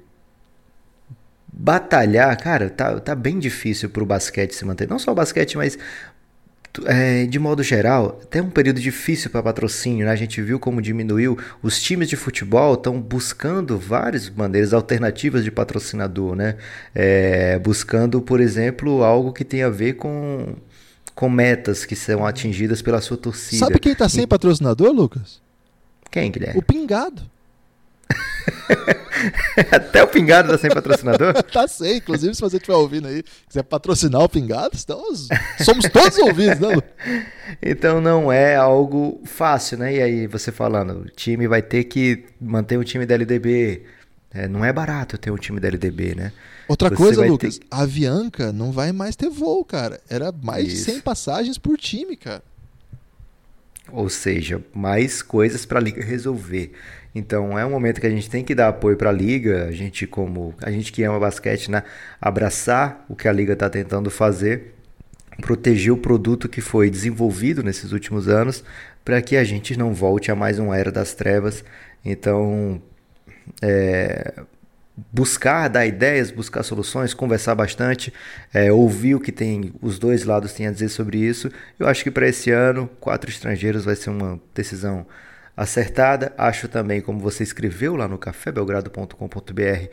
batalhar, 1.52 2.34
cara, 2.40 2.70
tá, 2.70 2.98
tá 3.00 3.14
bem 3.14 3.38
difícil 3.38 3.90
pro 3.90 4.06
basquete 4.06 4.54
se 4.54 4.64
manter, 4.64 4.88
não 4.88 4.98
só 4.98 5.12
o 5.12 5.14
basquete, 5.14 5.56
mas 5.56 5.76
é, 6.86 7.26
de 7.26 7.38
modo 7.38 7.62
geral, 7.62 8.18
até 8.22 8.40
um 8.40 8.48
período 8.48 8.80
difícil 8.80 9.30
para 9.30 9.42
patrocínio, 9.42 10.06
né? 10.06 10.12
A 10.12 10.16
gente 10.16 10.40
viu 10.40 10.58
como 10.58 10.80
diminuiu. 10.80 11.36
Os 11.62 11.80
times 11.80 12.08
de 12.08 12.16
futebol 12.16 12.74
estão 12.74 12.98
buscando 12.98 13.78
várias 13.78 14.30
maneiras 14.30 14.72
alternativas 14.72 15.44
de 15.44 15.50
patrocinador, 15.50 16.34
né? 16.34 16.56
É, 16.94 17.58
buscando, 17.58 18.22
por 18.22 18.40
exemplo, 18.40 19.04
algo 19.04 19.32
que 19.32 19.44
tem 19.44 19.62
a 19.62 19.68
ver 19.68 19.94
com, 19.94 20.56
com 21.14 21.28
metas 21.28 21.84
que 21.84 21.94
são 21.94 22.26
atingidas 22.26 22.82
pela 22.82 23.00
sua 23.00 23.16
torcida. 23.16 23.66
Sabe 23.66 23.78
quem 23.78 23.92
está 23.92 24.08
sem 24.08 24.26
patrocinador, 24.26 24.92
Lucas? 24.92 25.40
Quem, 26.10 26.30
Guilherme? 26.30 26.58
O 26.58 26.62
Pingado. 26.62 27.22
Até 29.70 30.02
o 30.02 30.08
Pingado 30.08 30.50
tá 30.50 30.58
sem 30.58 30.70
patrocinador? 30.70 31.42
tá 31.52 31.66
sem. 31.68 31.98
Inclusive, 31.98 32.34
se 32.34 32.40
você 32.40 32.56
estiver 32.56 32.74
ouvindo 32.74 33.08
aí, 33.08 33.22
quiser 33.48 33.62
patrocinar 33.62 34.22
o 34.22 34.28
Pingado, 34.28 34.74
estamos, 34.74 35.28
somos 35.64 35.88
todos 35.88 36.18
ouvidos, 36.18 36.58
né, 36.58 36.74
Lu? 36.74 36.82
Então 37.62 38.00
não 38.00 38.32
é 38.32 38.56
algo 38.56 39.20
fácil, 39.24 39.78
né? 39.78 39.94
E 39.94 40.02
aí 40.02 40.26
você 40.26 40.50
falando, 40.50 41.02
o 41.02 41.10
time 41.10 41.46
vai 41.46 41.62
ter 41.62 41.84
que 41.84 42.24
manter 42.40 42.76
o 42.76 42.84
time 42.84 43.06
da 43.06 43.14
LDB. 43.14 43.82
É, 44.34 44.48
não 44.48 44.64
é 44.64 44.72
barato 44.72 45.18
ter 45.18 45.30
um 45.30 45.36
time 45.36 45.60
da 45.60 45.68
LDB, 45.68 46.14
né? 46.14 46.32
Outra 46.72 46.88
você 46.88 46.96
coisa, 46.96 47.26
Lucas, 47.26 47.58
ter... 47.58 47.66
a 47.70 47.82
Avianca 47.82 48.50
não 48.50 48.72
vai 48.72 48.92
mais 48.92 49.14
ter 49.14 49.28
voo, 49.28 49.62
cara. 49.62 50.00
Era 50.08 50.32
mais 50.32 50.68
Isso. 50.68 50.86
de 50.86 50.92
100 50.92 51.00
passagens 51.02 51.58
por 51.58 51.76
time, 51.76 52.16
cara. 52.16 52.42
Ou 53.90 54.08
seja, 54.08 54.64
mais 54.72 55.20
coisas 55.20 55.66
para 55.66 55.78
a 55.78 55.82
liga 55.82 56.02
resolver. 56.02 56.72
Então 57.14 57.58
é 57.58 57.66
um 57.66 57.70
momento 57.70 58.00
que 58.00 58.06
a 58.06 58.10
gente 58.10 58.30
tem 58.30 58.42
que 58.42 58.54
dar 58.54 58.68
apoio 58.68 58.96
para 58.96 59.10
a 59.10 59.12
liga, 59.12 59.66
a 59.66 59.72
gente 59.72 60.06
como 60.06 60.54
a 60.62 60.70
gente 60.70 60.90
que 60.90 61.02
ama 61.02 61.20
basquete, 61.20 61.70
né, 61.70 61.82
abraçar 62.18 63.04
o 63.06 63.14
que 63.14 63.28
a 63.28 63.32
liga 63.32 63.52
está 63.52 63.68
tentando 63.68 64.10
fazer, 64.10 64.74
proteger 65.42 65.92
o 65.92 65.98
produto 65.98 66.48
que 66.48 66.62
foi 66.62 66.88
desenvolvido 66.88 67.62
nesses 67.62 67.92
últimos 67.92 68.28
anos, 68.28 68.64
para 69.04 69.20
que 69.20 69.36
a 69.36 69.44
gente 69.44 69.76
não 69.76 69.92
volte 69.92 70.30
a 70.30 70.34
mais 70.34 70.58
uma 70.58 70.74
era 70.74 70.90
das 70.90 71.12
trevas. 71.12 71.62
Então 72.02 72.80
é, 73.60 74.42
buscar 74.96 75.68
dar 75.68 75.86
ideias, 75.86 76.30
buscar 76.30 76.62
soluções, 76.62 77.14
conversar 77.14 77.54
bastante, 77.54 78.12
é, 78.52 78.70
ouvir 78.72 79.14
o 79.14 79.20
que 79.20 79.32
tem 79.32 79.72
os 79.80 79.98
dois 79.98 80.24
lados 80.24 80.52
têm 80.52 80.66
a 80.66 80.70
dizer 80.70 80.88
sobre 80.88 81.18
isso. 81.18 81.50
Eu 81.78 81.88
acho 81.88 82.02
que 82.04 82.10
para 82.10 82.28
esse 82.28 82.50
ano 82.50 82.88
quatro 83.00 83.30
estrangeiros 83.30 83.84
vai 83.84 83.96
ser 83.96 84.10
uma 84.10 84.40
decisão 84.54 85.06
acertada. 85.56 86.32
Acho 86.36 86.68
também, 86.68 87.00
como 87.00 87.18
você 87.18 87.42
escreveu 87.42 87.96
lá 87.96 88.06
no 88.06 88.18
cafébelgrado.com.br, 88.18 89.88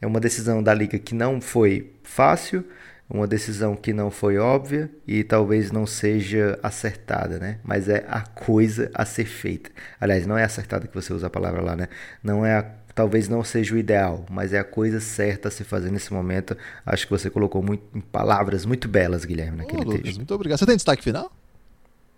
é 0.00 0.06
uma 0.06 0.20
decisão 0.20 0.62
da 0.62 0.74
liga 0.74 0.98
que 0.98 1.14
não 1.14 1.40
foi 1.40 1.90
fácil, 2.02 2.64
uma 3.08 3.26
decisão 3.26 3.76
que 3.76 3.92
não 3.92 4.10
foi 4.10 4.38
óbvia 4.38 4.90
e 5.06 5.22
talvez 5.22 5.70
não 5.70 5.86
seja 5.86 6.58
acertada, 6.62 7.38
né? 7.38 7.58
Mas 7.62 7.88
é 7.88 8.04
a 8.08 8.22
coisa 8.22 8.90
a 8.94 9.04
ser 9.04 9.26
feita. 9.26 9.70
Aliás, 10.00 10.26
não 10.26 10.38
é 10.38 10.44
acertada 10.44 10.86
que 10.86 10.94
você 10.94 11.12
usa 11.12 11.26
a 11.26 11.30
palavra 11.30 11.60
lá, 11.60 11.76
né? 11.76 11.88
Não 12.22 12.44
é 12.44 12.56
a, 12.56 12.62
talvez 12.94 13.28
não 13.28 13.44
seja 13.44 13.74
o 13.74 13.78
ideal, 13.78 14.24
mas 14.30 14.52
é 14.52 14.58
a 14.58 14.64
coisa 14.64 15.00
certa 15.00 15.48
a 15.48 15.50
se 15.50 15.64
fazer 15.64 15.90
nesse 15.90 16.12
momento. 16.12 16.56
Acho 16.84 17.06
que 17.06 17.10
você 17.10 17.28
colocou 17.28 17.62
muito, 17.62 17.84
em 17.94 18.00
palavras 18.00 18.64
muito 18.64 18.88
belas, 18.88 19.24
Guilherme, 19.24 19.58
naquele 19.58 19.82
Ô, 19.82 19.84
Lucas, 19.84 20.02
texto. 20.02 20.16
Muito 20.16 20.34
obrigado. 20.34 20.58
Você 20.58 20.66
tem 20.66 20.76
destaque 20.76 21.02
final? 21.04 21.30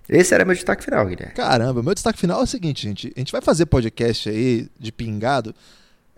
Esse 0.09 0.34
era 0.34 0.45
meu 0.45 0.55
destaque 0.55 0.84
final, 0.84 1.05
Guilherme. 1.05 1.34
Caramba, 1.34 1.82
meu 1.82 1.95
destaque 1.95 2.18
final 2.18 2.41
é 2.41 2.45
o 2.45 2.47
seguinte, 2.47 2.82
gente. 2.82 3.12
A 3.16 3.18
gente 3.18 3.32
vai 3.32 3.41
fazer 3.41 3.66
podcast 3.66 4.28
aí 4.28 4.68
de 4.78 4.93
pingado. 4.93 5.53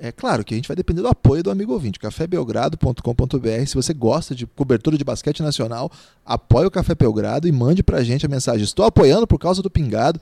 É 0.00 0.12
claro 0.12 0.44
que 0.44 0.54
a 0.54 0.56
gente 0.56 0.68
vai 0.68 0.76
depender 0.76 1.02
do 1.02 1.08
apoio 1.08 1.42
do 1.42 1.50
amigo 1.50 1.72
ouvinte, 1.72 1.98
cafébelgrado.com.br. 1.98 3.66
Se 3.66 3.74
você 3.74 3.92
gosta 3.92 4.32
de 4.32 4.46
cobertura 4.46 4.96
de 4.96 5.02
basquete 5.02 5.42
nacional, 5.42 5.90
apoie 6.24 6.66
o 6.66 6.70
Café 6.70 6.94
Belgrado 6.94 7.48
e 7.48 7.52
mande 7.52 7.82
pra 7.82 8.04
gente 8.04 8.24
a 8.24 8.28
mensagem: 8.28 8.62
Estou 8.62 8.84
apoiando 8.84 9.26
por 9.26 9.40
causa 9.40 9.60
do 9.60 9.68
pingado. 9.68 10.20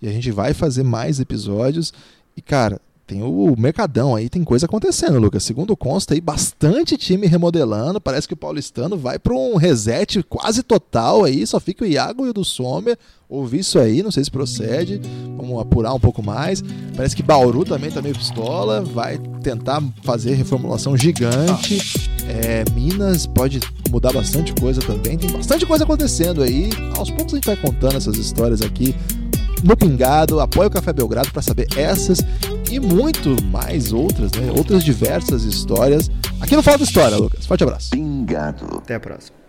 E 0.00 0.06
a 0.06 0.12
gente 0.12 0.30
vai 0.30 0.54
fazer 0.54 0.84
mais 0.84 1.18
episódios. 1.18 1.92
E, 2.36 2.42
cara, 2.42 2.80
tem 3.06 3.22
o 3.22 3.54
Mercadão 3.56 4.16
aí, 4.16 4.28
tem 4.28 4.42
coisa 4.42 4.66
acontecendo, 4.66 5.20
Lucas. 5.20 5.44
Segundo 5.44 5.76
consta 5.76 6.12
aí, 6.12 6.20
bastante 6.20 6.96
time 6.96 7.28
remodelando. 7.28 8.00
Parece 8.00 8.26
que 8.26 8.34
o 8.34 8.36
paulistano 8.36 8.96
vai 8.96 9.16
para 9.16 9.32
um 9.32 9.56
reset 9.56 10.24
quase 10.24 10.64
total 10.64 11.24
aí. 11.24 11.46
Só 11.46 11.60
fica 11.60 11.84
o 11.84 11.86
Iago 11.86 12.26
e 12.26 12.30
o 12.30 12.32
do 12.32 12.44
Sommer. 12.44 12.98
Ouvi 13.28 13.60
isso 13.60 13.78
aí, 13.78 14.02
não 14.02 14.10
sei 14.10 14.24
se 14.24 14.30
procede. 14.30 15.00
Vamos 15.36 15.60
apurar 15.60 15.94
um 15.94 16.00
pouco 16.00 16.20
mais. 16.20 16.64
Parece 16.96 17.14
que 17.14 17.22
Bauru 17.22 17.64
também 17.64 17.92
tá 17.92 18.02
meio 18.02 18.14
pistola. 18.16 18.80
Vai 18.80 19.18
tentar 19.40 19.80
fazer 20.02 20.34
reformulação 20.34 20.96
gigante. 20.96 22.10
É, 22.28 22.64
Minas 22.72 23.24
pode 23.24 23.60
mudar 23.88 24.12
bastante 24.12 24.52
coisa 24.54 24.80
também. 24.80 25.16
Tem 25.16 25.30
bastante 25.30 25.64
coisa 25.64 25.84
acontecendo 25.84 26.42
aí. 26.42 26.70
Aos 26.96 27.10
poucos 27.10 27.34
a 27.34 27.36
gente 27.36 27.46
vai 27.46 27.56
contando 27.56 27.96
essas 27.96 28.16
histórias 28.16 28.62
aqui 28.62 28.96
no 29.62 29.76
Pingado. 29.76 30.40
Apoie 30.40 30.66
o 30.66 30.70
Café 30.70 30.92
Belgrado 30.92 31.30
para 31.30 31.42
saber 31.42 31.68
essas 31.76 32.20
e 32.70 32.80
muito 32.80 33.42
mais 33.44 33.92
outras, 33.92 34.32
né? 34.32 34.50
Outras 34.56 34.84
diversas 34.84 35.44
histórias. 35.44 36.10
Aqui 36.40 36.56
no 36.56 36.62
Fala 36.62 36.78
da 36.78 36.84
História, 36.84 37.16
Lucas. 37.16 37.46
Forte 37.46 37.64
abraço. 37.64 37.90
Pingado. 37.90 38.78
Até 38.78 38.94
a 38.96 39.00
próxima. 39.00 39.45